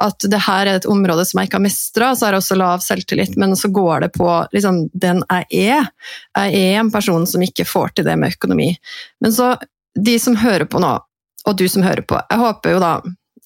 At 0.00 0.24
det 0.32 0.42
her 0.46 0.66
er 0.66 0.80
et 0.80 0.88
område 0.88 1.26
som 1.28 1.40
jeg 1.40 1.50
ikke 1.50 1.58
har 1.58 1.66
mestra, 1.66 2.14
så 2.16 2.28
er 2.28 2.34
det 2.34 2.42
også 2.42 2.58
lav 2.60 2.84
selvtillit, 2.84 3.36
men 3.40 3.56
så 3.58 3.68
går 3.74 4.06
det 4.06 4.12
på 4.16 4.30
liksom, 4.54 4.86
den 4.92 5.22
jeg 5.26 5.68
er. 5.74 5.90
Jeg 6.38 6.64
er 6.64 6.80
en 6.80 6.92
person 6.94 7.26
som 7.28 7.44
ikke 7.44 7.68
får 7.68 7.96
til 7.96 8.08
det 8.08 8.16
med 8.20 8.36
økonomi. 8.36 8.72
Men 9.20 9.34
så, 9.36 9.54
de 9.98 10.18
som 10.22 10.38
hører 10.40 10.68
på 10.70 10.80
nå, 10.82 10.96
og 11.48 11.56
du 11.56 11.66
som 11.72 11.84
hører 11.84 12.04
på, 12.04 12.18
jeg 12.30 12.40
håper 12.40 12.76
jo 12.76 12.82
da 12.82 12.94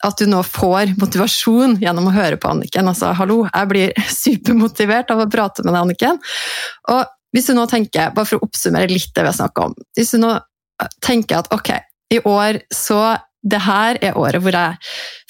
at 0.04 0.20
du 0.20 0.28
nå 0.28 0.42
får 0.46 0.94
motivasjon 1.00 1.78
gjennom 1.82 2.10
å 2.10 2.14
høre 2.14 2.38
på 2.40 2.50
Anniken. 2.52 2.88
Altså, 2.90 3.12
hallo, 3.16 3.44
jeg 3.48 3.70
blir 3.70 3.94
supermotivert 4.24 5.12
av 5.14 5.24
å 5.24 5.28
prate 5.30 5.64
med 5.64 5.72
deg, 5.72 5.80
Anniken. 5.82 6.20
Og 6.92 7.04
hvis 7.34 7.50
du 7.50 7.56
nå 7.56 7.66
tenker, 7.70 8.12
bare 8.14 8.28
for 8.28 8.38
å 8.38 8.46
oppsummere 8.46 8.92
litt 8.92 9.10
det 9.14 9.24
vi 9.24 9.30
har 9.32 9.34
snakka 9.34 9.70
om 9.70 9.72
Hvis 9.96 10.14
du 10.14 10.20
nå 10.22 10.36
tenker 11.02 11.40
at 11.40 11.50
ok, 11.54 11.70
i 12.14 12.20
år 12.28 12.60
så 12.74 13.16
det 13.44 13.60
her 13.60 13.98
er 14.00 14.16
året 14.16 14.40
hvor 14.40 14.56
jeg 14.56 14.78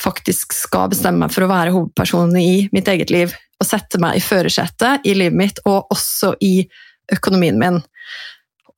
faktisk 0.02 0.54
skal 0.54 0.90
bestemme 0.92 1.24
meg 1.24 1.32
for 1.34 1.46
å 1.46 1.50
være 1.50 1.72
hovedpersonen 1.74 2.36
i 2.38 2.68
mitt 2.74 2.88
eget 2.90 3.10
liv, 3.10 3.32
og 3.58 3.66
sette 3.66 3.98
meg 4.02 4.18
i 4.18 4.22
førersetet 4.22 5.06
i 5.08 5.16
livet 5.16 5.38
mitt, 5.38 5.60
og 5.66 5.90
også 5.94 6.34
i 6.44 6.66
økonomien 7.14 7.58
min. 7.58 7.80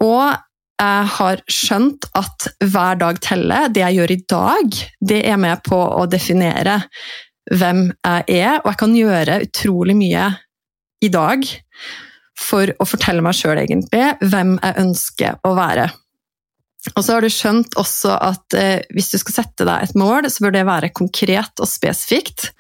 Og 0.05 0.37
jeg 0.77 1.11
har 1.17 1.43
skjønt 1.49 2.09
at 2.19 2.49
hver 2.61 2.99
dag 3.01 3.21
teller. 3.25 3.71
Det 3.73 3.81
jeg 3.81 3.99
gjør 3.99 4.13
i 4.13 4.23
dag, 4.29 4.81
det 5.13 5.21
er 5.25 5.39
med 5.41 5.63
på 5.65 5.79
å 5.79 6.05
definere 6.11 6.83
hvem 7.53 7.87
jeg 7.89 8.41
er, 8.43 8.59
og 8.61 8.73
jeg 8.73 8.81
kan 8.81 8.97
gjøre 8.97 9.43
utrolig 9.47 9.95
mye 9.97 10.27
i 11.05 11.11
dag 11.13 11.47
for 12.37 12.73
å 12.83 12.87
fortelle 12.89 13.25
meg 13.25 13.37
sjøl 13.39 13.61
egentlig 13.63 14.11
hvem 14.21 14.57
jeg 14.59 14.83
ønsker 14.83 15.39
å 15.47 15.55
være. 15.57 15.87
Og 16.95 17.03
så 17.03 17.17
har 17.17 17.25
du 17.25 17.33
skjønt 17.33 17.75
også 17.81 18.13
at 18.23 18.55
eh, 18.55 18.85
hvis 18.95 19.11
du 19.11 19.17
skal 19.19 19.41
sette 19.41 19.67
deg 19.67 19.89
et 19.89 19.97
mål, 19.99 20.29
så 20.31 20.45
bør 20.45 20.55
det 20.55 20.67
være 20.69 20.93
konkret 20.95 21.63
og 21.63 21.67
spesifikt. 21.71 22.51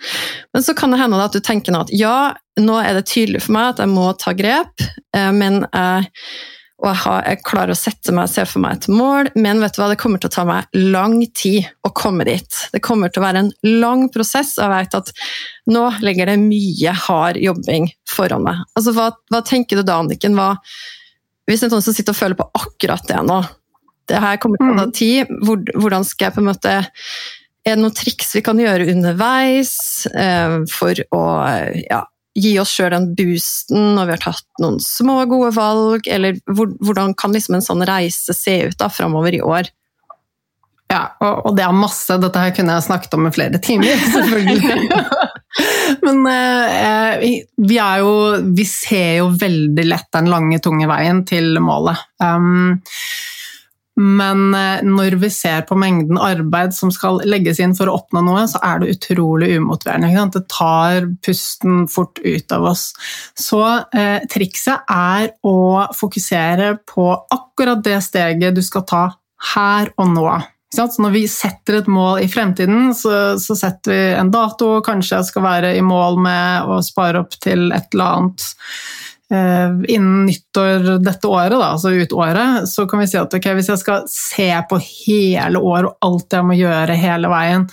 Men 0.54 0.64
så 0.66 0.74
kan 0.74 0.90
det 0.90 0.98
hende 1.02 1.20
at 1.22 1.36
du 1.36 1.42
tenker 1.44 1.76
at 1.78 1.92
ja, 1.94 2.32
nå 2.58 2.80
er 2.80 2.96
det 2.96 3.06
tydelig 3.12 3.44
for 3.44 3.54
meg 3.54 3.74
at 3.74 3.84
jeg 3.84 3.92
må 3.92 4.08
ta 4.18 4.34
grep, 4.34 4.82
eh, 5.14 5.30
men 5.36 5.62
jeg 5.68 6.10
og 6.76 6.90
jeg, 6.90 6.98
har, 7.06 7.22
jeg, 7.24 7.40
klarer 7.48 7.72
å 7.72 7.78
sette 7.78 8.12
meg, 8.12 8.26
og 8.28 8.32
se 8.34 8.42
for 8.44 8.60
meg 8.60 8.76
et 8.76 8.88
mål, 8.92 9.30
men 9.40 9.62
vet 9.64 9.72
du 9.72 9.80
hva, 9.80 9.88
det 9.88 10.00
kommer 10.00 10.20
til 10.20 10.28
å 10.28 10.34
ta 10.34 10.42
meg 10.44 10.76
lang 10.76 11.14
tid 11.32 11.64
å 11.88 11.90
komme 11.96 12.26
dit. 12.28 12.58
Det 12.74 12.82
kommer 12.84 13.08
til 13.08 13.22
å 13.22 13.24
være 13.24 13.46
en 13.46 13.52
lang 13.80 14.04
prosess, 14.12 14.52
og 14.58 14.66
jeg 14.66 14.84
vet 14.84 14.98
at 14.98 15.12
nå 15.72 15.86
ligger 16.04 16.28
det 16.28 16.36
mye 16.42 16.92
hard 17.06 17.40
jobbing 17.40 17.88
foran 18.12 18.44
meg. 18.44 18.60
Altså, 18.76 18.92
hva, 18.96 19.08
hva 19.32 19.40
tenker 19.48 19.80
du 19.80 19.86
da, 19.88 20.02
Anniken? 20.04 20.36
Hva, 20.36 20.50
hvis 21.48 21.62
det 21.62 21.70
er 21.70 21.76
noen 21.78 21.86
som 21.86 21.96
sitter 21.96 22.12
og 22.12 22.20
føler 22.20 22.38
på 22.38 22.48
akkurat 22.58 23.08
det 23.08 23.22
nå 23.24 23.38
Det 24.10 24.20
her 24.22 24.38
kommer 24.42 24.60
til 24.60 24.72
å 24.72 24.76
ta 24.76 24.86
mm. 24.86 24.94
tid. 24.98 25.32
Hvordan 25.78 26.04
skal 26.06 26.28
jeg 26.28 26.34
på 26.36 26.42
en 26.42 26.48
måte 26.50 26.74
Er 26.76 27.72
det 27.72 27.80
noen 27.80 27.94
triks 27.96 28.34
vi 28.36 28.42
kan 28.46 28.60
gjøre 28.60 28.90
underveis 28.92 29.72
eh, 30.12 30.58
for 30.70 31.00
å 31.14 31.22
ja, 31.86 32.02
gi 32.36 32.52
oss 32.60 32.74
sjøl 32.76 32.92
den 32.92 33.08
boosten 33.16 33.94
når 33.96 34.08
vi 34.08 34.14
har 34.16 34.22
tatt 34.26 34.62
noen 34.62 34.78
små, 34.82 35.22
gode 35.30 35.54
valg? 35.56 36.06
Eller 36.10 36.38
hvordan 36.46 37.16
kan 37.18 37.34
liksom 37.36 37.58
en 37.58 37.64
sånn 37.64 37.84
reise 37.88 38.36
se 38.36 38.60
ut 38.68 38.78
da 38.80 38.90
framover 38.92 39.38
i 39.38 39.42
år? 39.44 39.72
Ja, 40.86 41.16
og, 41.18 41.50
det 41.58 41.64
er 41.66 41.74
masse. 41.74 42.14
Dette 42.22 42.40
her 42.40 42.52
kunne 42.54 42.76
jeg 42.76 42.86
snakket 42.86 43.16
om 43.18 43.26
i 43.26 43.32
flere 43.34 43.58
timer, 43.62 44.04
selvfølgelig. 44.14 44.84
Men 46.04 46.20
eh, 46.30 47.24
vi, 47.56 47.78
er 47.80 48.02
jo 48.02 48.10
Vi 48.58 48.66
ser 48.68 49.22
jo 49.22 49.30
veldig 49.40 49.86
lett 49.88 50.10
den 50.14 50.28
lange, 50.30 50.60
tunge 50.62 50.86
veien 50.90 51.24
til 51.28 51.56
målet. 51.64 52.04
Um, 52.22 52.76
men 53.96 54.54
eh, 54.54 54.82
når 54.84 55.16
vi 55.22 55.30
ser 55.32 55.62
på 55.68 55.76
mengden 55.80 56.18
arbeid 56.20 56.74
som 56.76 56.92
skal 56.92 57.22
legges 57.24 57.60
inn 57.64 57.74
for 57.76 57.88
å 57.88 57.96
oppnå 57.96 58.20
noe, 58.26 58.44
så 58.50 58.60
er 58.64 58.82
det 58.82 58.92
utrolig 58.96 59.54
umotiverende. 59.56 60.26
Det 60.34 60.44
tar 60.52 61.08
pusten 61.24 61.86
fort 61.88 62.20
ut 62.20 62.52
av 62.52 62.68
oss. 62.72 62.90
Så 63.40 63.62
eh, 63.96 64.26
trikset 64.32 64.84
er 64.92 65.32
å 65.46 65.86
fokusere 65.96 66.74
på 66.88 67.08
akkurat 67.32 67.80
det 67.84 68.02
steget 68.04 68.56
du 68.56 68.62
skal 68.64 68.84
ta 68.88 69.06
her 69.54 69.90
og 69.96 70.12
nå. 70.12 70.28
Når 70.76 71.12
vi 71.14 71.24
setter 71.30 71.78
et 71.78 71.88
mål 71.88 72.20
i 72.20 72.28
fremtiden, 72.28 72.90
så, 72.92 73.38
så 73.40 73.56
setter 73.56 73.94
vi 73.94 74.00
en 74.18 74.32
dato. 74.34 74.74
Kanskje 74.84 75.22
jeg 75.22 75.30
skal 75.30 75.46
være 75.46 75.72
i 75.78 75.84
mål 75.84 76.20
med 76.20 76.68
å 76.68 76.82
spare 76.84 77.22
opp 77.24 77.38
til 77.40 77.70
et 77.72 77.94
eller 77.94 78.18
annet 78.18 78.48
innen 79.28 80.26
nyttår 80.26 80.98
dette 81.02 81.26
året, 81.26 81.56
da, 81.58 81.72
altså 81.72 81.90
ut 81.90 82.12
året, 82.14 82.68
så 82.70 82.84
kan 82.86 83.00
vi 83.02 83.08
si 83.10 83.18
at 83.18 83.32
okay, 83.34 83.56
hvis 83.58 83.70
jeg 83.72 83.80
skal 83.80 84.04
se 84.10 84.48
på 84.70 84.78
hele 84.78 85.58
året 85.58 85.88
og 85.90 86.06
alt 86.06 86.36
jeg 86.36 86.46
må 86.46 86.54
gjøre 86.54 86.94
hele 87.00 87.30
veien 87.32 87.64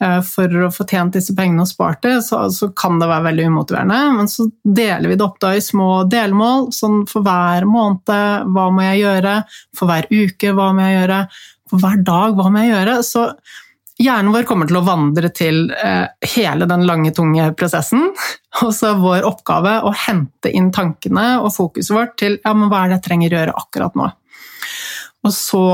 eh, 0.00 0.20
for 0.24 0.64
å 0.64 0.70
få 0.72 0.86
tjent 0.88 1.18
disse 1.18 1.36
pengene 1.36 1.66
og 1.66 1.68
spart 1.68 2.00
det, 2.06 2.14
så, 2.24 2.46
så, 2.48 2.70
kan 2.72 2.96
det 3.02 3.10
være 3.10 3.26
veldig 3.28 3.48
umotiverende. 3.52 3.98
Men 4.16 4.30
så 4.32 4.48
deler 4.64 5.12
vi 5.12 5.18
det 5.20 5.26
opp 5.26 5.36
da 5.44 5.52
i 5.54 5.64
små 5.64 5.90
delmål. 6.10 6.70
sånn 6.72 7.04
For 7.10 7.26
hver 7.26 7.68
måned, 7.68 8.48
hva 8.54 8.68
må 8.72 8.86
jeg 8.88 9.04
gjøre? 9.04 9.36
For 9.76 9.90
hver 9.90 10.08
uke, 10.08 10.54
hva 10.56 10.70
må 10.72 10.88
jeg 10.88 11.02
gjøre? 11.02 11.20
For 11.70 11.84
hver 11.84 12.00
dag, 12.06 12.38
hva 12.38 12.48
må 12.48 12.64
jeg 12.64 12.72
gjøre? 12.72 12.96
Så 13.04 13.28
Hjernen 14.02 14.34
vår 14.34 14.46
kommer 14.48 14.66
til 14.66 14.80
å 14.80 14.86
vandre 14.86 15.28
til 15.30 15.68
eh, 15.70 16.08
hele 16.34 16.66
den 16.66 16.82
lange, 16.88 17.12
tunge 17.14 17.46
prosessen. 17.58 18.08
Og 18.64 18.72
så 18.74 18.90
er 18.90 19.02
vår 19.02 19.28
oppgave 19.28 19.76
å 19.86 19.92
hente 20.06 20.50
inn 20.50 20.72
tankene 20.74 21.36
og 21.40 21.52
fokuset 21.54 21.94
vårt 21.94 22.18
til 22.22 22.40
ja, 22.40 22.54
men 22.56 22.70
hva 22.70 22.84
er 22.84 22.90
det 22.90 22.98
jeg 22.98 23.06
trenger 23.08 23.34
å 23.34 23.40
gjøre 23.40 23.56
akkurat 23.62 23.98
nå. 23.98 24.10
Og 25.24 25.32
så 25.34 25.64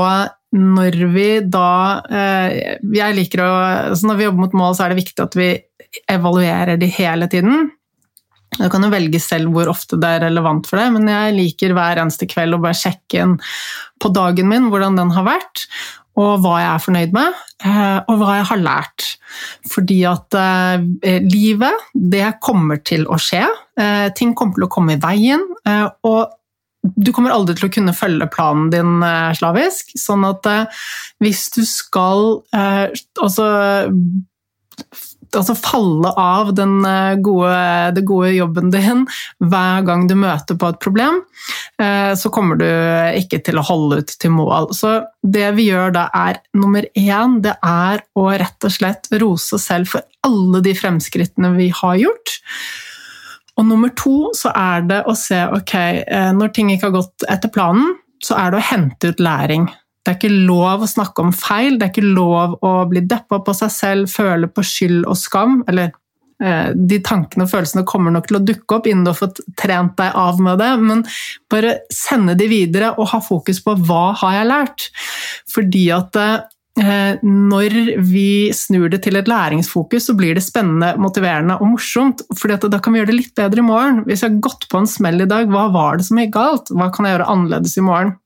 når 0.51 0.97
vi 1.13 1.27
da 1.47 2.03
eh, 2.11 2.77
Jeg 2.83 3.15
liker 3.15 3.39
å 3.45 3.51
så 3.95 4.09
Når 4.09 4.17
vi 4.19 4.25
jobber 4.25 4.43
mot 4.43 4.57
mål, 4.61 4.73
så 4.75 4.83
er 4.83 4.91
det 4.91 4.99
viktig 4.99 5.23
at 5.23 5.37
vi 5.39 5.51
evaluerer 6.11 6.79
de 6.79 6.87
hele 6.91 7.27
tiden. 7.31 7.69
Du 8.59 8.67
kan 8.71 8.83
jo 8.83 8.91
velge 8.91 9.19
selv 9.23 9.51
hvor 9.55 9.69
ofte 9.71 9.99
det 9.99 10.07
er 10.07 10.23
relevant 10.25 10.67
for 10.67 10.79
deg, 10.79 10.91
men 10.95 11.07
jeg 11.07 11.35
liker 11.35 11.75
hver 11.75 11.99
eneste 11.99 12.27
kveld 12.31 12.55
å 12.55 12.61
bare 12.63 12.77
sjekke 12.79 13.23
inn 13.23 13.33
på 14.01 14.11
dagen 14.15 14.47
min 14.47 14.69
hvordan 14.71 14.95
den 14.99 15.11
har 15.15 15.27
vært, 15.27 15.65
og 16.19 16.41
hva 16.43 16.57
jeg 16.59 16.69
er 16.69 16.83
fornøyd 16.83 17.15
med, 17.15 17.39
eh, 17.63 17.99
og 18.11 18.19
hva 18.19 18.35
jeg 18.39 18.47
har 18.49 18.61
lært. 18.61 19.07
Fordi 19.71 19.99
at 20.09 20.37
eh, 20.37 21.21
livet, 21.23 21.87
det 21.93 22.27
kommer 22.43 22.81
til 22.83 23.07
å 23.07 23.19
skje. 23.21 23.45
Eh, 23.79 24.09
ting 24.17 24.35
kommer 24.35 24.59
til 24.59 24.67
å 24.67 24.71
komme 24.71 24.97
i 24.97 25.01
veien. 25.01 25.47
og 26.03 26.37
du 26.81 27.11
kommer 27.13 27.29
aldri 27.29 27.53
til 27.55 27.67
å 27.67 27.73
kunne 27.75 27.93
følge 27.93 28.25
planen 28.33 28.71
din 28.73 29.03
slavisk. 29.37 29.91
Sånn 30.01 30.25
at 30.25 30.47
hvis 31.21 31.43
du 31.53 31.61
skal 31.61 32.41
altså 33.21 33.45
altså 35.37 35.55
falle 35.57 36.11
av 36.19 36.51
den 36.57 36.81
eh, 36.87 37.15
gode, 37.23 37.55
det 37.95 38.03
gode 38.07 38.33
jobben 38.35 38.71
din 38.73 39.05
hver 39.39 39.85
gang 39.87 40.07
du 40.09 40.15
møter 40.19 40.57
på 40.59 40.71
et 40.71 40.79
problem, 40.83 41.21
eh, 41.81 42.11
så 42.19 42.31
kommer 42.33 42.59
du 42.59 42.67
ikke 43.19 43.41
til 43.45 43.59
å 43.61 43.65
holde 43.67 44.01
ut 44.01 44.13
til 44.21 44.35
mål. 44.35 44.71
Så 44.75 44.99
det 45.23 45.49
vi 45.57 45.69
gjør 45.69 45.95
da, 45.97 46.07
er 46.13 46.41
nummer 46.57 46.87
én, 46.97 47.39
det 47.45 47.57
er 47.65 48.05
å 48.17 48.29
rett 48.31 48.67
og 48.67 48.75
slett 48.75 49.11
rose 49.21 49.57
oss 49.57 49.67
selv 49.71 49.91
for 49.93 50.07
alle 50.27 50.61
de 50.65 50.75
fremskrittene 50.77 51.53
vi 51.57 51.71
har 51.81 51.99
gjort. 52.01 52.37
Og 53.59 53.67
nummer 53.67 53.91
to 53.97 54.31
så 54.37 54.53
er 54.57 54.87
det 54.89 55.01
å 55.09 55.15
se 55.17 55.43
ok, 55.51 55.75
eh, 56.01 56.31
når 56.37 56.55
ting 56.55 56.71
ikke 56.73 56.89
har 56.89 56.99
gått 57.01 57.27
etter 57.29 57.51
planen, 57.53 57.95
så 58.21 58.37
er 58.37 58.51
det 58.51 58.61
å 58.61 58.69
hente 58.71 59.11
ut 59.11 59.23
læring. 59.23 59.67
Det 60.01 60.11
er 60.11 60.17
ikke 60.17 60.45
lov 60.49 60.81
å 60.81 60.89
snakke 60.89 61.21
om 61.21 61.33
feil, 61.35 61.75
det 61.77 61.87
er 61.87 61.91
ikke 61.93 62.13
lov 62.15 62.55
å 62.65 62.75
bli 62.89 63.03
deppa 63.05 63.41
på 63.45 63.53
seg 63.53 63.73
selv, 63.73 64.09
føle 64.09 64.47
på 64.49 64.63
skyld 64.65 65.03
og 65.05 65.17
skam. 65.19 65.59
Eller 65.69 65.91
eh, 66.41 66.71
de 66.73 66.97
tankene 67.05 67.45
og 67.45 67.51
følelsene 67.51 67.85
kommer 67.85 68.13
nok 68.15 68.29
til 68.31 68.39
å 68.39 68.45
dukke 68.47 68.79
opp 68.79 68.87
innen 68.89 69.05
du 69.05 69.11
har 69.11 69.19
fått 69.19 69.43
trent 69.61 69.93
deg 70.01 70.17
av 70.17 70.39
med 70.41 70.57
det, 70.61 70.71
men 70.81 71.03
bare 71.53 71.75
sende 71.93 72.33
de 72.39 72.47
videre 72.49 72.95
og 72.95 73.11
ha 73.11 73.19
fokus 73.21 73.61
på 73.61 73.75
hva 73.83 74.07
har 74.23 74.39
jeg 74.39 74.49
lært. 74.49 74.87
Fordi 75.53 75.83
at 75.93 76.17
eh, 76.17 77.21
når 77.21 77.77
vi 78.09 78.31
snur 78.57 78.89
det 78.89 79.03
til 79.05 79.21
et 79.21 79.29
læringsfokus, 79.29 80.09
så 80.09 80.17
blir 80.17 80.33
det 80.33 80.47
spennende, 80.47 80.95
motiverende 80.97 81.59
og 81.61 81.75
morsomt. 81.75 82.25
fordi 82.41 82.57
da 82.73 82.81
kan 82.81 82.97
vi 82.97 83.03
gjøre 83.03 83.11
det 83.13 83.19
litt 83.19 83.37
bedre 83.37 83.61
i 83.61 83.69
morgen. 83.69 84.01
Hvis 84.09 84.25
jeg 84.25 84.33
har 84.33 84.41
gått 84.49 84.65
på 84.73 84.81
en 84.81 84.89
smell 84.89 85.21
i 85.21 85.29
dag, 85.29 85.45
hva 85.53 85.67
var 85.69 86.01
det 86.01 86.09
som 86.09 86.17
gikk 86.17 86.33
galt? 86.39 86.73
Hva 86.73 86.89
kan 86.89 87.05
jeg 87.05 87.19
gjøre 87.19 87.29
annerledes 87.35 87.77
i 87.77 87.85
morgen? 87.85 88.17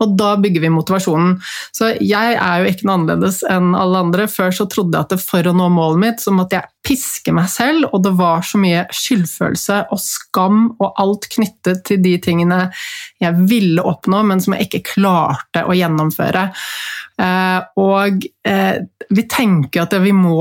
Og 0.00 0.16
da 0.18 0.34
bygger 0.40 0.64
vi 0.64 0.72
motivasjonen. 0.72 1.36
Så 1.76 1.92
jeg 2.00 2.36
er 2.36 2.62
jo 2.62 2.70
ikke 2.70 2.88
noe 2.88 2.98
annerledes 3.00 3.42
enn 3.50 3.74
alle 3.78 4.04
andre. 4.06 4.28
Før 4.30 4.54
så 4.54 4.68
trodde 4.70 4.98
jeg 4.98 5.08
at 5.08 5.24
for 5.24 5.46
å 5.46 5.56
nå 5.56 5.70
målet 5.74 6.04
mitt, 6.04 6.24
så 6.24 6.34
måtte 6.34 6.58
jeg 6.58 6.70
piske 6.86 7.32
meg 7.36 7.50
selv, 7.52 7.90
og 7.92 8.00
det 8.06 8.14
var 8.16 8.44
så 8.46 8.58
mye 8.60 8.86
skyldfølelse 8.94 9.82
og 9.92 10.00
skam 10.00 10.62
og 10.80 10.96
alt 11.02 11.28
knyttet 11.32 11.82
til 11.88 12.00
de 12.00 12.14
tingene 12.24 12.60
jeg 13.20 13.46
ville 13.50 13.84
oppnå, 13.84 14.22
men 14.30 14.40
som 14.40 14.56
jeg 14.56 14.68
ikke 14.68 14.94
klarte 14.94 15.66
å 15.68 15.76
gjennomføre. 15.76 16.48
Eh, 17.20 17.58
og 17.84 18.24
eh, 18.48 18.80
vi 19.10 19.24
tenker 19.30 19.84
at 19.84 19.94
vi 20.02 20.12
må 20.14 20.38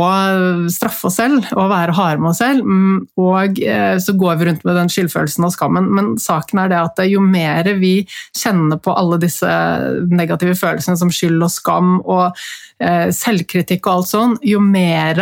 straffe 0.69 1.09
oss 1.09 1.17
selv 1.17 1.47
og 1.55 1.71
være 1.71 1.95
harde 1.97 2.21
med 2.21 2.31
oss 2.31 2.41
selv, 2.43 2.65
mm, 2.65 2.97
og 3.21 3.61
eh, 3.65 3.95
så 4.01 4.15
går 4.19 4.39
vi 4.39 4.49
rundt 4.49 4.65
med 4.67 4.77
den 4.77 4.91
skyldfølelsen 4.93 5.47
og 5.47 5.53
skammen. 5.55 5.89
Men 5.97 6.11
saken 6.21 6.61
er 6.63 6.71
det 6.71 6.79
at 6.79 7.03
jo 7.09 7.23
mer 7.25 7.71
vi 7.81 7.93
kjenner 8.37 8.81
på 8.81 8.93
alle 8.93 9.19
disse 9.21 9.49
negative 10.11 10.57
følelsene 10.59 10.99
som 11.01 11.13
skyld 11.13 11.41
og 11.41 11.53
skam 11.53 11.95
og 11.99 12.43
selvkritikk 12.79 13.89
og 13.89 13.91
alt 13.91 14.07
sånn, 14.07 14.35
jo 14.47 14.61
mer 14.63 15.19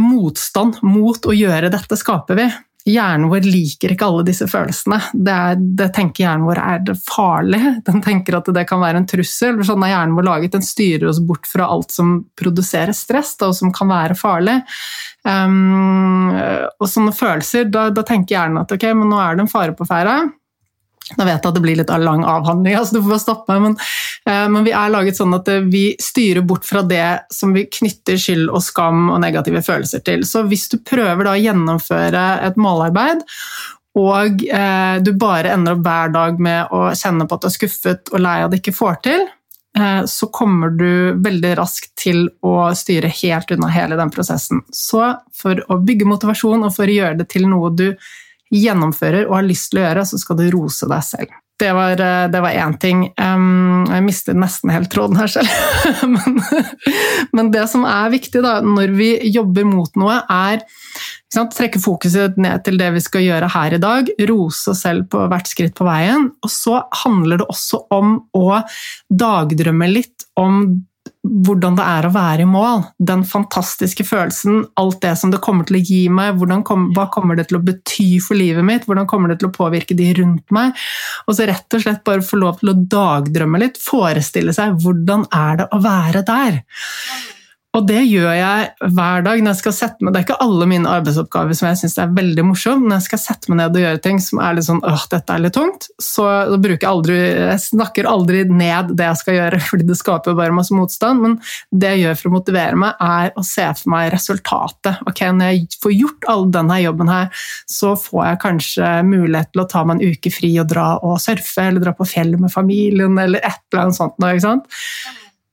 motstand 0.00 0.78
mot 0.86 1.26
å 1.28 1.34
gjøre 1.36 1.68
dette 1.74 1.98
skaper 2.00 2.38
vi. 2.38 2.46
Hjernen 2.86 3.26
vår 3.32 3.46
liker 3.50 3.90
ikke 3.92 4.06
alle 4.06 4.22
disse 4.28 4.46
følelsene. 4.46 5.00
Det, 5.12 5.32
er, 5.34 5.58
det 5.58 5.88
tenker 5.96 6.22
hjernen 6.22 6.46
vår 6.46 6.60
er 6.62 6.92
farlig. 7.02 7.60
Den 7.88 7.98
tenker 8.04 8.38
at 8.38 8.50
det 8.54 8.62
kan 8.70 8.78
være 8.82 9.02
en 9.02 9.08
trussel. 9.10 9.58
Sånn 9.66 9.82
er 9.82 9.90
hjernen 9.90 10.14
vår 10.14 10.28
laget. 10.28 10.54
Den 10.54 10.66
styrer 10.66 11.08
oss 11.10 11.18
bort 11.18 11.50
fra 11.50 11.66
alt 11.66 11.90
som 11.96 12.20
produserer 12.38 12.94
stress, 12.94 13.34
da, 13.40 13.50
og 13.50 13.58
som 13.58 13.74
kan 13.74 13.90
være 13.90 14.18
farlig. 14.18 14.60
Um, 15.26 16.30
og 16.78 16.86
sånne 16.86 17.14
følelser, 17.16 17.66
da, 17.74 17.88
da 17.90 18.06
tenker 18.06 18.38
hjernen 18.38 18.62
at 18.62 18.76
ok, 18.76 18.86
men 18.94 19.10
nå 19.10 19.18
er 19.18 19.34
det 19.34 19.48
en 19.48 19.50
fare 19.50 19.74
på 19.74 19.88
ferde. 19.88 20.20
Da 21.14 21.22
vet 21.22 21.36
jeg 21.36 21.46
at 21.46 21.54
det 21.54 21.62
blir 21.62 21.78
litt 21.78 21.90
lang 22.02 22.24
avhandling, 22.26 22.74
altså 22.74 22.96
du 22.96 23.04
får 23.04 23.12
bare 23.12 23.22
stoppe 23.22 23.54
meg, 23.54 23.62
men, 23.62 23.76
eh, 24.26 24.46
men, 24.50 24.64
vi 24.66 24.72
er 24.74 24.90
laget 24.90 25.18
sånn 25.20 25.36
at 25.38 25.46
eh, 25.52 25.62
vi 25.62 25.84
styrer 26.02 26.42
bort 26.42 26.66
fra 26.66 26.82
det 26.82 27.28
som 27.30 27.54
vi 27.54 27.68
knytter 27.70 28.18
skyld 28.18 28.50
og 28.50 28.64
skam 28.64 29.06
og 29.14 29.20
negative 29.22 29.62
følelser 29.62 30.02
til. 30.06 30.26
Så 30.26 30.42
hvis 30.50 30.66
du 30.72 30.80
prøver 30.82 31.30
å 31.30 31.36
gjennomføre 31.38 32.26
et 32.48 32.58
målarbeid, 32.58 33.22
og 33.96 34.42
eh, 34.50 34.98
du 35.06 35.12
bare 35.16 35.54
ender 35.54 35.78
opp 35.78 35.86
hver 35.86 36.12
dag 36.16 36.42
med 36.42 36.74
å 36.74 36.82
kjenne 36.98 37.28
på 37.28 37.38
at 37.38 37.46
du 37.46 37.50
er 37.52 37.54
skuffet 37.54 38.12
og 38.12 38.26
lei 38.26 38.36
av 38.42 38.50
det 38.50 38.60
ikke 38.64 38.76
får 38.76 39.02
til, 39.06 39.28
så 40.08 40.30
kommer 40.32 40.70
du 40.72 41.18
veldig 41.20 41.50
raskt 41.58 41.90
til 42.00 42.30
å 42.48 42.70
styre 42.72 43.10
helt 43.12 43.50
unna 43.52 43.68
hele 43.68 43.98
den 43.98 44.08
prosessen. 44.08 44.62
Så 44.72 45.02
for 45.36 45.60
å 45.68 45.76
bygge 45.84 46.08
motivasjon 46.08 46.64
og 46.64 46.72
for 46.72 46.88
å 46.88 46.94
gjøre 46.94 47.18
det 47.18 47.26
til 47.34 47.44
noe 47.50 47.68
du 47.76 47.90
gjennomfører 48.54 49.26
og 49.26 49.40
har 49.40 49.48
lyst 49.48 49.72
til 49.72 49.82
å 49.82 49.88
gjøre, 49.88 50.06
så 50.06 50.20
skal 50.20 50.38
du 50.40 50.46
rose 50.54 50.88
deg 50.90 51.04
selv. 51.06 51.42
Det 51.56 51.70
var, 51.72 52.00
eh, 52.00 52.28
det 52.28 52.40
én 52.52 52.78
ting. 52.78 53.12
jeg 53.16 54.04
mistet 54.04 54.36
nesten 54.36 54.70
helt 54.70 54.90
tråden 54.92 55.16
her 55.16 55.26
selv. 55.26 55.48
men, 56.14 56.42
men, 57.32 57.50
det 57.50 57.64
som 57.72 57.86
er 57.88 58.12
viktig 58.12 58.42
da, 58.44 58.60
når 58.60 58.92
vi 58.92 59.10
jobber 59.32 59.64
mot 59.64 59.96
noe, 59.96 60.20
er 60.28 60.60
å 61.36 61.46
trekke 61.52 61.80
fokuset 61.80 62.36
ned 62.40 62.62
til 62.64 62.76
det 62.80 62.90
vi 62.94 63.00
skal 63.04 63.24
gjøre 63.24 63.48
her 63.52 63.76
i 63.76 63.80
dag. 63.80 64.10
Rose 64.28 64.72
oss 64.72 64.84
selv 64.84 65.08
på 65.12 65.24
hvert 65.32 65.48
skritt 65.48 65.74
på 65.76 65.88
veien. 65.88 66.28
Og 66.44 66.52
så 66.52 66.82
handler 67.04 67.40
det 67.40 67.48
også 67.48 67.86
om 67.92 68.18
å 68.36 68.60
dagdrømme 69.08 69.88
litt 69.90 70.28
om 70.36 70.84
hvordan 71.46 71.76
det 71.78 71.86
er 71.86 72.06
å 72.08 72.12
være 72.14 72.44
i 72.44 72.48
mål. 72.50 72.82
Den 73.10 73.24
fantastiske 73.28 74.06
følelsen, 74.06 74.64
alt 74.80 75.00
det 75.04 75.14
som 75.20 75.32
det 75.32 75.42
kommer 75.44 75.68
til 75.68 75.78
å 75.78 75.84
gi 75.84 76.02
meg, 76.12 76.42
kom, 76.66 76.90
hva 76.96 77.08
kommer 77.12 77.38
det 77.38 77.48
til 77.50 77.60
å 77.60 77.64
bety 77.66 78.08
for 78.24 78.38
livet 78.38 78.66
mitt, 78.66 78.88
hvordan 78.88 79.08
kommer 79.10 79.32
det 79.32 79.40
til 79.42 79.50
å 79.50 79.54
påvirke 79.54 79.96
de 79.98 80.10
rundt 80.18 80.54
meg? 80.54 80.76
Og 81.26 81.38
så 81.38 81.48
rett 81.48 81.78
og 81.78 81.84
slett 81.84 82.04
bare 82.06 82.24
få 82.24 82.40
lov 82.40 82.60
til 82.60 82.72
å 82.72 82.78
dagdrømme 82.96 83.62
litt, 83.62 83.80
forestille 83.82 84.54
seg 84.56 84.78
hvordan 84.82 85.26
er 85.34 85.62
det 85.62 85.70
å 85.72 85.82
være 85.84 86.26
der. 86.26 86.62
Og 87.76 87.84
det 87.84 88.06
gjør 88.08 88.30
jeg 88.32 88.68
hver 88.96 89.24
dag. 89.26 89.40
når 89.42 89.52
jeg 89.52 89.60
skal 89.60 89.74
sette 89.76 90.04
meg, 90.04 90.14
Det 90.14 90.20
er 90.20 90.26
ikke 90.26 90.44
alle 90.46 90.66
mine 90.70 90.88
arbeidsoppgaver 90.88 91.56
som 91.56 91.68
jeg 91.68 91.80
syns 91.82 91.98
er 92.00 92.14
veldig 92.16 92.44
morsomme. 92.48 92.88
Når 92.88 93.00
jeg 93.00 93.06
skal 93.08 93.20
sette 93.20 93.50
meg 93.50 93.58
ned 93.60 93.76
og 93.76 93.84
gjøre 93.84 94.02
ting 94.02 94.20
som 94.22 94.40
er 94.40 94.56
litt 94.56 94.68
sånn 94.68 94.80
åh, 94.86 95.04
dette 95.12 95.34
er 95.34 95.42
litt 95.44 95.56
tungt, 95.56 95.88
så 96.00 96.24
bruker 96.56 96.86
jeg 96.86 96.92
aldri 96.92 97.16
Jeg 97.16 97.60
snakker 97.66 98.08
aldri 98.08 98.44
ned 98.48 98.94
det 98.96 99.08
jeg 99.10 99.20
skal 99.20 99.36
gjøre, 99.36 99.60
fordi 99.68 99.88
det 99.90 99.98
skaper 99.98 100.38
bare 100.38 100.56
masse 100.56 100.72
motstand. 100.76 101.20
Men 101.20 101.36
det 101.70 101.92
jeg 101.92 102.04
gjør 102.06 102.18
for 102.20 102.30
å 102.30 102.36
motivere 102.38 102.80
meg, 102.80 102.96
er 103.00 103.36
å 103.36 103.44
se 103.44 103.68
for 103.76 103.92
meg 103.92 104.10
resultatet. 104.14 105.02
Ok, 105.06 105.20
Når 105.36 105.52
jeg 105.52 105.80
får 105.82 105.96
gjort 105.96 106.30
all 106.32 106.48
denne 106.56 106.80
jobben 106.80 107.12
her, 107.12 107.44
så 107.68 107.92
får 108.00 108.24
jeg 108.30 108.42
kanskje 108.46 108.94
mulighet 109.04 109.52
til 109.52 109.64
å 109.64 109.68
ta 109.68 109.84
meg 109.84 110.00
en 110.00 110.16
uke 110.16 110.32
fri 110.32 110.54
og 110.62 110.70
dra 110.72 110.88
og 111.02 111.20
surfe, 111.20 111.68
eller 111.68 111.84
dra 111.84 111.92
på 111.96 112.08
fjellet 112.08 112.40
med 112.40 112.52
familien, 112.52 113.18
eller 113.20 113.44
et 113.44 113.60
eller 113.68 113.86
annet 113.86 114.00
sånt. 114.00 114.16
ikke 114.16 114.46
sant? 114.48 114.76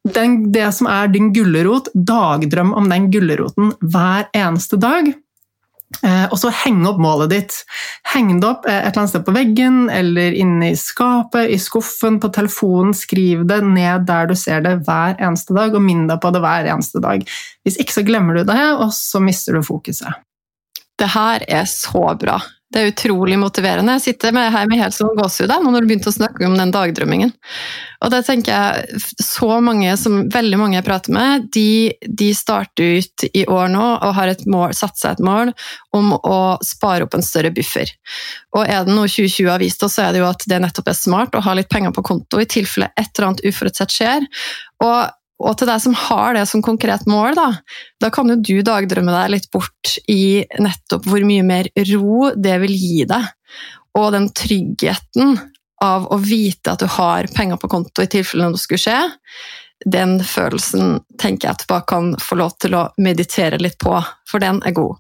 Den, 0.04 0.52
det 0.52 0.70
som 0.76 0.88
er 0.92 1.12
din 1.12 1.32
gulrot, 1.34 1.88
dagdrøm 1.94 2.74
om 2.76 2.90
den 2.92 3.10
gulroten 3.12 3.72
hver 3.80 4.28
eneste 4.36 4.80
dag. 4.82 5.14
Eh, 6.02 6.26
og 6.32 6.40
så 6.42 6.50
henge 6.64 6.88
opp 6.90 7.00
målet 7.02 7.32
ditt. 7.32 7.58
Heng 8.14 8.32
det 8.42 8.48
opp 8.50 8.66
eh, 8.68 8.80
et 8.80 8.90
eller 8.90 9.04
annet 9.04 9.14
sted 9.14 9.26
på 9.28 9.36
veggen, 9.36 9.78
eller 9.94 10.36
inne 10.36 10.72
i 10.74 10.80
skapet, 10.80 11.52
i 11.54 11.60
skuffen, 11.62 12.20
på 12.24 12.32
telefonen. 12.34 12.96
Skriv 12.98 13.46
det 13.50 13.62
ned 13.68 14.08
der 14.10 14.32
du 14.32 14.36
ser 14.40 14.66
det 14.66 14.80
hver 14.88 15.16
eneste 15.20 15.56
dag, 15.56 15.76
og 15.76 15.86
minn 15.86 16.08
deg 16.10 16.20
på 16.24 16.34
det 16.34 16.42
hver 16.44 16.72
eneste 16.74 17.04
dag. 17.04 17.24
Hvis 17.64 17.80
ikke 17.82 18.00
så 18.00 18.06
glemmer 18.08 18.40
du 18.40 18.48
det, 18.50 18.64
og 18.74 18.90
så 18.98 19.22
mister 19.24 19.56
du 19.56 19.64
fokuset. 19.66 20.24
Det 21.00 21.10
her 21.14 21.46
er 21.48 21.70
så 21.70 22.12
bra. 22.20 22.42
Det 22.74 22.82
er 22.82 22.90
utrolig 22.90 23.38
motiverende. 23.38 23.94
Jeg 24.00 24.06
sitter 24.08 24.34
med, 24.34 24.50
her 24.54 24.66
med 24.70 24.82
helt 24.82 24.96
sånn 24.96 25.14
gåsehud 25.18 25.52
når 25.62 25.84
du 25.84 25.90
begynte 25.92 26.10
å 26.10 26.16
snakke 26.16 26.48
om 26.48 26.56
den 26.58 26.74
dagdrømmingen. 26.74 27.34
Og 28.04 28.12
det 28.12 28.24
tenker 28.26 28.52
jeg, 28.52 29.02
så 29.22 29.60
mange 29.64 29.94
som, 30.00 30.24
Veldig 30.34 30.58
mange 30.60 30.80
jeg 30.80 30.88
prater 30.88 31.14
med, 31.14 31.48
de, 31.54 31.94
de 32.10 32.32
starter 32.36 32.98
ut 32.98 33.26
i 33.30 33.46
år 33.46 33.70
nå 33.72 33.86
og 33.94 34.16
har 34.18 34.34
mål, 34.50 34.74
satt 34.76 34.98
seg 34.98 35.18
et 35.18 35.24
mål 35.24 35.54
om 35.94 36.16
å 36.18 36.40
spare 36.66 37.06
opp 37.06 37.14
en 37.14 37.26
større 37.26 37.54
buffer. 37.54 37.92
Og 38.58 38.66
er 38.66 38.88
det 38.88 38.96
noe 38.96 39.10
2020 39.12 39.52
har 39.52 39.62
vist 39.62 39.86
oss, 39.86 40.00
så 40.00 40.08
er 40.08 40.16
det 40.16 40.24
jo 40.24 40.30
at 40.32 40.46
det 40.50 40.62
nettopp 40.64 40.90
er 40.90 40.98
smart 40.98 41.38
å 41.38 41.44
ha 41.46 41.56
litt 41.58 41.70
penger 41.72 41.94
på 41.94 42.06
konto 42.10 42.42
i 42.42 42.50
tilfelle 42.50 42.90
et 42.98 43.12
eller 43.14 43.30
annet 43.30 43.46
uforutsett 43.46 43.94
skjer. 43.94 44.26
Og 44.84 44.98
og 45.44 45.58
til 45.60 45.70
deg 45.70 45.82
som 45.84 45.96
har 45.98 46.38
det 46.38 46.46
som 46.50 46.64
konkret 46.64 47.06
mål, 47.10 47.36
da, 47.38 47.50
da 48.02 48.10
kan 48.14 48.32
jo 48.32 48.40
du 48.40 48.56
dagdrømme 48.66 49.14
deg 49.14 49.34
litt 49.36 49.50
bort 49.54 49.98
i 50.12 50.44
nettopp 50.64 51.08
hvor 51.10 51.26
mye 51.28 51.44
mer 51.46 51.70
ro 51.92 52.32
det 52.36 52.56
vil 52.64 52.76
gi 52.78 53.04
deg. 53.10 53.28
Og 54.00 54.10
den 54.16 54.30
tryggheten 54.34 55.36
av 55.84 56.08
å 56.14 56.18
vite 56.24 56.74
at 56.74 56.82
du 56.82 56.88
har 56.96 57.28
penger 57.36 57.60
på 57.60 57.70
konto 57.72 58.06
i 58.06 58.10
tilfelle 58.10 58.48
noe 58.48 58.62
skulle 58.62 58.82
skje, 58.82 59.00
den 59.84 60.16
følelsen 60.24 61.02
tenker 61.20 61.50
jeg 61.50 61.68
bare 61.68 61.88
kan 61.90 62.14
få 62.22 62.40
lov 62.40 62.56
til 62.64 62.78
å 62.80 62.88
meditere 63.04 63.60
litt 63.60 63.78
på, 63.84 63.98
for 64.30 64.44
den 64.44 64.62
er 64.64 64.76
god. 64.78 64.96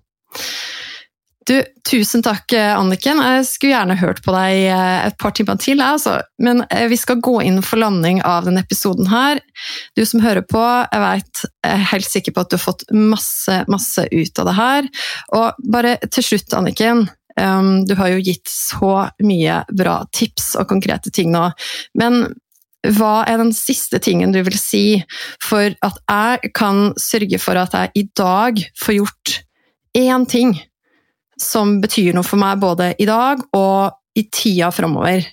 Du, 1.47 1.57
tusen 1.89 2.23
takk, 2.23 2.53
Anniken. 2.55 3.19
Jeg 3.19 3.47
skulle 3.49 3.73
gjerne 3.73 3.97
hørt 3.99 4.21
på 4.23 4.31
deg 4.31 4.61
eh, 4.71 5.07
et 5.09 5.17
par 5.19 5.33
timer 5.35 5.57
til, 5.59 5.81
altså. 5.83 6.21
men 6.39 6.63
eh, 6.69 6.85
vi 6.91 6.97
skal 6.99 7.19
gå 7.23 7.41
inn 7.43 7.59
for 7.65 7.81
landing 7.81 8.21
av 8.23 8.47
denne 8.47 8.63
episoden 8.63 9.09
her. 9.11 9.41
Du 9.97 10.05
som 10.07 10.23
hører 10.23 10.45
på, 10.47 10.61
jeg 10.61 11.03
vet, 11.03 11.43
jeg 11.65 11.73
er 11.73 11.89
helt 11.91 12.07
sikker 12.07 12.35
på 12.35 12.45
at 12.45 12.51
du 12.51 12.55
har 12.55 12.63
fått 12.63 12.85
masse, 12.95 13.57
masse 13.71 14.07
ut 14.07 14.39
av 14.39 14.49
det 14.49 14.55
her. 14.59 14.89
Og 15.35 15.67
bare 15.75 15.97
til 16.07 16.29
slutt, 16.31 16.55
Anniken. 16.55 17.07
Um, 17.33 17.81
du 17.89 17.95
har 17.97 18.13
jo 18.13 18.21
gitt 18.21 18.47
så 18.47 19.07
mye 19.25 19.63
bra 19.73 20.03
tips 20.13 20.51
og 20.61 20.67
konkrete 20.69 21.09
ting 21.09 21.31
nå, 21.33 21.47
men 21.97 22.27
hva 22.93 23.23
er 23.25 23.39
den 23.39 23.53
siste 23.55 23.97
tingen 24.03 24.35
du 24.35 24.41
vil 24.43 24.57
si 24.59 24.99
for 25.41 25.73
at 25.87 25.97
jeg 26.03 26.51
kan 26.53 26.91
sørge 26.99 27.39
for 27.41 27.57
at 27.57 27.73
jeg 27.73 27.91
i 27.97 28.03
dag 28.19 28.61
får 28.77 28.97
gjort 28.99 29.33
én 29.97 30.27
ting 30.29 30.53
som 31.39 31.79
betyr 31.83 32.13
noe 32.15 32.25
for 32.27 32.41
meg 32.41 32.61
både 32.61 32.93
i 33.01 33.07
dag 33.09 33.41
og 33.57 33.93
i 34.17 34.27
tida 34.29 34.69
framover. 34.73 35.25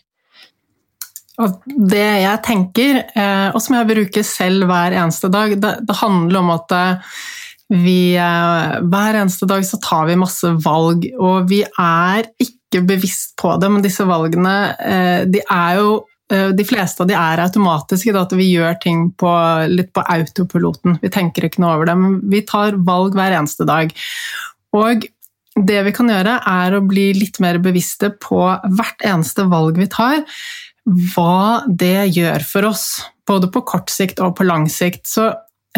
Det 1.65 2.09
jeg 2.21 2.41
tenker, 2.45 2.99
eh, 3.17 3.49
og 3.55 3.61
som 3.65 3.79
jeg 3.79 3.89
bruker 3.89 4.25
selv 4.27 4.67
hver 4.69 4.97
eneste 4.97 5.31
dag, 5.33 5.55
det, 5.57 5.73
det 5.89 5.97
handler 6.03 6.43
om 6.43 6.53
at 6.57 6.75
eh, 6.77 7.15
vi 7.71 8.17
eh, 8.19 8.73
Hver 8.91 9.17
eneste 9.21 9.47
dag 9.49 9.65
så 9.65 9.79
tar 9.81 10.09
vi 10.09 10.19
masse 10.21 10.51
valg, 10.65 11.07
og 11.17 11.49
vi 11.49 11.63
er 11.65 12.29
ikke 12.43 12.83
bevisst 12.87 13.37
på 13.41 13.55
det, 13.63 13.71
men 13.71 13.85
disse 13.85 14.05
valgene 14.07 14.55
de 15.31 15.41
er 15.43 15.79
jo 15.81 16.01
de 16.31 16.63
fleste 16.63 17.03
av 17.03 17.09
de 17.11 17.17
er 17.19 17.41
automatiske, 17.43 18.13
at 18.15 18.31
vi 18.39 18.45
gjør 18.53 18.77
ting 18.79 19.01
på, 19.19 19.31
litt 19.67 19.89
på 19.91 20.05
autopiloten. 20.15 21.01
Vi 21.03 21.11
tenker 21.11 21.49
ikke 21.49 21.59
noe 21.65 21.73
over 21.75 21.91
det, 21.91 21.97
men 21.99 22.21
vi 22.31 22.45
tar 22.47 22.79
valg 22.87 23.17
hver 23.19 23.35
eneste 23.35 23.67
dag. 23.67 23.91
Og 24.79 25.09
det 25.59 25.83
vi 25.87 25.93
kan 25.95 26.11
gjøre, 26.11 26.39
er 26.47 26.77
å 26.77 26.85
bli 26.87 27.11
litt 27.17 27.41
mer 27.43 27.59
bevisste 27.63 28.13
på 28.23 28.43
hvert 28.47 29.07
eneste 29.07 29.49
valg 29.51 29.81
vi 29.81 29.91
tar, 29.91 30.23
hva 31.15 31.67
det 31.67 32.11
gjør 32.15 32.47
for 32.47 32.71
oss. 32.71 32.89
Både 33.29 33.51
på 33.53 33.63
kort 33.67 33.91
sikt 33.93 34.23
og 34.23 34.37
på 34.39 34.47
lang 34.47 34.65
sikt. 34.71 35.05
Så, 35.11 35.29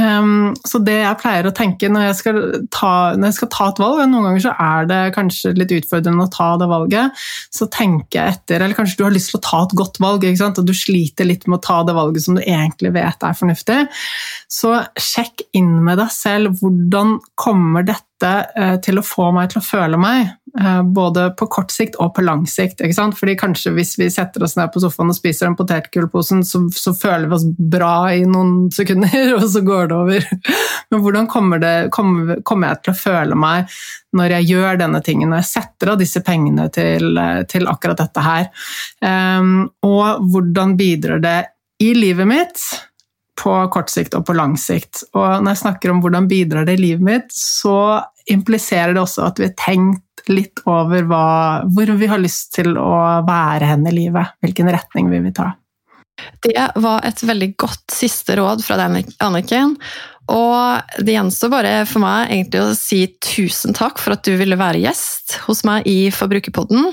um, 0.01 0.53
så 0.69 0.81
det 0.85 0.99
jeg 1.01 1.19
pleier 1.21 1.49
å 1.49 1.55
tenke 1.57 1.91
når 1.93 2.07
jeg, 2.07 2.45
ta, 2.73 2.93
når 3.17 3.27
jeg, 3.29 3.39
skal 3.41 3.51
ta, 3.53 3.67
et 3.73 3.83
valg, 3.83 3.99
og 4.05 4.13
noen 4.13 4.29
ganger 4.29 4.45
så 4.45 4.55
er 4.69 4.89
det 4.93 5.01
kanskje 5.17 5.55
litt 5.59 5.75
utfordrende 5.81 6.29
å 6.29 6.33
ta 6.33 6.53
det 6.61 6.69
valget, 6.71 7.25
så 7.53 7.69
tenker 7.73 8.21
jeg 8.21 8.37
etter 8.37 8.65
Eller 8.65 8.79
kanskje 8.79 9.01
du 9.01 9.05
har 9.09 9.17
lyst 9.17 9.33
til 9.33 9.41
å 9.41 9.45
ta 9.49 9.65
et 9.67 9.77
godt 9.83 10.01
valg, 10.05 10.29
og 10.29 10.63
du 10.69 10.75
sliter 10.77 11.29
litt 11.29 11.49
med 11.49 11.59
å 11.59 11.65
ta 11.67 11.81
det 11.89 11.97
valget 11.99 12.29
som 12.29 12.39
du 12.39 12.45
egentlig 12.45 12.95
vet 12.95 13.29
er 13.29 13.37
fornuftig. 13.41 13.83
Så 14.53 14.79
sjekk 15.01 15.49
inn 15.57 15.79
med 15.85 16.01
deg 16.01 16.13
selv 16.15 16.61
hvordan 16.63 17.19
kommer 17.41 17.89
dette 17.89 18.12
Eh, 18.23 18.77
til 18.85 19.01
å 19.01 19.05
få 19.05 19.31
meg 19.35 19.51
til 19.53 19.61
å 19.61 19.65
føle 19.65 19.99
meg, 20.01 20.31
eh, 20.61 20.83
både 20.83 21.29
på 21.39 21.49
kort 21.51 21.73
sikt 21.75 21.97
og 22.03 22.13
på 22.17 22.25
lang 22.25 22.45
sikt. 22.47 22.81
Ikke 22.81 22.97
sant? 22.97 23.17
Fordi 23.19 23.35
kanskje 23.39 23.73
hvis 23.75 23.97
vi 23.99 24.09
setter 24.13 24.45
oss 24.45 24.57
ned 24.57 24.73
på 24.73 24.83
sofaen 24.83 25.11
og 25.11 25.17
spiser 25.17 25.49
den 25.49 25.57
potetgullposen, 25.59 26.45
så, 26.47 26.63
så, 26.71 26.95
føler 26.95 27.29
vi 27.29 27.39
oss 27.39 27.47
bra 27.75 28.13
i 28.15 28.23
noen 28.29 28.71
sekunder, 28.75 29.35
og 29.39 29.49
så 29.51 29.65
går 29.67 29.91
det 29.91 29.99
over. 29.99 30.29
Men 30.93 31.03
hvordan 31.05 31.31
kommer, 31.33 31.63
det, 31.63 31.75
kommer, 31.95 32.43
kommer 32.47 32.73
jeg 32.73 32.83
til 32.83 32.95
å 32.95 33.01
føle 33.01 33.39
meg 33.39 33.75
når 34.13 34.37
jeg 34.37 34.51
gjør 34.53 34.81
denne 34.83 35.03
tingen, 35.05 35.33
når 35.33 35.43
jeg 35.43 35.51
setter 35.55 35.95
av 35.95 36.01
disse 36.03 36.21
pengene 36.25 36.69
til, 36.73 37.19
til 37.49 37.69
akkurat 37.71 38.03
dette 38.03 38.23
her? 38.23 38.49
Um, 39.01 39.71
og 39.89 40.27
hvordan 40.31 40.77
bidrar 40.77 41.23
det 41.25 41.39
i 41.83 41.95
livet 41.97 42.29
mitt? 42.29 42.67
på 43.43 43.55
kort 43.73 43.91
sikt 43.91 44.15
og 44.17 44.27
på 44.29 44.37
lang 44.37 44.55
sikt. 44.61 45.03
Og 45.17 45.43
når 45.43 45.55
jeg 45.55 45.63
snakker 45.65 45.93
om 45.93 46.03
hvordan 46.05 46.29
bidrar 46.31 46.67
det 46.69 46.77
i 46.79 46.83
livet 46.83 47.07
mitt, 47.07 47.33
så 47.35 48.03
impliserer 48.31 48.95
det 48.95 49.03
også 49.03 49.27
at 49.29 49.41
vi 49.41 49.49
har 49.49 49.57
tenkt 49.59 50.27
litt 50.31 50.63
over 50.71 51.07
hva, 51.09 51.25
hvor 51.73 51.91
vi 51.99 52.09
har 52.11 52.21
lyst 52.23 52.53
til 52.55 52.77
å 52.79 52.93
være 53.27 53.73
hen 53.73 53.89
i 53.91 53.97
livet. 53.97 54.37
Hvilken 54.45 54.71
retning 54.71 55.11
vi 55.11 55.23
vil 55.25 55.35
ta. 55.37 55.51
Det 56.45 56.55
var 56.85 57.03
et 57.09 57.23
veldig 57.25 57.49
godt 57.59 57.95
siste 57.95 58.37
råd 58.39 58.63
fra 58.63 58.77
deg, 58.79 59.09
Anniken. 59.25 59.77
Og 60.31 61.03
det 61.03 61.17
gjenstår 61.17 61.51
bare 61.51 61.73
for 61.89 62.03
meg 62.05 62.31
egentlig 62.31 62.61
å 62.63 62.77
si 62.79 63.01
tusen 63.25 63.75
takk 63.75 63.99
for 63.99 64.15
at 64.15 64.23
du 64.23 64.37
ville 64.39 64.59
være 64.59 64.83
gjest 64.85 65.35
hos 65.49 65.65
meg 65.67 65.89
i 65.91 66.13
Forbrukerpodden, 66.15 66.93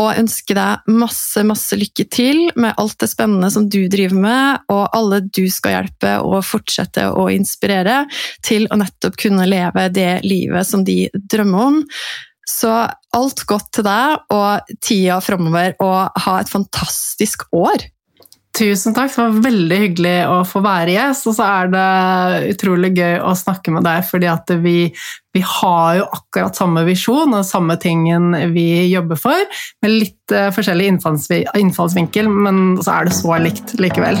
og 0.00 0.08
ønske 0.22 0.56
deg 0.56 0.88
masse, 0.88 1.44
masse 1.44 1.76
lykke 1.76 2.06
til 2.12 2.40
med 2.56 2.72
alt 2.80 2.96
det 3.02 3.10
spennende 3.12 3.52
som 3.52 3.68
du 3.68 3.82
driver 3.92 4.16
med, 4.24 4.64
og 4.72 4.88
alle 4.96 5.20
du 5.28 5.44
skal 5.52 5.76
hjelpe 5.76 6.16
og 6.24 6.40
fortsette 6.48 7.10
å 7.12 7.28
inspirere 7.34 8.02
til 8.46 8.66
å 8.72 8.80
nettopp 8.80 9.20
kunne 9.20 9.48
leve 9.50 9.88
det 9.92 10.22
livet 10.24 10.68
som 10.68 10.86
de 10.88 11.04
drømmer 11.12 11.68
om. 11.68 11.80
Så 12.48 12.72
alt 13.14 13.44
godt 13.48 13.68
til 13.76 13.86
deg 13.86 14.32
og 14.34 14.76
tida 14.82 15.20
framover, 15.22 15.76
og 15.84 16.24
ha 16.24 16.38
et 16.40 16.50
fantastisk 16.52 17.46
år! 17.52 17.91
Tusen 18.52 18.92
takk, 18.92 19.08
det 19.14 19.22
var 19.22 19.36
veldig 19.46 19.76
hyggelig 19.80 20.16
å 20.28 20.34
få 20.44 20.60
være 20.64 20.92
gjest. 20.92 21.24
Og 21.30 21.36
så 21.38 21.46
er 21.46 21.70
det 21.72 22.50
utrolig 22.52 22.90
gøy 22.98 23.16
å 23.24 23.32
snakke 23.38 23.72
med 23.72 23.86
deg, 23.88 24.04
fordi 24.04 24.28
at 24.28 24.52
vi, 24.60 24.76
vi 25.32 25.44
har 25.54 26.02
jo 26.02 26.08
akkurat 26.18 26.60
samme 26.60 26.84
visjon 26.84 27.32
og 27.32 27.48
samme 27.48 27.78
tingen 27.80 28.34
vi 28.52 28.66
jobber 28.92 29.20
for, 29.20 29.58
med 29.80 29.96
litt 29.96 30.36
uh, 30.36 30.50
forskjellig 30.52 30.90
innfallsvinkel, 30.92 32.28
men 32.28 32.64
så 32.82 32.98
er 32.98 33.08
det 33.08 33.16
så 33.16 33.40
likt 33.40 33.72
likevel. 33.80 34.20